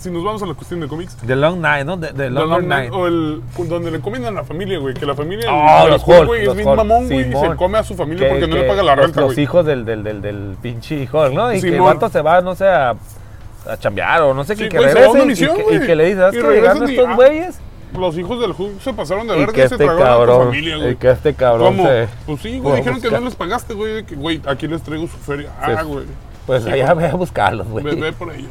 [0.00, 1.98] si nos vamos a la cuestión de cómics, The Long Night, ¿no?
[1.98, 2.92] The, The The Longer Long Night.
[2.92, 6.02] O el donde le comen a la familia, güey, que la familia Ah, de los
[6.06, 7.50] Hulk, Hulk, güey, es los bien Hulk, mamón, güey, y Simón.
[7.50, 9.32] se come a su familia Que- porque no que le paga la los- renta, Los,
[9.34, 9.42] güey.
[9.44, 11.52] hijos del, del, del, del pinche hijo, ¿no?
[11.52, 11.94] Y que el Simón.
[11.94, 14.84] vato se va, no sé, a, a chambear o no sé, Sí, que, que se
[14.84, 15.76] una regrese y, misión, que, güey.
[15.76, 16.54] y que le dices, ¿sabes Y qué?
[16.54, 17.60] Llegando y, estos ah, güeyes
[17.98, 20.32] Los hijos del Hulk se pasaron de y verga que y se este tragaron a
[20.38, 20.90] tu familia, güey.
[20.92, 21.88] y que este cabrón ¿Cómo?
[21.88, 22.08] se...
[22.26, 25.16] Pues sí, güey, dijeron que no les pagaste, güey, que, güey, aquí les traigo su
[25.16, 25.50] feria.
[25.60, 26.04] Ah, güey,
[26.46, 27.06] Pues Sí, allá güey.
[27.06, 27.84] ve a buscarlos, güey.
[27.84, 28.50] ve, ve por ellos.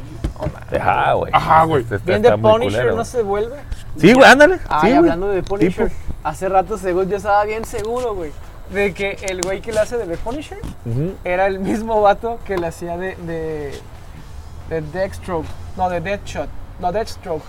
[0.78, 1.32] Ajá, güey.
[1.34, 1.82] Ajá, güey.
[1.82, 2.96] Este- este Bien de muy Punisher, culero.
[2.96, 3.56] ¿no se vuelve?
[3.96, 4.58] Sí, güey, ándale.
[4.68, 4.96] Ay, sí, güey.
[4.98, 6.00] hablando de The Punisher, Tipo.
[6.24, 8.32] hace rato según yo estaba bien seguro, güey,
[8.70, 10.58] de que el güey que le hace de The Punisher
[11.24, 13.80] era el mismo vato que le hacía de, de,
[14.68, 15.46] de Deathstroke,
[15.78, 16.48] no, de Deathshot,
[16.80, 17.44] no, Deathstroke,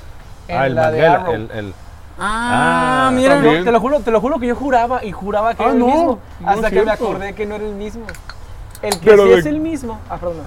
[0.47, 1.33] en Ah, el la de Arrow.
[1.33, 1.73] el, el-
[2.19, 3.35] Ah, Ah, mira.
[3.35, 3.63] No, también.
[3.65, 5.79] te lo juro, te lo juro que yo juraba y juraba que Ah, era el
[5.79, 8.05] no, mismo, no hasta que me acordé que no era el mismo.
[8.81, 10.43] El que Pero sí de- es el mismo, ah, perdón,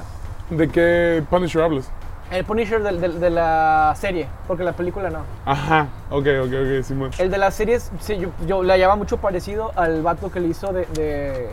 [0.50, 1.90] ¿De qué Punisher hablas?
[2.30, 5.20] El Punisher del- del- de, la serie, porque la película no.
[5.44, 7.10] Ajá, ok, ok, ok, Simón.
[7.18, 10.48] El de la serie, sí, yo, yo la llama mucho parecido al vato que le
[10.48, 11.48] hizo de, de,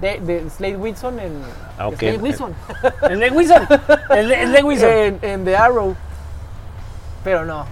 [0.00, 1.32] de, de Slade Wilson en...
[1.78, 1.98] Ah, ok.
[1.98, 2.54] Slade Wilson.
[3.10, 3.68] El de Wilson.
[4.10, 4.88] El de, el de Wilson.
[4.90, 5.96] en, en The Arrow.
[7.24, 7.64] Pero no.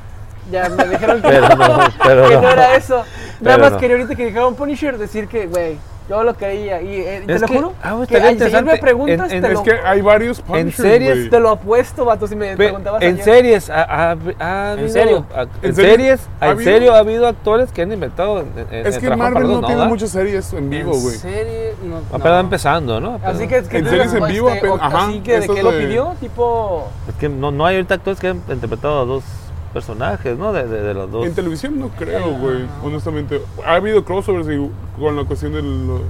[0.51, 2.43] Ya me dijeron que, Pero no, pero que no.
[2.43, 3.05] no era eso.
[3.41, 3.79] Nada más no.
[3.79, 5.79] quería ahorita que dijeron Punisher decir que, güey,
[6.09, 6.81] yo lo creía.
[6.81, 7.73] Y eh, te Es lo que- juro.
[7.83, 8.79] ah, güey, que me interesante.
[8.79, 12.27] preguntas, En- en- te, Es lo, que hay varios Punishers, series te lo apuesto, vato,
[12.27, 13.25] si me Pe- preguntabas en ayer.
[13.25, 13.83] series, ha,
[14.13, 15.27] ha- ha habido, serio?
[15.35, 15.91] a- ¿En en, serio?
[15.91, 16.71] series, ¿Ha en habido?
[16.73, 18.41] serio ha habido actores que han inventado.
[18.41, 21.17] en- en- Es en que Marvel no tiene muchas series en vivo, ¿En güey.
[21.17, 21.75] serie?
[21.83, 22.03] No, no.
[22.17, 23.21] Apenas empezando, ¿no?
[23.23, 26.15] Así que, que En series en vivo, este, ajá, así que de que lo pidió,
[26.21, 26.89] tipo...
[27.09, 29.25] Es que no, no hay ahorita actores que han interpretado a dos
[29.73, 30.53] personajes, ¿no?
[30.53, 31.27] De, de- de los dos.
[31.27, 33.41] En televisión no creo, güey, honestamente.
[33.67, 36.01] Ha habido crossovers y- con la cuestión del...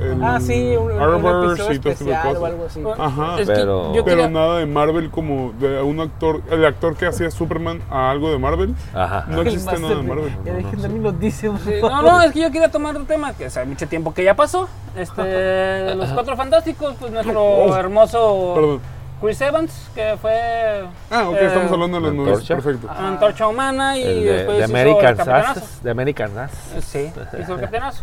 [0.00, 2.44] el Ah, sí, un, un Arrowverse episodio y todo tipo de o cosas.
[2.44, 2.82] algo así.
[2.98, 3.40] Ajá.
[3.40, 6.96] Es que Pero- yo Pero quería- nada de Marvel como de un actor, el actor
[6.96, 8.74] que hacía Superman a algo de Marvel.
[8.92, 9.26] Ajá.
[9.28, 10.30] No existe nada de Marvel.
[10.44, 11.46] Ya No, dejen no, de por Sí,
[11.80, 11.90] favor.
[11.90, 14.34] no, no, es que yo quería tomar un tema que hace mucho tiempo que ya
[14.34, 14.68] pasó.
[14.96, 18.80] Este, los cuatro fantásticos, pues nuestro Oh, hermoso Perdón.
[19.24, 22.10] Chris Evans, que fue Ah, ok, Eh, estamos hablando de las.
[22.12, 22.54] Antorcha.
[22.56, 22.90] Perfecto.
[22.90, 25.16] Antorcha Humana y El de, después de hizo American.
[25.16, 26.50] Sass, de American Sass.
[26.84, 27.10] Sí,
[27.40, 28.02] hizo el capitanazo.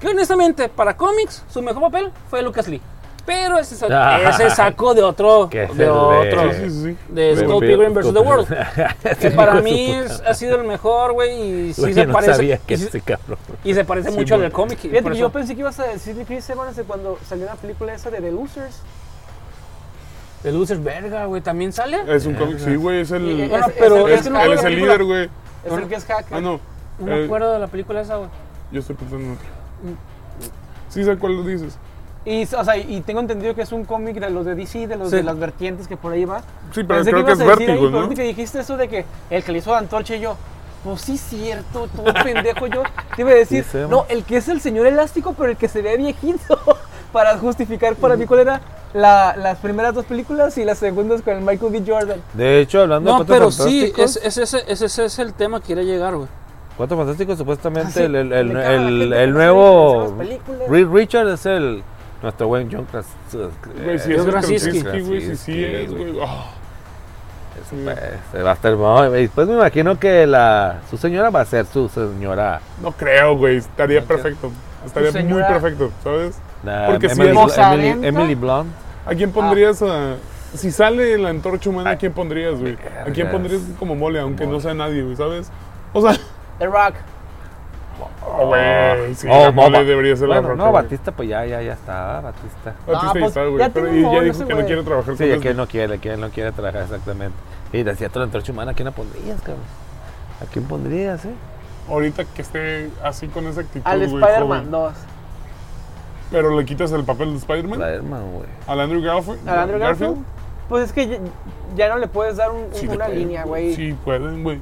[0.00, 2.80] Que honestamente, para cómics, su mejor papel fue Lucas Lee.
[3.24, 4.30] Pero ese, sa- Ah.
[4.30, 5.46] ese saco de otro.
[5.52, 6.52] De de- otro.
[6.54, 6.96] Sí, sí, sí.
[7.08, 8.12] De Scott Pilgrim vs.
[8.12, 8.48] The World.
[9.20, 11.68] Que para mí es- ha sido el mejor, güey.
[11.68, 12.34] Y sí Güey, se no parece.
[12.34, 13.38] sabía que y, este cabrón.
[13.62, 14.76] y se parece Sí, mucho al del cómic.
[14.78, 18.10] Fíjate yo pensé que ibas a decir de Chris Evans cuando salió la película esa
[18.10, 18.80] de The Losers.
[20.42, 21.40] The Losers, verga, güey.
[21.42, 21.98] ¿También sale?
[22.08, 23.22] Es un cómic, sí, güey, es el...
[23.30, 25.30] Y- Bueno, es- pero es- es que no él es el líder, güey.
[25.64, 26.36] Es el que es hacker.
[26.36, 26.60] Ah, no.
[26.98, 28.28] No me eh, acuerdo de la película esa, güey.
[28.72, 29.46] Yo estoy pensando en otro.
[30.88, 31.76] Sí, sé cuál lo dices.
[32.24, 34.96] Y, o sea, y tengo entendido que es un cómic de los de DC, de
[34.96, 35.16] los Sí.
[35.16, 36.40] de las vertientes que por ahí va.
[36.72, 38.08] Sí, pero Pensé creo que ibas es Vértigo, pero ¿no?
[38.10, 40.36] que dijiste eso de que el que le hizo la antorcha y yo,
[40.84, 42.82] pues sí, cierto, todo pendejo yo.
[43.16, 45.66] Te iba a decir, Sí, no, el que es el señor elástico, pero el que
[45.68, 46.58] se ve viejito.
[47.12, 48.60] para justificar para mí cuál era
[48.94, 51.82] la- las primeras dos películas y las segundas con el Michael B.
[51.86, 52.20] Jordan.
[52.34, 55.18] De hecho, hablando No, de Cuatro pero sí, Fantásticos, es, es ese, ese, ese es
[55.18, 56.28] el tema que quiere llegar, güey.
[56.76, 60.14] Cuatro Fantásticos, supuestamente Así, el, el, nuevo.
[60.68, 61.82] Reed Richard es el
[62.22, 63.04] nuestro buen John Kras-
[63.84, 65.00] Güey, si eh, es Krasinski.
[65.00, 66.18] Güey, si sí es, güey.
[66.22, 66.50] Ah,
[67.70, 71.40] pues, se va a estar no, y Después me imagino que la su señora va
[71.40, 72.60] a ser su señora.
[72.82, 74.50] No creo, güey, estaría perfecto.
[74.84, 76.36] Estaría muy perfecto, ¿sabes?
[76.64, 78.06] La Porque si Emily, es- Emily.
[78.06, 78.70] Emily Blunt.
[79.06, 80.14] ¿A quién pondrías a...?
[80.54, 82.76] Si sale la antorcha humana, ¿a quién pondrías, güey?
[83.06, 85.50] ¿A quién pondrías como mole, aunque no sea nadie, güey, ¿sabes?
[85.92, 86.12] O sea...
[86.58, 86.94] The Rock.
[88.26, 90.72] Oh, güey, sí, Oh, la mole debería ser Bueno, la roca, no.
[90.72, 92.74] Batista, pues ya, ya, ya está, Batista.
[92.86, 93.58] Batista Ah, ya pues, está, güey.
[93.58, 95.50] ya Pero y ya dijo que no quiere trabajar Sí, con que Leslie.
[95.50, 97.36] él no quiere, que él no quiere trabajar exactamente.
[97.72, 99.64] Y decía tú la antorcha humana, ¿a quién la pondrías, cabrón?
[100.40, 101.34] ¿A quién pondrías, eh?
[101.88, 104.70] Ahorita que esté así con esa actitud, Al Spider-Man joven.
[104.70, 104.92] 2.
[106.32, 108.46] Pero le quitas el papel de Spider-Man Spider-Man, güey.
[108.66, 109.48] al Andrew Garfield.
[109.48, 110.16] ¿Al Andrew Garfield?
[110.68, 111.18] Pues es que ya,
[111.76, 113.74] ya no le puedes dar un- Sí, una pueden, línea, güey.
[113.76, 114.60] Sí, pueden, güey.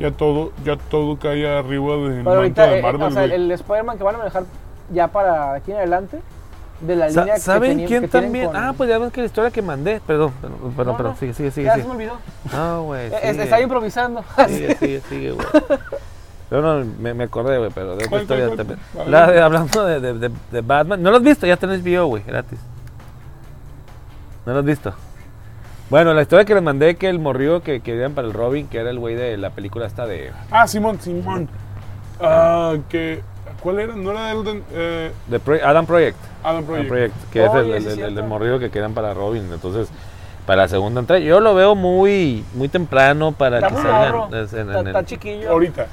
[0.00, 3.22] Ya todo, ya todo cae arriba del Pero manto ahorita, de eh, Marvel, o sea,
[3.22, 3.34] güey.
[3.34, 4.44] el Spider-Man que van a manejar
[4.90, 6.18] ya para aquí en adelante,
[6.80, 8.46] de la Sa- línea que ¿Saben tenían- quién que también?
[8.46, 10.00] con- Ah, pues ya ves que la historia que mandé.
[10.04, 11.12] Perdón, perdón, perdón, No, perdón.
[11.12, 11.18] no.
[11.18, 11.66] Sigue, sigue, sigue.
[11.66, 11.88] Ya se sigue.
[11.94, 12.18] me olvidó.
[12.52, 13.06] No, güey.
[13.12, 13.20] Eh.
[13.22, 14.24] Está improvisando.
[14.48, 15.46] Sigue, sigue, sigue, güey.
[16.52, 19.10] Yo no, me, me acordé, güey, pero de otra ¿Cuál, cuál, historia cuál?
[19.10, 21.02] La de- hablando de, de, de, de Batman.
[21.02, 21.46] ¿No lo has visto?
[21.46, 22.58] Ya tenés video, güey, gratis.
[24.44, 24.92] ¿No lo has visto?
[25.88, 28.78] Bueno, la historia que les mandé que el morrido que querían para el Robin, que
[28.78, 30.30] era el güey de la película esta de...
[30.50, 31.48] Ah, Simón, Simón.
[32.20, 33.22] Ah, que...
[33.60, 33.94] ¿Cuál era?
[33.94, 34.62] ¿No era Elden?
[34.72, 36.16] Eh, de Pro- Adam Project.
[36.42, 36.88] Adam Adam Project.
[36.88, 39.48] Project, que es el, Oye, el, el- el morrido que quedan para Robin.
[39.52, 39.88] Entonces,
[40.46, 41.24] para la segunda entrega.
[41.24, 45.50] Yo lo veo muy muy temprano para Está que salgan está chiquillo.
[45.50, 45.86] Ahorita.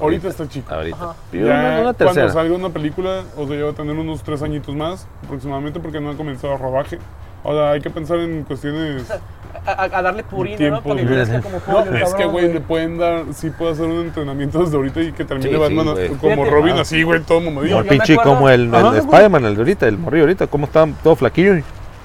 [0.00, 0.74] Ahorita está chico.
[0.74, 1.14] ahorita.
[1.32, 4.42] Ya una, una cuando salga una película, o sea, ya va a tener unos tres
[4.42, 6.98] añitos más aproximadamente porque no ha comenzado el rodaje.
[7.42, 9.04] O sea, hay que pensar en cuestiones...
[9.64, 11.02] A, a- a darle purina, Tiempo, ¿no?
[11.02, 13.24] Para que como No, pollo, el es que, güey, le pueden dar...
[13.32, 16.08] Sí puede hacer un entrenamiento desde ahorita y que termine Sí, sí, Batman güey.
[16.08, 16.80] como Fíjate, Robin ah.
[16.82, 17.80] así, güey, todo mamadillo.
[17.80, 18.98] el pinche, acuerdo- como el, el güey.
[18.98, 21.54] Spider-Man, el de ahorita, el morrillo ahorita, como está todo flaquillo.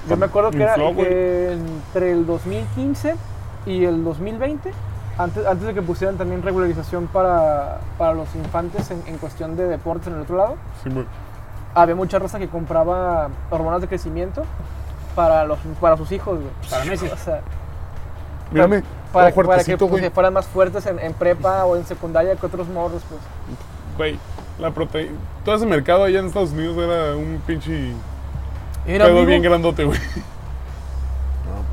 [0.09, 3.15] Yo me acuerdo que era Infló, que entre el 2015
[3.67, 4.71] y el 2020,
[5.17, 9.67] antes, antes de que pusieran también regularización para, para los infantes en, en cuestión de
[9.67, 10.89] deportes en el otro lado, Sí,
[11.73, 14.43] había mucha raza que compraba hormonas de crecimiento
[15.15, 16.51] para, los, para sus hijos, güey.
[16.69, 17.07] Para Messi.
[17.07, 17.41] O sea,
[18.51, 20.11] Mírame, para, para que fuertecito, pues, güey.
[20.11, 23.21] fueran más fuertes en, en prepa o en secundaria que otros morros, pues.
[23.97, 24.19] Güey,
[24.59, 25.13] la proteína...
[25.45, 27.93] Todo ese mercado allá en Estados Unidos era un pinche...
[28.85, 29.99] Era pedo bien grandote, güey.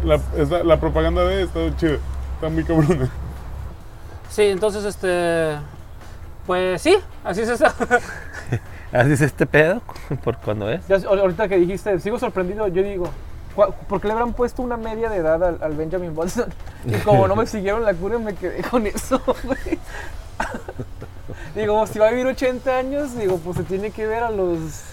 [0.05, 1.97] La, esta- la propaganda de está chida.
[2.35, 3.09] Está muy cabrona.
[4.31, 5.57] Sí, entonces, este.
[6.47, 7.75] Pues sí, así es esa.
[8.93, 9.83] Así es este pedo,
[10.25, 10.87] por cuando es.
[10.89, 13.11] Ya, ahorita que dijiste, sigo sorprendido, yo digo,
[13.55, 16.47] ¿cuá- ¿por qué le habrán puesto una media de edad al, al Benjamin Button?
[16.87, 19.79] Y como no me siguieron la cura, me quedé con eso, güey.
[21.55, 24.85] Digo, si va a vivir 80 años, digo, pues se tiene que ver a los.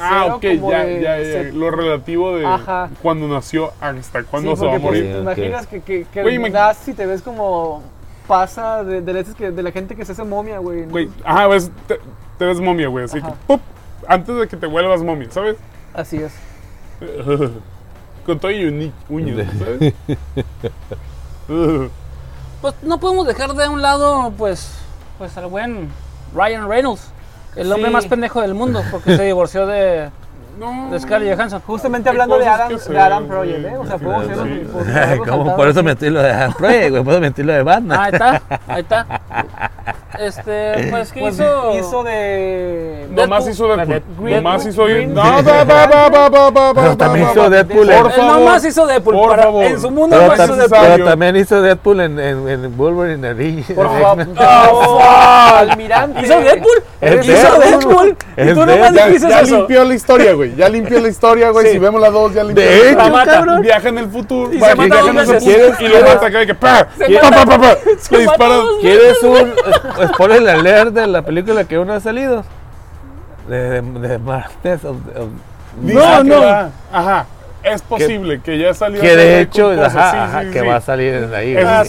[0.00, 1.42] Ah, cero ok, ya, de ya, ya.
[1.52, 2.90] Lo relativo de Ajá.
[3.02, 5.12] cuando nació hasta cuándo Sí, se va a pues, morir.
[5.12, 7.82] te imaginas que, que, que naces y te ves como
[8.30, 10.84] pasa de, de, las que- de la gente que se hace momia, güey.
[10.84, 11.98] Güey, ajá, ves, te,
[12.38, 13.04] te ves momia, güey.
[13.06, 13.30] Así Ajá.
[13.30, 13.60] que, ¡pup!
[14.06, 15.56] Antes de que te vuelvas momia, ¿sabes?
[15.92, 16.32] Así es.
[18.26, 19.94] Con todo y uni- uñas, ¿sabes?
[22.60, 24.70] Pues no podemos dejar de un lado, pues,
[25.18, 25.88] pues al buen
[26.34, 27.10] Ryan Reynolds,
[27.56, 30.10] el hombre más pendejo del mundo, porque se divorció de,
[30.60, 30.90] no.
[30.90, 31.62] de Scarlett Johansson.
[31.66, 33.26] Justamente hablando de Adam, de Adam.
[33.26, 33.76] Project, ¿eh?
[33.78, 34.32] O sea, podemos Sí.
[34.32, 35.30] hacer Sí.
[35.56, 37.02] por- eso metí lo de Dan Project, güey.
[37.04, 37.98] Puedo mentir lo de Batman.
[37.98, 39.06] Ah, ahí está, ahí está.
[40.18, 41.78] Este, pues, ¿qué Pues hizo?
[41.78, 43.06] hizo de.
[43.10, 44.30] Nomás hizo Deadpool.
[44.30, 44.84] Nomás hizo.
[46.74, 47.50] Pero también hizo.
[47.50, 48.40] Deadpool Por favor.
[48.40, 49.14] nomás hizo Deadpool.
[49.14, 49.64] Por favor.
[49.64, 50.78] En su mundo nomás hizo Deadpool.
[50.82, 53.66] pero también hizo Deadpool en, en, en Wolverine Origins.
[53.74, 55.02] Por favor.
[55.02, 56.20] Almirante.
[56.24, 56.82] ¿Hizo Deadpool?
[57.00, 58.16] Es ¿Hizo Deadpool.
[58.36, 58.92] Y tú nomás.
[58.94, 59.56] Ya, dijiste ya eso.
[59.58, 60.54] limpió la historia, güey.
[60.56, 61.72] Ya limpió la historia, güey.
[61.72, 63.62] Si vemos la 2, ya limpió De la hecho, cabrón.
[63.62, 64.52] Viaja en el futuro.
[64.52, 65.44] Y se mata dos veces.
[65.44, 66.86] futuro ¿Quieres- Y acá de que ¡pa!
[67.20, 67.76] ¡Pa, pa, pa, pa!
[67.98, 68.36] se Le dos
[68.80, 69.52] ¿Quieres un
[70.08, 72.44] spoiler alert de la película que aún no ha salido?
[73.48, 75.28] De, de, de Martes of- of-
[75.80, 76.40] No, que no.
[76.40, 77.26] va- Ajá.
[77.62, 79.00] Es posible que ya salió.
[79.02, 80.66] que de hecho, ajá, Sí, ajá, sí, que sí.
[80.66, 81.56] va a salir en ahí.
[81.58, 81.84] Ah,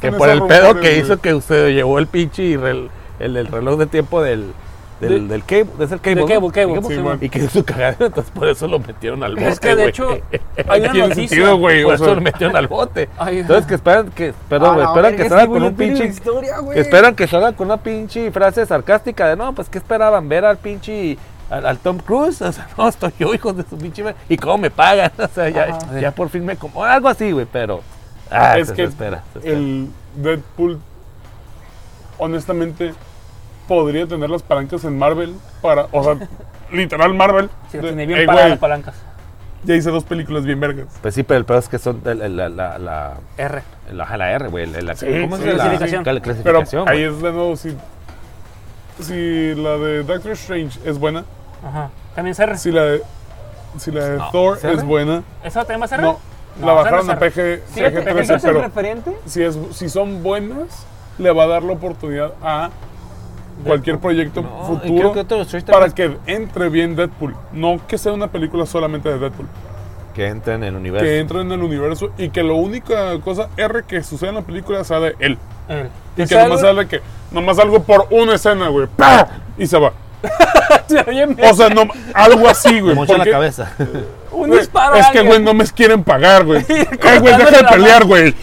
[0.00, 2.88] que por el pedo que hizo que usted llevó el pinche rel-
[3.18, 4.52] el, el reloj de tiempo del,
[5.08, 6.26] del, del cable, es el cable, ¿no?
[6.26, 7.18] cable, cable, ¿El sí, man.
[7.20, 10.08] y que su cagadero, entonces por eso lo metieron al bote, Es que de hecho,
[10.68, 11.14] hay una noticia.
[11.28, 11.84] sentido, güey.
[11.84, 13.08] por eso sea, lo metieron al bote.
[13.18, 16.80] Ay, Entonces que esperan que, perdón, Ah, esperan que salga con un pinche historia, que
[16.80, 20.56] esperan que salga con una pinche frase sarcástica de no, pues qué esperaban ver al
[20.58, 21.18] pinche
[21.50, 24.58] al, al Tom Cruise, o sea, no, estoy yo, hijos de su pinche y cómo
[24.58, 26.00] me pagan, o sea, ya, Ajá.
[26.00, 27.82] ya por fin me como algo así, güey, pero
[28.30, 29.56] ah, es se, que se espera, se espera.
[29.58, 30.78] el Deadpool,
[32.18, 32.94] honestamente,
[33.72, 36.16] podría tener las palancas en Marvel para, o sea,
[36.72, 37.48] literal Marvel.
[37.70, 38.94] Sí, de, tiene bien "Ey, paradas güey, las palancas.
[39.64, 40.86] ya hice dos películas bien vergas.
[41.00, 43.62] Pues sí, pero el peor es que son la, la, la, la, la, R.
[43.92, 45.62] la- la R, güey, la, la- Sí, ¿cómo sí, se llama?
[45.62, 46.04] clasificación.
[46.04, 47.76] La Pero clasificación, ahí es de nuevo, si,
[49.00, 51.24] si la de Doctor Strange es buena,
[51.66, 51.90] Ajá.
[52.14, 52.58] También es R.
[52.58, 53.02] si la de,
[53.78, 56.08] si la de No, Thor ¿es es buena, ¿Esa también va a ser R?
[56.08, 56.18] no,
[56.60, 57.18] No, la bajaron a es.
[57.18, 59.16] PG, Fíjate, PG-13, ¿ese es el pero referente?
[59.26, 60.86] si, es, si son buenas,
[61.18, 62.70] le va a dar la oportunidad a
[63.64, 65.24] cualquier proyecto No, futuro que
[65.70, 67.34] para que entre bien Deadpool.
[67.52, 69.46] No que sea una película solamente de Deadpool.
[70.14, 71.04] que entra en el universo.
[71.06, 74.42] Que entre en el universo y que la única cosa R que suceda en la
[74.42, 75.38] película sea de él.
[76.16, 77.00] Y que nomás algo- sale que
[77.30, 78.86] nomás algo por una escena, güey.
[78.94, 79.26] ¡Pah!
[79.56, 79.92] Y se va.
[81.50, 81.82] O sea, no,
[82.14, 82.94] algo así, güey.
[82.94, 83.72] Me mocha la porque- cabeza.
[84.32, 84.96] un güey, disparo.
[84.96, 86.60] es que, güey, no me quieren pagar, güey.
[86.68, 88.34] Eh, güey, deja de pelear, güey.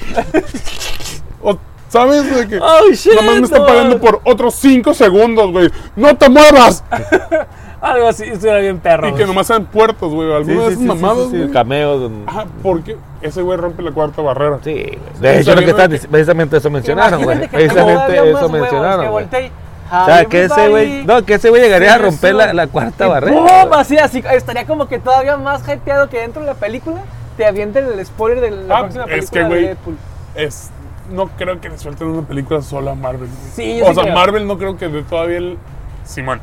[1.90, 2.34] ¿Sabes?
[2.36, 3.68] De que Oh, shit, nomás me están no.
[3.68, 5.70] pagando por otros 5 segundos, güey.
[5.96, 6.84] ¡No te muevas!
[7.82, 9.08] Algo así, estuviera bien perro.
[9.08, 9.28] Y que güey.
[9.28, 10.28] nomás sean puertos, güey.
[10.28, 10.98] De sí, sí, sí,
[11.32, 11.52] sí, güey.
[11.52, 12.12] cameos.
[12.28, 14.60] Ajá, porque ese güey rompe la cuarta barrera.
[14.64, 15.00] Sí, güey.
[15.22, 17.40] De hecho, lo que están precisamente eso mencionaron, güey.
[17.42, 19.24] Que Precisamente eso huevos, mencionaron, que güey.
[19.24, 19.52] voltee y,
[19.96, 23.06] O sea, que ese güey, no, que ese güey llegaría a romper la, la cuarta
[23.08, 23.38] y barrera.
[23.38, 23.74] ¡pum!
[23.74, 27.02] Así, así, estaría como que todavía más hypeado que dentro de la película
[27.38, 29.96] te avienten el spoiler de la Ah, próxima es película que, de güey, Deadpool.
[30.36, 30.70] Es,
[31.12, 33.30] no creo que le suelten una película sola a Marvel.
[33.56, 34.16] Sí, o sí sea, creo.
[34.16, 35.58] Marvel no creo que de todavía el.
[36.06, 36.40] Simón.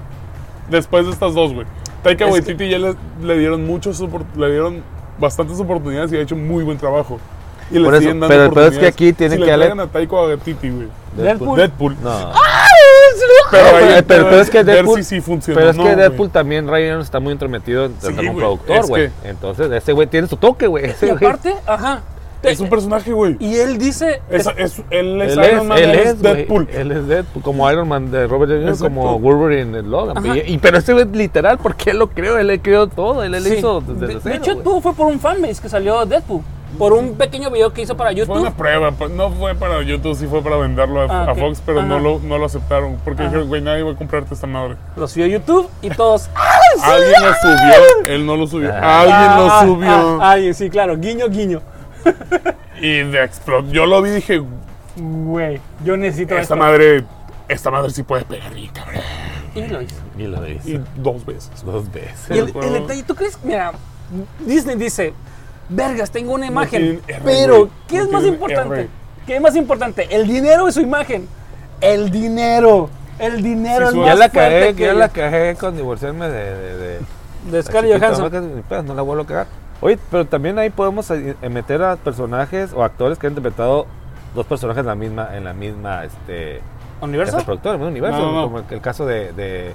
[0.71, 1.67] Después de estas dos, güey.
[2.03, 4.01] Taika Waititi ya le, le dieron muchos
[4.37, 4.83] le dieron
[5.19, 7.19] bastantes oportunidades y ha hecho muy buen trabajo.
[7.71, 9.83] Y le siguen dando pero el peor es que aquí tienen si que le darle-
[9.83, 10.89] a Taika Waititi, güey.
[11.17, 11.59] Deadpool.
[11.59, 11.97] Deadpool.
[12.03, 12.33] No.
[13.51, 15.53] Pero, No, ahí pero- pero- pedo pero es que Deadpool- si sí.
[15.55, 18.77] Pero es o que no, Deadpool también, Ryan está muy entrometido en- Sí, como productor,
[18.77, 19.09] es güey.
[19.23, 20.93] que- Entonces, ese güey tiene su toque, güey.
[21.03, 22.03] Y aparte, ajá.
[22.47, 23.37] Es un personaje, güey.
[23.41, 24.23] Y él dice.
[24.31, 26.35] Es, es- él es Él es, Iron Man, él él es, güey.
[26.37, 26.69] Deadpool.
[26.73, 30.25] Él es Deadpool, como Iron Man de Robert Downey como Wolverine en Logan.
[30.27, 33.35] Y, y- pero ese güey literal, porque él lo creó, él le creó todo, él,
[33.35, 33.55] él Sí.
[33.55, 34.65] hizo desde de, de cero, hecho, güey.
[34.65, 36.43] todo fue por un fanbase que salió Deadpool.
[36.79, 38.37] Por un pequeño video que hizo para Fue YouTube.
[38.41, 41.35] una prueba, pues, no fue para YouTube, sí fue para venderlo a, Ah, a.
[41.35, 42.99] Fox, pero no lo, no lo aceptaron.
[43.03, 43.31] Porque Ajá.
[43.31, 44.77] dijeron, güey, nadie va a comprarte esta madre.
[44.95, 46.29] Lo subió a YouTube y todos.
[46.83, 48.71] Alguien lo subió, él no lo subió.
[48.75, 49.01] Ah.
[49.01, 49.89] Alguien Ah, lo subió.
[50.21, 50.99] ah, alguien, sí, claro.
[50.99, 51.63] Guiño, guiño.
[52.81, 53.69] Y de explotó.
[53.71, 54.43] Yo lo vi y dije,
[54.97, 56.57] Güey, yo necesito esta esto.
[56.57, 57.05] madre,
[57.49, 59.03] esta madre sí puede pegar bien, cabrón.
[59.55, 59.97] Y lo hizo.
[60.19, 61.51] Y lo hizo Y dos veces.
[61.65, 62.27] dos veces.
[62.31, 63.39] Y el, el detalle, ¿tú crees?
[63.43, 63.73] Mira,
[64.41, 65.13] Disney dice,
[65.69, 67.01] vergas, tengo una imagen.
[67.07, 67.69] R, pero.
[67.89, 68.75] ¿qué No es más importante?
[68.81, 68.89] R.
[69.27, 70.07] ¿Qué es más importante?
[70.15, 71.29] ¿El dinero o su imagen?
[71.81, 72.89] El dinero.
[73.19, 76.29] El dinero Sí, es más Ya la fuerte cagué, que ya la cagué con divorciarme
[76.29, 76.99] de, de, de,
[77.51, 78.65] De Scarlett Johansson.
[78.71, 79.47] No, no la vuelvo a cagar.
[79.81, 83.87] Oye, pero también ahí podemos eh, meter a personajes o actores que han interpretado
[84.35, 86.61] dos personajes en la misma, en la misma este,
[87.01, 87.35] ¿Universo?
[87.35, 88.45] casa productora, en el mismo universo, No, no, no.
[88.47, 89.73] como el, el caso de, de,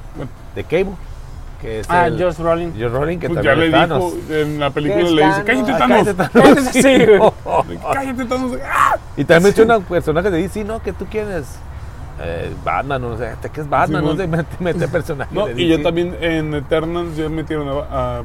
[0.56, 0.96] de Cable,
[1.62, 2.74] que es Ah, el, Josh Brolin.
[2.74, 4.14] Josh Brolin, que Pues ya también le es Thanos.
[4.16, 6.08] dijo, en la película Que le dice, cállate Thanos.
[6.08, 6.60] Ah, cállate, Thanos.
[6.72, 7.78] Sí.
[7.94, 8.52] Cállate Thanos.
[8.66, 8.96] ¡Ah!
[9.18, 10.82] Y también menciona personajes de DC, ¿no?
[10.82, 11.46] Que tú quieres
[12.24, 14.02] eh, Batman, no sé, ¿qué es Batman?
[14.02, 14.18] Simón.
[14.18, 15.84] no sé, mete, mete personajes No, de y ya DC.
[15.84, 18.24] también en Eternals ya metieron a, a- a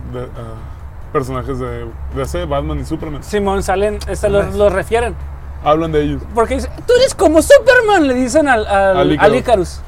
[1.13, 3.23] personajes de DC, Batman y Superman.
[3.23, 5.15] Simón salen, este, los, los refieren.
[5.65, 6.23] Hablan de ellos.
[6.35, 9.81] Porque dice, tú eres como Superman, le dicen al, al, Al al Icarus.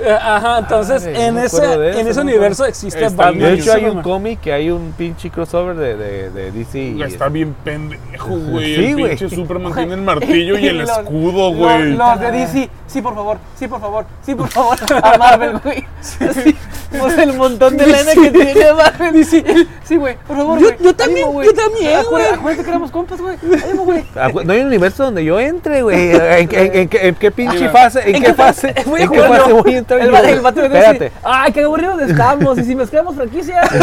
[0.00, 3.38] Eh, Ajá, entonces Madre, en, ese, de en eso, ese no universo existe Está Batman.
[3.42, 6.78] De hecho, hay un cómic que hay un pinche crossover de, de, de DC.
[6.78, 8.74] y Está bien pendejo, güey.
[8.76, 9.16] Sí, el güey.
[9.16, 11.92] pinche Superman tiene el martillo y el Los- escudo, Los, güey.
[11.94, 15.84] los de DC, sí, por favor, sí, por favor, sí, por favor, a Marvel, güey.
[16.00, 16.54] Sí,
[16.98, 19.12] pues el montón de lana que tiene Marvel.
[19.14, 19.44] DC.
[19.84, 21.46] Sí, güey, por favor, Yo- yo también, Ánimo, güey.
[21.48, 22.24] yo también, Acuérdate- güey.
[22.34, 23.36] Acuérdate que éramos compas, güey.
[23.64, 24.04] Ánimo, güey.
[24.44, 26.12] No hay un universo donde yo entre, güey.
[26.12, 28.00] ¿En, qué- en, en en qué pinche fase?
[28.08, 28.68] ¿En, ¿En qué fase?
[28.68, 28.74] ¿En
[29.10, 32.58] qué fase voy a entrar El, el vato me dice, ay, qué aburridos estamos.
[32.58, 33.68] Y si mezclamos franquicias.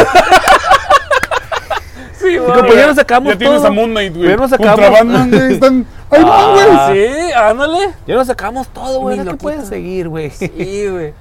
[2.18, 2.76] Sí, güey.
[2.76, 3.68] Ya nos sacamos Ya tienes todo.
[3.68, 4.30] a Moon Knight, güey.
[4.30, 4.90] Ya nos sacamos.
[4.90, 5.54] Batman, güey.
[5.54, 5.86] Están.
[6.10, 6.66] ¡Ahí van, güey!
[6.72, 6.90] Ah.
[6.92, 7.90] Sí, ándale.
[8.08, 9.18] Ya nos sacamos todo, güey.
[9.18, 9.42] Mi ¿Qué loquito.
[9.44, 10.30] puedes seguir, güey?
[10.32, 11.14] Sí, güey.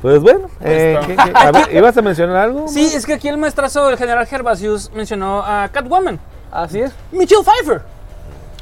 [0.00, 1.06] Pues bueno, eh, está.
[1.06, 1.38] ¿qué- qué?
[1.38, 2.66] a ver, ¿ibas a mencionar algo?
[2.66, 6.18] Sí, es que aquí el maestrazo, el general Gervasius, mencionó a Catwoman.
[6.50, 6.92] Así es.
[7.12, 7.82] Michelle Pfeiffer.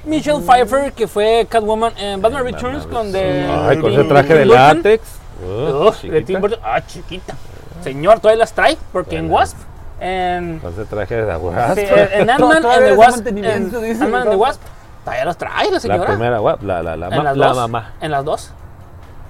[0.05, 3.47] Michelle Pfeiffer, que fue Catwoman en Batman Returns con de.
[3.69, 5.03] Ay, con ese traje de látex.
[5.41, 6.39] De Tim chiquita.
[6.41, 6.59] Burton.
[6.63, 7.35] Ah, chiquita.
[7.83, 9.31] Señor, todavía las trae, porque en.
[9.31, 9.57] Wasp.
[10.01, 11.75] En, Con ese traje de agua.
[11.75, 11.83] sí,
[12.13, 13.27] en Ant-Man and the Wasp.
[13.27, 14.37] En Ant-Man and the.
[14.37, 14.61] Wasp.
[15.05, 16.07] Todavía los trae la La señora.
[16.07, 17.93] primera, guap, la, la, la, la mamá.
[18.01, 18.53] En las dos.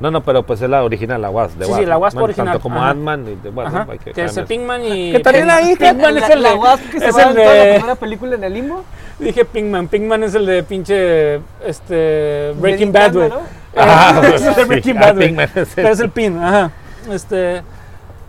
[0.01, 1.57] No, no, pero pues es la original, la Wasp.
[1.59, 2.83] De Sí, sí, la Wasp original, Tanto como.
[2.83, 3.87] Ant-Man y de, bueno, Ajá.
[3.91, 4.47] hay que Que es el.
[4.47, 5.13] Pinkman y.
[5.13, 6.55] Que también ahí, Pinkman la, es el la de.
[6.57, 7.75] Wasp que se es va el en toda la de.
[7.75, 8.85] primera película en el limbo.
[9.19, 9.89] Dije Pinkman.
[9.89, 11.41] Pinkman es el de pinche.
[11.67, 12.53] Este.
[12.57, 13.29] Breaking De Bad, güey.
[13.29, 13.37] ¿no?
[13.77, 15.27] Ah, es el de sí, Breaking ah, Bad, güey.
[15.29, 16.71] Pinkman es el- Pero es el pin, ajá.
[17.11, 17.63] Este.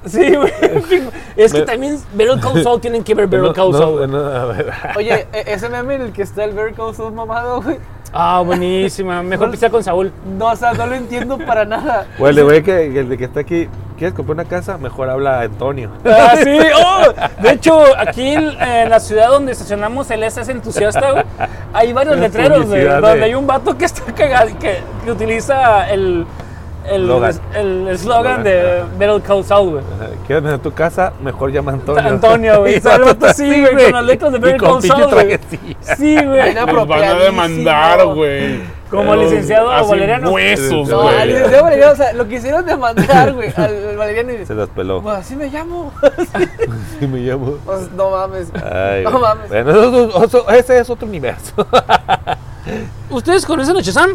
[0.05, 0.51] Sí, güey.
[1.37, 3.97] Es que también Better Call Saul tienen que ver Better Call Saul.
[3.97, 4.07] güey.
[4.07, 4.71] no, a ver.
[4.97, 7.77] Oye, e- ese meme en el que está el Bear Call Saul mamado, güey.
[8.13, 9.23] Ah, buenísima.
[9.23, 10.11] Mejor No- pizza con Saúl.
[10.37, 12.07] No, o sea, no lo entiendo para nada.
[12.19, 14.77] Bueno, el güey que, el de que está aquí, ¿quieres comprar una casa?
[14.77, 15.89] Mejor habla Antonio.
[16.05, 16.57] Ah, sí.
[16.75, 21.23] Oh, de hecho, aquí en, en la ciudad donde estacionamos el SS entusiasta, güey,
[21.73, 25.11] hay varios Es letreros, güey, donde de- hay un vato que está cagado, que, que
[25.11, 26.25] utiliza el
[26.89, 27.39] el Slogan.
[27.55, 29.83] el eslogan de Better Call Saul, güey.
[30.25, 31.13] ¿Quieres vender tu casa?
[31.21, 32.09] Mejor llama a Antonio.
[32.09, 32.75] Antonio, güey.
[32.83, 32.87] Así,
[33.25, 35.39] así, güey, con las letras de con Call Saul, güey.
[35.97, 36.53] Sí, güey.
[36.55, 38.81] Nos van a demandar, güey.
[38.89, 40.31] Como licenciado Así Valeriano.
[40.31, 41.15] huesos, No, güey.
[41.17, 44.67] al licenciado Valeriano, o sea, lo quisieron demandar, güey, al, al Valeriano y Se las
[44.67, 45.01] peló.
[45.01, 45.93] pues así me llamo.
[46.99, 47.55] Y me llamo.
[47.65, 48.51] Pues no mames.
[48.53, 49.47] Ay, No mames.
[49.49, 51.53] Bueno, eso- eso- eso- ese es otro universo.
[53.09, 54.11] ¿Ustedes conocen a Shazam?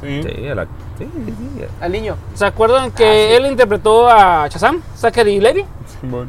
[0.00, 0.22] Sí.
[0.22, 0.66] Sí, a la-
[0.98, 1.64] sí, sí, sí.
[1.80, 2.16] Al niño.
[2.34, 4.80] ¿Se acuerdan que él interpretó a Shazam?
[4.96, 5.64] Zachary Levy.
[6.00, 6.28] Simón.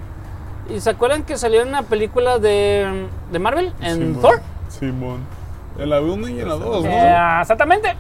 [0.73, 3.73] ¿Y se acuerdan que salió en una película de, de Marvel?
[3.81, 4.21] En Simón.
[4.21, 4.41] Thor.
[4.69, 5.19] Simón.
[5.77, 6.89] En la 1 y en la 2, ¿no?
[6.89, 7.95] Eh, exactamente.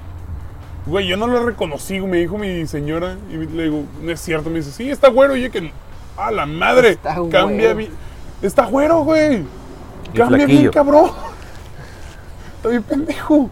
[0.85, 3.15] Güey, yo no lo reconocí, me dijo mi señora.
[3.29, 4.49] Y le digo, no es cierto.
[4.49, 5.35] Me dice, sí, está güero.
[5.35, 5.71] Y yo que,
[6.17, 6.91] a la madre.
[6.91, 7.75] Está cambia güero.
[7.75, 7.91] bien.
[8.41, 9.43] Está güero, güey.
[10.13, 11.11] Cambia bien, cabrón.
[12.57, 13.49] Está bien pendejo.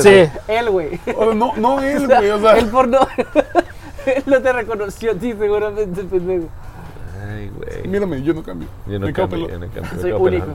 [0.00, 0.28] Sí.
[0.48, 1.00] Él, güey.
[1.16, 2.30] O no, no él, güey.
[2.30, 3.00] O sea, él por no.
[4.06, 6.48] él no te reconoció a ti, seguramente, pendejo.
[7.28, 7.88] Ay, güey.
[7.88, 8.68] mírame, yo no cambio.
[8.86, 9.60] Yo no me quedo cambio, pelón.
[9.60, 10.46] yo no cambio, me Soy único.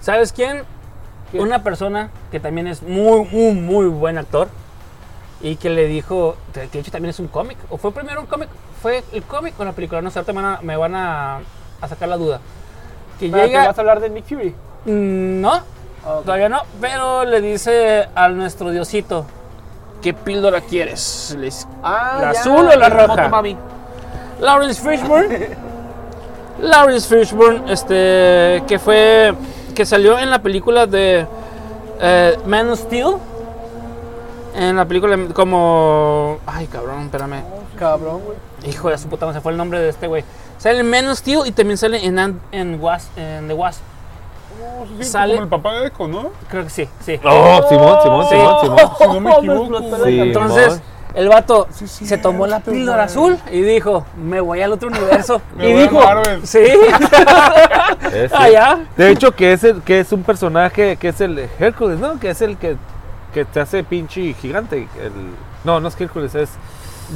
[0.00, 0.62] ¿Sabes quién?
[1.30, 1.42] ¿Quién?
[1.42, 4.48] Una persona que también es muy, muy, muy buen actor
[5.40, 8.26] y que le dijo, que de hecho también es un cómic, o fue primero un
[8.26, 8.48] cómic,
[8.82, 11.40] fue el cómic o la película, no sé, ahorita me van a, me van a,
[11.80, 12.40] a sacar la duda.
[13.18, 14.54] Que Espérate, llega, ¿Vas a hablar de Nick Fury?
[14.86, 15.62] Mm, no,
[16.24, 19.26] Todavía no, pero le dice a nuestro diosito,
[20.02, 21.36] ¿qué píldora quieres?
[21.82, 23.06] Ah, ¿La ya, azul o la roja?
[23.08, 23.56] Motomami.
[24.40, 25.48] Lawrence Fishburne.
[26.60, 29.34] Lawrence Fishburne, este, que fue,
[29.74, 31.26] que salió en la película de
[32.00, 33.14] eh, Man of Steel.
[34.56, 37.42] En la película como, ay cabrón, espérame,
[37.78, 38.36] Cabrón, güey.
[38.72, 40.24] hijo de su puta, se fue el nombre de este güey.
[40.58, 43.80] Sale en Man of Steel y también sale en, Ant- en, Wasp, en The Wasp.
[44.98, 46.30] Sí, Sale- Como el papá de Echo, ¿no?
[46.48, 47.20] Creo que sí, sí.
[47.24, 48.30] Oh, Simón, Simón, Sí.
[48.34, 48.90] Simón, Simón.
[48.98, 50.04] Si no me equivoco.
[50.04, 50.20] Sí.
[50.20, 50.82] Entonces.
[51.14, 54.88] El vato Sí, sí, se tomó la píldora azul y dijo, me voy al otro
[54.88, 55.40] universo.
[55.56, 56.46] Me y voy a dijo, Marvel.
[56.46, 56.58] sí,
[58.12, 58.80] Es- allá.
[58.96, 62.20] De hecho, que es, el, que es un personaje que es el Hércules, ¿no?
[62.20, 62.76] Que es el que,
[63.32, 64.86] que te hace pinche gigante.
[65.02, 65.12] El,
[65.64, 66.50] no, no es Hércules, es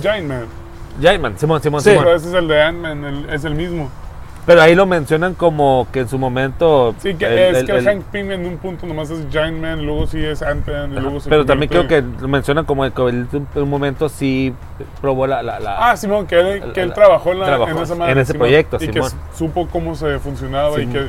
[0.01, 1.39] Giant Man.
[1.39, 1.91] Simón, Simón, Sí.
[1.91, 2.05] Simón.
[2.05, 3.89] Pero ese es el de Ant-Man, el- es el mismo.
[4.45, 6.97] Pero ahí lo mencionan como que en su momento.
[6.99, 9.61] Sí, que el- es el- que el- Hank Pym en un punto nomás es Giant
[9.61, 13.03] Man, luego sí es Ant-Man, luego se Pero también creo que lo mencionan como que
[13.09, 14.53] en un momento sí
[15.01, 15.43] probó la.
[15.45, 17.99] la, la- Ah, Simón, que él, que él trabajó en, la, trabajó en esa en
[18.01, 19.11] madre, ese Simón, proyecto, Y que Simón.
[19.35, 21.07] supo cómo se funcionaba y que...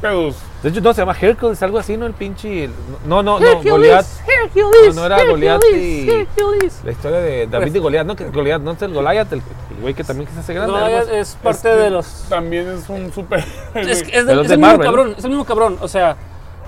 [0.00, 0.36] pedos.
[0.62, 2.06] de hecho, no se llama Hércules, algo así, ¿no?
[2.06, 2.68] El pinche.
[3.06, 4.06] No, no, no, Hercules, Goliath.
[4.44, 6.80] Hercules, No, no era Goliat y- Hercules, Hercules.
[6.84, 8.16] La historia de David y Goliat, ¿no?
[8.16, 9.42] Que Goliat no es el Goliath, el
[9.76, 10.72] el güey que también se hace grande.
[10.72, 12.06] No, algo es, es parte Este, de los...
[12.30, 13.44] También es un super...
[13.74, 14.86] Es, que es, de los es de el mismo Marvel.
[14.86, 15.76] cabrón, es el mismo cabrón.
[15.82, 16.16] O sea,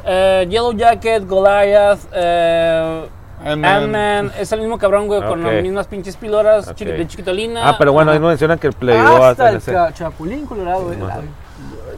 [0.04, 3.08] eh, Yellow Jacket, Goliath, eh,
[3.44, 5.52] Ant-Man, es el mismo cabrón, güey, con Ok.
[5.52, 6.76] las mismas pinches píldoras Ok.
[6.76, 7.68] chiqui- de chiquitolina.
[7.68, 9.62] Ah, pero bueno, ahí no mencionan que le dio Hasta el
[9.94, 10.96] Chapulín Colorado, eh.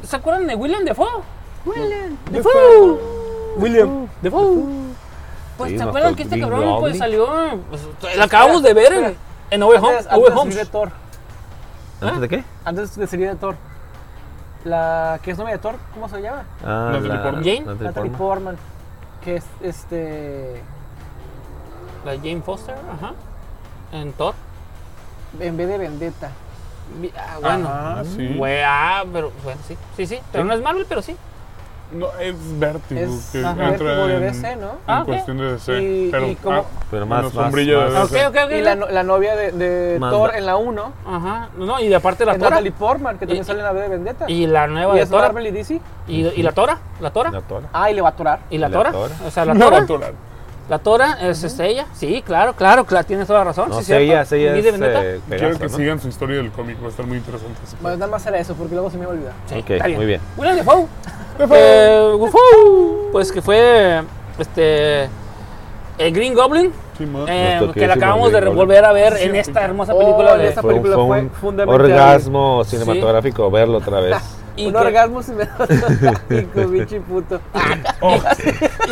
[0.03, 1.23] ¿Se acuerdan de William Defoe?
[1.65, 2.17] William.
[2.31, 2.99] Defoe.
[3.57, 4.65] William Defoe.
[5.57, 7.29] Pues, Sí, ¿se acuerdan que este Green cabrón pues salió?
[7.69, 9.17] Pues, lo acabamos de ver en,
[9.51, 9.97] en No Way Home.
[9.99, 10.53] Antes, de Home.
[10.53, 10.91] salir de Thor.
[12.01, 12.45] ¿Antes de qué?
[12.65, 13.57] Antes de salir de Thor.
[14.65, 16.45] La que es novia de Thor, ¿cómo se llama?
[16.65, 17.45] Ah, Natalie Portman.
[17.45, 17.61] Jane.
[17.61, 18.19] Natalie Natalie Portman.
[18.19, 18.57] Portman.
[19.23, 20.63] Que es este.
[22.07, 23.13] La Jane Foster, ajá.
[23.93, 24.35] En Thor.
[25.39, 26.31] En vez de Vendetta.
[27.17, 27.69] Ah, bueno.
[27.71, 28.41] Ah, sí.
[28.65, 30.19] Ah, pero bueno, sí, sí, sí.
[30.33, 31.17] Pero no es Marvel, pero sí.
[31.93, 34.67] No, es Vértigo, Es que ajá, entra Vértigo de en, DC, ¿no?
[34.71, 35.83] en Ah, cuestión de DC.
[35.83, 38.57] Y- pero, y como- ah, Pero más, más, sombrilla de más- DC.
[38.59, 41.49] Y la, la novia de, de Thor en la 1 Ajá.
[41.57, 42.51] No, y de aparte la es Tora.
[42.51, 44.31] Natalie Portman, que también Y- sale en la B de Vendetta.
[44.31, 45.23] Y la nueva Y de es Tora.
[45.27, 45.81] Marvel y DC.
[46.07, 46.79] Y, y la Tora.
[47.01, 47.33] La Tora.
[47.33, 47.67] La tora.
[47.73, 48.39] Ah, y le va a atorar.
[48.51, 48.93] Y la La Tora.
[48.93, 49.15] Tora.
[49.27, 50.07] O sea, la No va a Tora.
[50.07, 50.30] atorar.
[50.71, 51.87] La Tora es este, ella.
[51.95, 53.05] Sí, claro, claro, claro.
[53.05, 53.71] Tienes toda la razón.
[53.71, 54.37] No, sí, ella, cierto.
[54.55, 55.77] ella es eh, Quiero que ¿no?
[55.77, 57.59] sigan su historia del cómic, va a estar muy interesante.
[57.83, 59.33] Bueno, nada más era eso, porque luego se me va a olvidar.
[59.47, 59.99] Sí, Ok, está bien.
[59.99, 60.21] muy bien.
[60.37, 60.87] William Defoe.
[61.39, 61.59] Defoe.
[61.59, 64.03] Eh, Defoe, Pues que fue
[64.39, 65.09] este
[65.99, 66.73] el Green Goblin.
[66.97, 70.53] Sí, eh, que la acabamos de volver a ver en esta hermosa película Oh, de.
[70.53, 71.81] Fue, película fue fue un fundamental.
[71.81, 74.17] orgasmo cinematográfico verlo otra vez.
[74.61, 77.41] Y Un que, orgasmo cinematográfico, bichi puto.
[78.01, 78.19] Oh,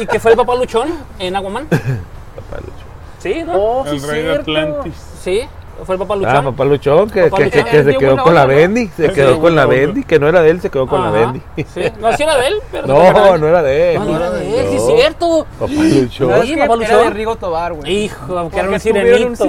[0.01, 0.89] y que fue el papá luchón
[1.19, 1.67] en Aquaman.
[1.67, 2.87] Papá Lucho.
[3.19, 3.53] Sí, ¿no?
[3.55, 4.35] Oh, sí, el rey de.
[4.35, 4.95] Atlantis.
[5.21, 5.49] Sí,
[5.85, 6.37] fue el papá luchón.
[6.37, 7.65] Ah, papá Luchón, que, Papá que, Luchón.
[7.65, 8.47] que- que se quedó con la.
[8.47, 8.89] Bendy.
[8.97, 9.67] Se Sí, quedó con la.
[9.67, 11.43] Bendy, que no era de él, se quedó con la Ajá, Bendy.
[11.75, 13.99] Sí, no, sí era de él, pero No, no era de él.
[14.01, 15.47] No, no era de él, sí es cierto.
[15.59, 16.31] Papá Luchón.
[16.31, 17.05] ¿Sabes Sí, papá Era luchón.
[17.05, 17.93] de Rigo Tobar, güey.
[18.05, 19.47] Hijo, que era un sirenito.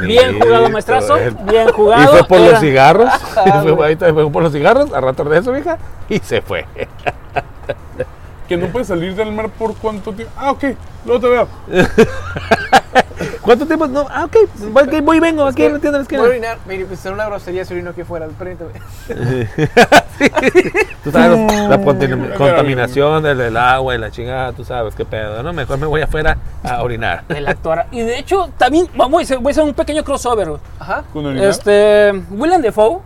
[0.00, 1.14] Bien jugado, maestrazo.
[1.48, 2.08] Bien Y jugado.
[2.08, 3.08] fue por Era- los cigarros.
[3.36, 5.78] Ah, Y fue por los cigarros, a rato de eso, vieja.
[6.08, 6.66] Y se fue.
[8.48, 10.32] Que no puede salir del mar por cuánto tiempo.
[10.36, 10.64] Ah, ok,
[11.06, 11.48] luego te veo.
[13.40, 13.86] ¿Cuánto tiempo?
[13.86, 14.36] No, ah, ok,
[14.70, 16.58] voy, voy y vengo, aquí en la tienda de la Voy a orinar.
[16.66, 18.26] Mire, pues era una grosería si orino que fuera.
[18.26, 18.70] Permítame.
[21.04, 21.38] Tú sabes,
[21.68, 25.52] la contam- contaminación del, del agua y la chingada, tú sabes qué pedo, ¿no?
[25.52, 27.24] Mejor me voy afuera a orinar.
[27.28, 27.84] El actor.
[27.90, 30.48] Y de hecho, también vamos a hacer, voy a hacer un pequeño crossover.
[30.78, 31.04] Ajá.
[31.12, 31.48] Con orinar.
[31.48, 33.00] Este, William Defoe.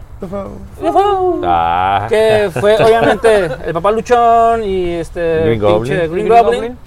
[1.45, 6.13] Ah, Que fue obviamente el papá luchón y este Green pinche Goblin.
[6.13, 6.79] Green Green Goblin.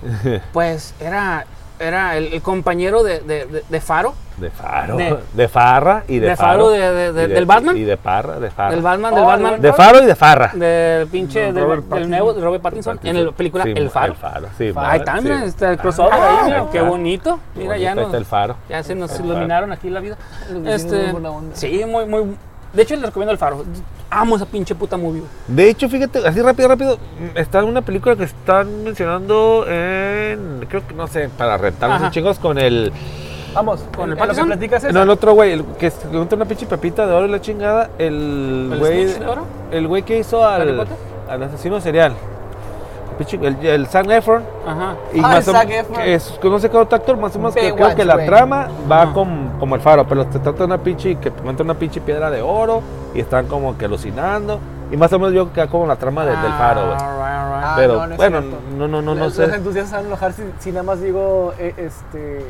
[0.51, 1.45] Pues era,
[1.79, 6.17] era el, el compañero de, de- de- de Faro, de faro, De- de, farra y
[6.19, 7.77] de, de Faro de- de- de- y del Batman.
[7.77, 8.71] Y de parra, de farra.
[8.71, 10.51] del Batman, del Oh, Batman, De faro y de farra.
[10.53, 13.89] del pinche No, del, Robert del nuevo de Robert Pattinson, en la película Sí, El
[13.91, 14.13] Faro.
[14.13, 14.73] El faro, sí.
[14.75, 15.05] Ahí sí.
[15.23, 17.39] mira, está el crossover Ah, ahí, mira, ahí qué bonito.
[17.55, 18.55] Mira, Bonito, ya ahí no, está el faro.
[18.69, 20.17] ya se nos El iluminaron aquí la vida.
[20.65, 21.13] Este,
[21.53, 22.35] sí, muy, muy.
[22.73, 23.65] De hecho, les recomiendo el Faro.
[24.09, 25.23] Amo esa pinche puta movie.
[25.47, 30.65] De hecho, fíjate, así rápido, rápido, mm, está en una película que están mencionando en,
[30.69, 31.99] creo que, no sé, para rentar Ajá.
[31.99, 32.91] unos chingos con el,
[33.53, 34.93] Vamos, ¿Con el en lo que platicas es.
[34.93, 37.41] no, el otro güey, el que se encuentra una pinche pepita de oro y la
[37.41, 39.07] chingada, el ¿El güey,
[39.71, 40.87] el güey que hizo ¿Harry al,
[41.29, 42.13] al asesino serial,
[43.31, 44.95] el, el, Zac Efron, Ajá.
[45.13, 46.01] y Ah, más el o- Zac Efron.
[46.01, 48.13] es, que no sé qué otro actor, más o menos que creo Baywatch, que la
[48.15, 48.25] güey.
[48.27, 49.13] trama va Ajá.
[49.13, 52.29] con, como el faro, pero se trata de una pinche, que encuentra una pinche piedra
[52.31, 52.81] de oro
[53.13, 54.59] y están como que alucinando,
[54.91, 56.97] y más o menos yo que como la trama de- del faro, güey.
[56.99, 57.63] Ah, right, right.
[57.63, 59.47] Ah, Pero no, no bueno, no, no, no, no Los- sé.
[59.47, 62.45] Los entusiastas van a enojar si, si nada más digo eh, este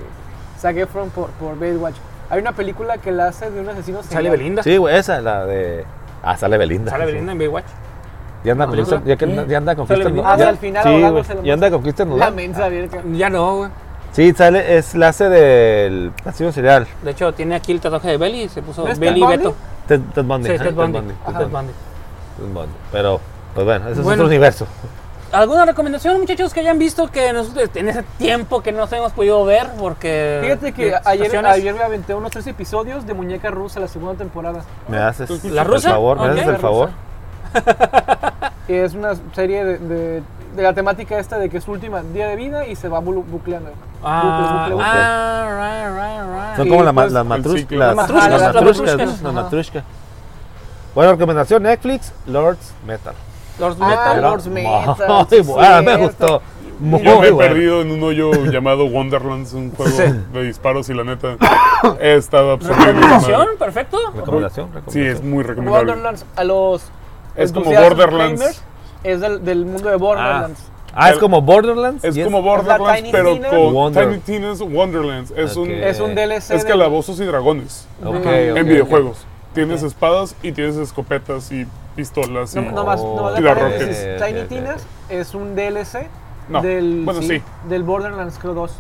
[0.60, 1.96] Zac Efron por, por Baywatch.
[2.30, 4.30] Hay una película que la hace de un asesino Sale.
[4.30, 4.64] Belinda.
[4.64, 5.86] Sí, güey, esa, la de.
[6.24, 6.90] Ah, sale Belinda.
[6.92, 7.12] Sale sí.
[7.12, 7.66] Belinda en Baywatch.
[8.44, 9.88] Ya anda, con ya, que- ya anda con.
[9.88, 10.08] Dunst.
[10.26, 12.70] Hasta Ya- el final Sí, güey, ahogándose la ya anda con La mensa.
[13.14, 13.70] Ya no, güey.
[14.14, 16.86] Sí, sale, es la hace del asesino serial.
[17.04, 19.28] De hecho, tiene aquí el tatuaje de Belly y se puso ¿No es Belly Ted
[19.28, 19.38] Bundy?
[19.38, 19.56] Beto.
[19.88, 20.50] Ted, Ted Bundy.
[20.50, 20.98] Sí, ajá, Ted Bundy.
[21.00, 21.74] Ted Bundy.
[22.38, 22.74] Ted Bundy.
[22.92, 23.22] Pero,
[23.54, 24.24] pues bueno, ese es Bueno.
[24.24, 24.68] otro universo.
[25.32, 29.14] ¿Alguna recomendación, muchachos, que hayan visto que nos- en ese tiempo que no nos hemos
[29.14, 29.68] podido ver?
[29.80, 30.40] Porque.
[30.42, 33.88] Fíjate que de ayer, situaciones- ayer me aventé unos tres episodios de Muñeca Rusa, la
[33.88, 34.64] segunda temporada.
[34.90, 35.92] ¿Me haces ¿La el rusa?
[35.92, 36.18] favor?
[36.20, 36.32] ¿Me Ok.
[36.32, 36.90] haces el favor?
[38.68, 40.24] Es una serie de, de-
[40.56, 43.00] de la temática esta de que es su última día de vida y se va
[43.00, 43.72] bu- bucleando.
[44.04, 44.86] Ah, Bucle, bucle, bucle.
[44.86, 46.56] ah, right, right, right.
[46.58, 48.98] Son Sí, como la pues, las las matruscas, las matrushkas, matruscas.
[48.98, 49.32] Las ajá.
[49.32, 49.84] matrushkas.
[50.94, 53.14] Bueno, recomendación Netflix, Lords Metal.
[53.60, 54.22] Lord Ah, Metal.
[54.22, 56.42] Lords Metal, Muy sí, buena, me gustó.
[56.80, 57.50] Muy Yo me he buena.
[57.50, 60.04] perdido en un hoyo llamado Wonderlands, un juego Sí.
[60.34, 61.38] de disparos y la neta
[62.02, 62.94] he estado absorbiendo.
[62.94, 63.48] ¿Recomendación?
[63.58, 63.98] Perfecto.
[64.16, 65.08] Recomendación, Sí, recomendación.
[65.16, 65.92] es muy recomendable.
[65.92, 66.82] Wonderlands a los
[67.36, 68.64] Es como Borderlands.
[69.04, 70.60] es del, del mundo de Borderlands.
[70.94, 72.04] Ah, es como Borderlands.
[72.04, 74.10] Es como Borderlands, Tiny pero con Wonder.
[74.10, 75.32] Tiny Tina's Wonderlands.
[75.36, 75.72] Es un.
[75.72, 76.52] Es un DLC.
[76.54, 79.26] es de- calabozos y dragones Ok, ok, en videojuegos.
[79.54, 82.56] Tienes espadas y tienes escopetas y pistolas.
[82.56, 82.60] Y...
[82.62, 83.54] No, más, no Y la.
[83.54, 84.24] Rocket.
[84.26, 86.08] Tiny Tina's es un DLC
[86.50, 87.42] No, del, bueno, sí.
[87.70, 88.72] del Borderlands creo 2.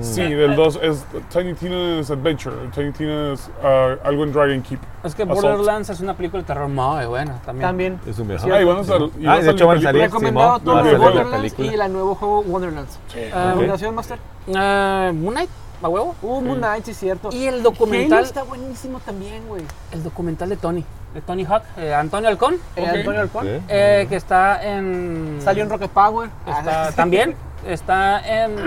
[0.00, 2.56] Sí, del 2 es Tiny Tina's Adventure.
[2.74, 4.80] Tiny Tina's uh, algo en Dragon Keep.
[5.04, 5.42] Es que Assault.
[5.42, 7.68] Borderlands es una película de terror muy buena también.
[7.68, 8.00] También.
[8.06, 8.52] Es un Sí, mejor.
[8.52, 10.02] Ah, y van a sal- y Ah, de hecho van a salir.
[10.02, 12.98] Recomendado todo Borderlands y el nuevo juego Wonderlands.
[13.34, 14.18] Ah, ¿Recomendación, Master?
[14.54, 15.50] ah, Moon Knight,
[15.82, 16.14] a huevo.
[16.22, 17.28] Uh, Moon Knight, sí cierto.
[17.30, 19.62] Y el documental, está buenísimo también, güey.
[19.92, 22.88] el documental de Tony, de Tony Hawk, eh, Antonio Halcón, Eh, Ok.
[22.96, 23.46] Antonio Alcón.
[23.68, 25.38] Eh, que está en...
[25.42, 26.30] Salió en Rocket Power.
[26.46, 27.36] Está, también
[27.66, 28.58] está en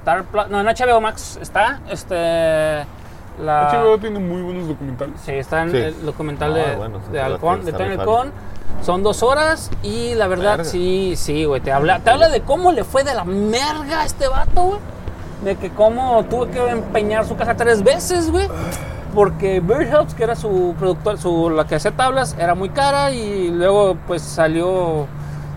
[0.00, 2.14] Star Plus, no, en HBO Max está, este,
[3.42, 3.70] la...
[3.72, 5.14] HBO tiene muy buenos documentales.
[5.24, 5.76] Sí, está en Sí.
[5.76, 7.94] el documental Ah, de, bueno, sí, de Halcón, de Tony.
[7.94, 8.32] Halcón.
[8.82, 11.60] Son dos horas y la verdad, sí, sí, güey.
[11.60, 14.78] Te habla, te habla de cómo le fue de la merga a este vato, güey.
[15.44, 18.48] De que cómo tuvo que empeñar su casa tres veces, güey.
[19.14, 23.48] Porque Birdhouse, que era su productor, su, la que hacía tablas, era muy cara y
[23.48, 25.06] luego pues salió,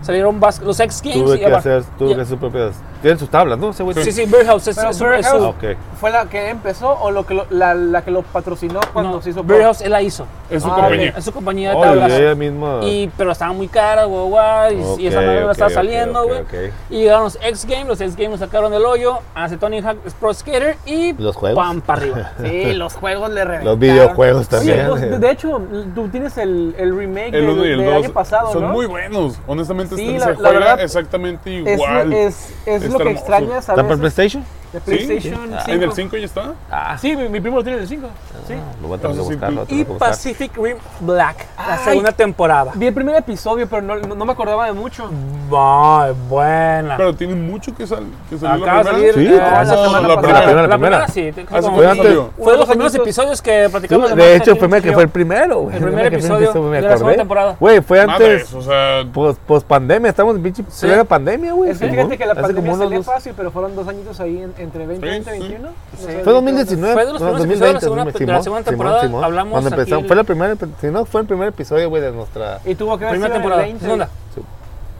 [0.02, 1.18] salieron los X Games.
[1.18, 2.74] Tuve y que hacer, tuve que hacer sus propias.
[3.02, 3.70] Tienen sus tablas, ¿no?
[3.70, 5.64] Ese güey Sí, sí, Birdhouse es, es Ah, ok.
[6.00, 9.22] ¿Fue la que empezó o lo que lo- la, la que lo patrocinó cuando no,
[9.22, 10.26] se hizo Birdhouse él la hizo.
[10.48, 11.14] Es su Ah, compañía.
[11.16, 12.10] Es su compañía de Oh, tablas.
[12.10, 12.80] y ella misma.
[12.82, 16.42] Y, pero estaba muy cara, güey, güey, y, y esa madre estaba saliendo, güey.
[16.90, 20.32] Y llegaron los X Games, los X Games sacaron del hoyo, hace Tony Hawk Pro
[20.32, 21.56] Skater y Los juegos.
[21.62, 22.32] pam, para arriba.
[22.42, 23.64] Sí, los juegos le reventaron.
[23.64, 24.86] Los videojuegos también.
[24.88, 25.60] pues, de, de hecho,
[25.94, 28.62] tú tienes el, el remake El del, 1 y el del 2 año pasado, son
[28.62, 28.68] ¿no?
[28.68, 29.38] muy buenos.
[29.46, 32.12] Honestamente, Sí, este- la- se la juega verdad, exactamente Es, igual.
[32.12, 32.52] es,
[32.92, 34.44] lo que extrañas a ¿Está para veces PlayStation?
[34.72, 35.54] De PlayStation Sí.
[35.54, 35.72] Ah, 5.
[35.76, 36.54] ¿En el 5 ya está?
[36.70, 38.08] Ah, Sí, mi, mi primo lo tiene en el 5.
[38.46, 38.54] Sí.
[38.80, 39.52] lo voy a tener que Entonces, sí, buscar.
[39.52, 39.92] lo tú- tengo Y que.
[39.98, 41.84] Pacific Rim Black, la Ay.
[41.84, 42.72] segunda temporada.
[42.74, 45.08] Vi el primer episodio, pero no, no, no me acordaba de mucho.
[45.10, 46.96] Muy buena.
[46.96, 49.36] Pero tiene mucho que, sal, que salió Acaba de salir primera.
[49.36, 50.66] Sí, eh, ah, la no, semana la primera, la primera.
[50.66, 51.32] La primera sí.
[51.74, 52.18] Fue antes.
[52.38, 55.02] Fue de los primeros episodios que Sí, platicamos de Master hecho, fue, Chief que fue
[55.02, 55.76] el primero, güey.
[55.76, 57.56] El primer episodio me de la segunda temporada.
[57.60, 58.52] Güey, fue antes.
[58.54, 60.86] O sea, Post, pandemia, estamos en pinche Sí.
[60.86, 61.70] plena pandemia, güey.
[61.70, 64.86] Es que fíjate que la pandemia se fácil, pero fueron dos añitos ahí en- entre
[64.86, 65.68] 20 y Sí, 2021.
[65.68, 65.74] sí.
[65.92, 66.92] No sé, Fue 2019.
[66.94, 68.64] Fue de los no, primeros 2020, episodios de la segunda- de la Simón, segunda Simón,
[68.64, 69.00] temporada.
[69.02, 69.24] Simón.
[69.24, 72.02] Hablamos Cuando aquí empezamos, el- fue la primera, si no, fue el primer episodio, güey,
[72.02, 72.60] de nuestra.
[72.64, 73.62] Y tuvo que haber Primera sido el temporada.
[73.62, 73.84] 20.
[73.84, 74.08] Segunda.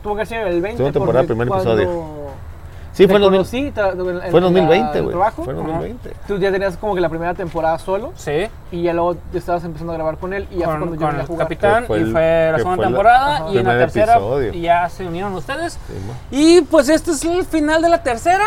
[0.03, 0.77] Tuvo que haber sido el 20.
[0.79, 2.23] Segunda temporada, primer episodio.
[2.95, 5.09] Sí, fue en 2000 conocí, tra- en- en fue en 2020, la- güey.
[5.17, 5.69] trabajo, Fue en Ajá.
[5.69, 6.13] 2020.
[6.29, 8.49] Tú ya tenías como que la primera temporada solo Sí.
[8.71, 11.01] y ya luego estabas empezando a grabar con él y ya fue con, cuando yo
[11.01, 11.45] con vine a el jugar.
[11.47, 13.49] capitán fue y el- fue la segunda fue temporada Ajá.
[13.51, 14.53] y en la tercera episodio.
[14.53, 16.17] ya se unieron ustedes Simón.
[16.31, 18.45] y pues este es el final de la tercera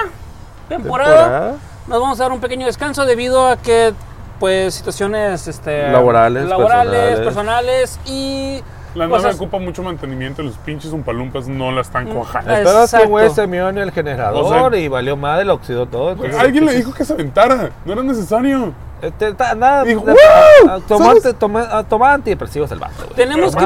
[0.69, 1.13] temporada.
[1.23, 1.53] Temporada.
[1.87, 3.93] Nos vamos a dar un pequeño descanso debido a que
[4.39, 7.19] pues situaciones este, Laborales, laborales, personales.
[7.21, 8.61] personales y
[8.95, 12.53] la cosas- nave ocupa mucho mantenimiento y los pinches umpalumpas no la están cuajando.
[12.53, 15.85] Espero que güey se mió en el generador O sea- y valió madre, lo oxidó
[15.85, 16.11] todo.
[16.11, 18.73] entonces, Alguien le dijo que se aventara, no era necesario.
[19.01, 20.69] Este, ta- nada, Dijo, de- "¡Woo!
[20.69, 21.25] a- tomó, ¿Sabes?
[21.25, 23.15] ante- toma- antidepresivos el vato, güey.
[23.15, 23.63] Tenemos que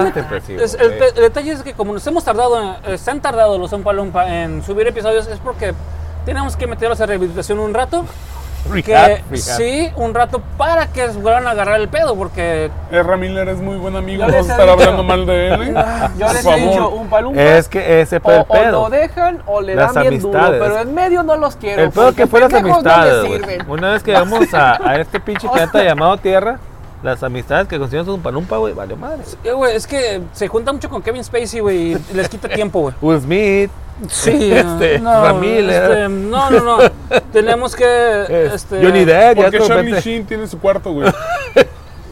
[0.64, 3.72] es- el, detalle es que como nos hemos tardado, en- eh, se han tardado los
[3.72, 5.74] Umpa Lumpa en subir episodios es porque
[6.26, 8.06] tenemos que meterlos a rehabilitación un rato.
[8.86, 13.58] Que sí, un rato para que vuelvan a agarrar el pedo, porque Erra Miller es
[13.58, 15.62] muy buen amigo, Yo no vamos estar dicho- hablando mal de él.
[15.70, 15.74] ¿eh?
[16.20, 18.72] Yo les he dicho un palumpa Es que ese fue o, el o pedo.
[18.84, 20.62] lo dejan o le Las dan bien duro, amistades.
[20.62, 21.84] pero en medio no los quiero.
[21.84, 23.70] El pedo que fue las no amistades, sirven.
[23.70, 26.60] Una vez que llegamos a, a este pinche planeta llamado Tierra,
[27.04, 29.24] las amistades que consiguieron un palumpa, güey, valió madre.
[29.44, 32.82] eh, güey, es que se junta mucho con Kevin Spacey, güey, y les quita tiempo,
[32.82, 32.96] güey.
[33.02, 33.72] Will Smith,
[34.08, 35.76] Sí, Este, no, Ramírez.
[35.76, 36.78] este, no, no, no.
[37.34, 38.24] Tenemos que.
[38.30, 41.12] es Este, Johnny Depp, ya Porque de Charlie Sheen tiene su cuarto, güey.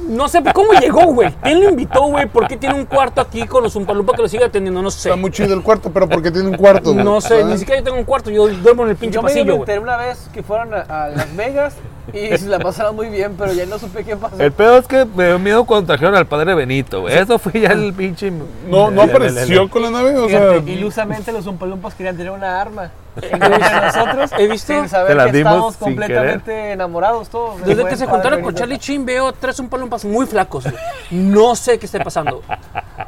[0.07, 1.33] No sé cómo llegó, güey.
[1.43, 2.25] ¿Quién lo invitó, güey?
[2.27, 4.81] ¿Por qué tiene un cuarto aquí con los Umpalupa que lo sigue atendiendo?
[4.81, 5.09] No sé.
[5.09, 6.93] Está muy chido el cuarto, pero ¿por qué tiene un cuarto?
[6.93, 7.03] güey?
[7.03, 7.45] No sé, ¿Ah?
[7.45, 8.29] ni siquiera yo tengo un cuarto.
[8.29, 9.49] Yo duermo en el pinche Yo me güey.
[9.49, 11.75] enteré una vez que fueron a, a Las Vegas
[12.13, 14.39] y se la pasaron muy bien, pero ya no supe qué pasó.
[14.39, 17.17] El peor es que me dio miedo cuando trajeron al padre Benito, güey.
[17.17, 18.31] Eso fue ya el pinche.
[18.69, 20.51] No, no apareció con la nave, o sea.
[20.53, 22.91] Fíjate, ilusamente los Umpalumpas querían tener una arma.
[23.17, 27.61] Nosotros, He visto- sin Te saber las que dimos estábamos sin completamente enamorados todos.
[27.65, 28.53] Desde que se juntaron con.
[28.55, 30.63] Charlie Chin veo tres Umpalumpas muy flacos.
[30.63, 30.75] güey.
[31.11, 32.41] No sé qué esté pasando.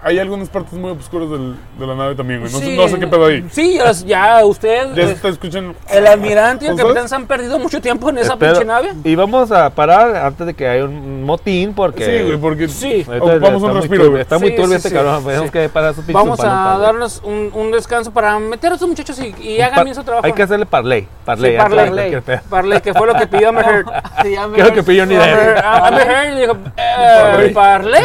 [0.03, 2.51] Hay algunas partes muy oscuras del- de la nave también, güey.
[2.51, 2.77] No, sé, Sí.
[2.77, 3.45] no sé qué pedo ahí.
[3.51, 5.75] Sí, ya, ya usted, Ya se eh, está escuchando.
[5.89, 8.93] el almirante y el capitán se han perdido mucho tiempo en esa Espero- pinche nave.
[9.03, 12.05] Y vamos a parar antes de que haya un motín porque.
[12.05, 13.05] Sí, güey, porque Sí.
[13.07, 14.21] ahorita ocupamos está un muy respiro, turbio, güey.
[14.21, 15.23] Está muy Sí, turbio sí, este sí, cabrón.
[15.25, 15.51] Tenemos sí.
[15.51, 16.81] que parar sus pinches Vamos a güey.
[16.85, 20.25] darnos un, un descanso para meter a estos muchachos y, y hagan bien su trabajo.
[20.25, 21.07] Hay que hacerle parley.
[21.25, 21.51] Parley.
[21.51, 22.21] Sí, parley.
[22.49, 23.85] Parley, que fue lo que pidió Amber Heard.
[24.23, 28.03] Sí, ya me- Creo que pidió ni Amber, Heard dijo, eh, ¿parley?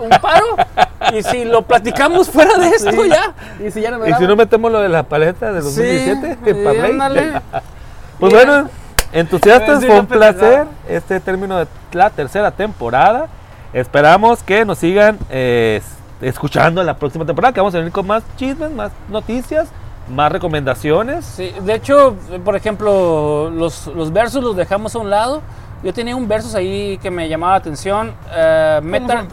[0.00, 0.44] ¿Un paro?
[1.12, 3.08] Y si lo platicamos fuera de esto Sí.
[3.08, 3.34] ya.
[3.66, 6.38] Y si ya no me Y si no metemos lo de la paleta de 2017,
[6.44, 6.90] Sí, en parley.
[6.90, 7.32] ándale.
[8.20, 8.68] Pues bueno,
[9.12, 13.26] entusiastas, fue un placer este término de la tercera temporada.
[13.72, 15.82] Esperamos que nos sigan eh,
[16.22, 19.66] escuchando en la próxima temporada, que vamos a venir con más chismes, más noticias,
[20.08, 21.24] más recomendaciones.
[21.24, 25.42] Sí, de hecho, por ejemplo, los, los versos los dejamos a un lado.
[25.82, 28.14] Yo tenía un versus ahí que me llamaba la atención.
[28.34, 29.28] Eh, Vamos a Metal,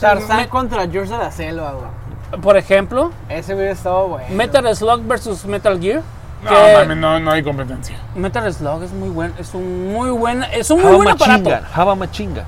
[0.00, 2.40] Tarzán contra George de la Selva, güey.
[2.40, 4.26] por ejemplo, Ese hubiera estado bueno.
[4.30, 6.02] Metal Slug versus Metal Gear.
[6.44, 7.96] No, mames, no, no hay competencia.
[8.14, 11.42] Metal Slug es muy buen, es un muy buen, es un muy Java buen aparato.
[11.50, 12.44] Machinga, Java Machinga.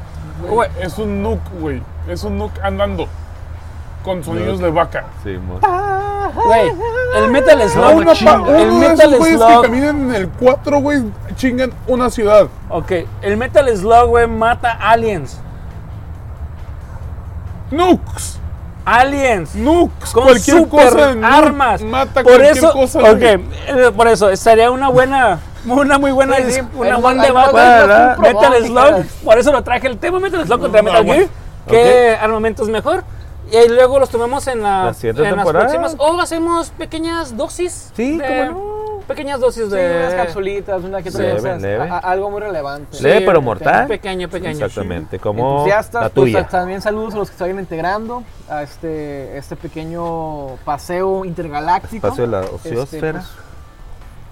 [0.81, 1.83] Es un Nook, güey.
[2.07, 3.09] Es un Nook andando.
[4.09, 5.05] Con sonidos de vaca.
[5.23, 5.61] Sí, mo-
[6.47, 6.73] güey,
[7.17, 10.15] el Metal No, Slug, una pa- uno el de Metal esos güeyes que caminan en
[10.15, 11.03] el 4, güey,
[11.37, 12.49] chingan una ciudad.
[12.71, 15.39] ok, el Metal Slug, güey, mata aliens,
[17.71, 18.39] Nukes.
[18.85, 19.55] aliens.
[19.55, 20.11] Nukes.
[20.13, 21.15] con cualquier super cosa.
[21.15, 21.83] nuke armas.
[21.83, 22.99] Mata por cualquier eso, cosa.
[23.01, 23.41] ok, eh,
[23.95, 27.35] por eso estaría una buena, una muy buena, Sí, dis- sí, una el buen Metal
[27.53, 28.21] debate.
[28.23, 31.05] Metal Slug, por eso lo traje el tema Metal Slug contra No, Metal.
[31.05, 31.29] Gear.
[31.69, 33.05] ¿Qué armamento es mejor?
[33.51, 35.95] Y ahí luego los tomamos en, la, La siguiente en las próximas.
[35.99, 37.91] O hacemos pequeñas dosis.
[37.95, 39.97] Sí, de- cómo Pequeñas dosis Sí, de.
[40.01, 41.89] unas capsulitas, una que Leve, cosa, leve.
[41.89, 43.01] a- a- algo muy relevante.
[43.01, 43.87] Leve pero mortal.
[43.89, 44.51] Pequeño, pequeño.
[44.67, 46.47] Exactamente, como Entusiastas, la pues, tuya.
[46.47, 52.07] también saludos a los que se vayan integrando a este, este pequeño paseo intergaláctico.
[52.09, 53.21] Espacio de la Este, ociosfera.
[53.21, 53.48] pues,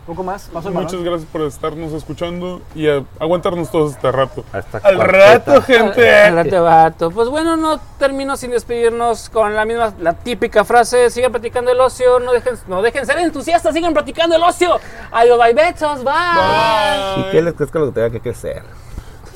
[0.06, 0.84] poco más, paso balón.
[0.84, 4.44] Muchas gracias por estarnos escuchando y a aguantarnos todo este rato.
[4.52, 6.08] Hasta Al rato, gente.
[6.08, 7.10] Adelante, vato.
[7.10, 11.80] Pues bueno, no termino sin despedirnos con la misma, la típica frase, sigan platicando el
[11.80, 14.78] ocio, no dejen, no dejen ser entusiastas, sigan platicando el ocio.
[15.10, 17.20] Adiós, bye, besos, bye.
[17.20, 18.85] ¿Y qué les que lo que tenga que crecer?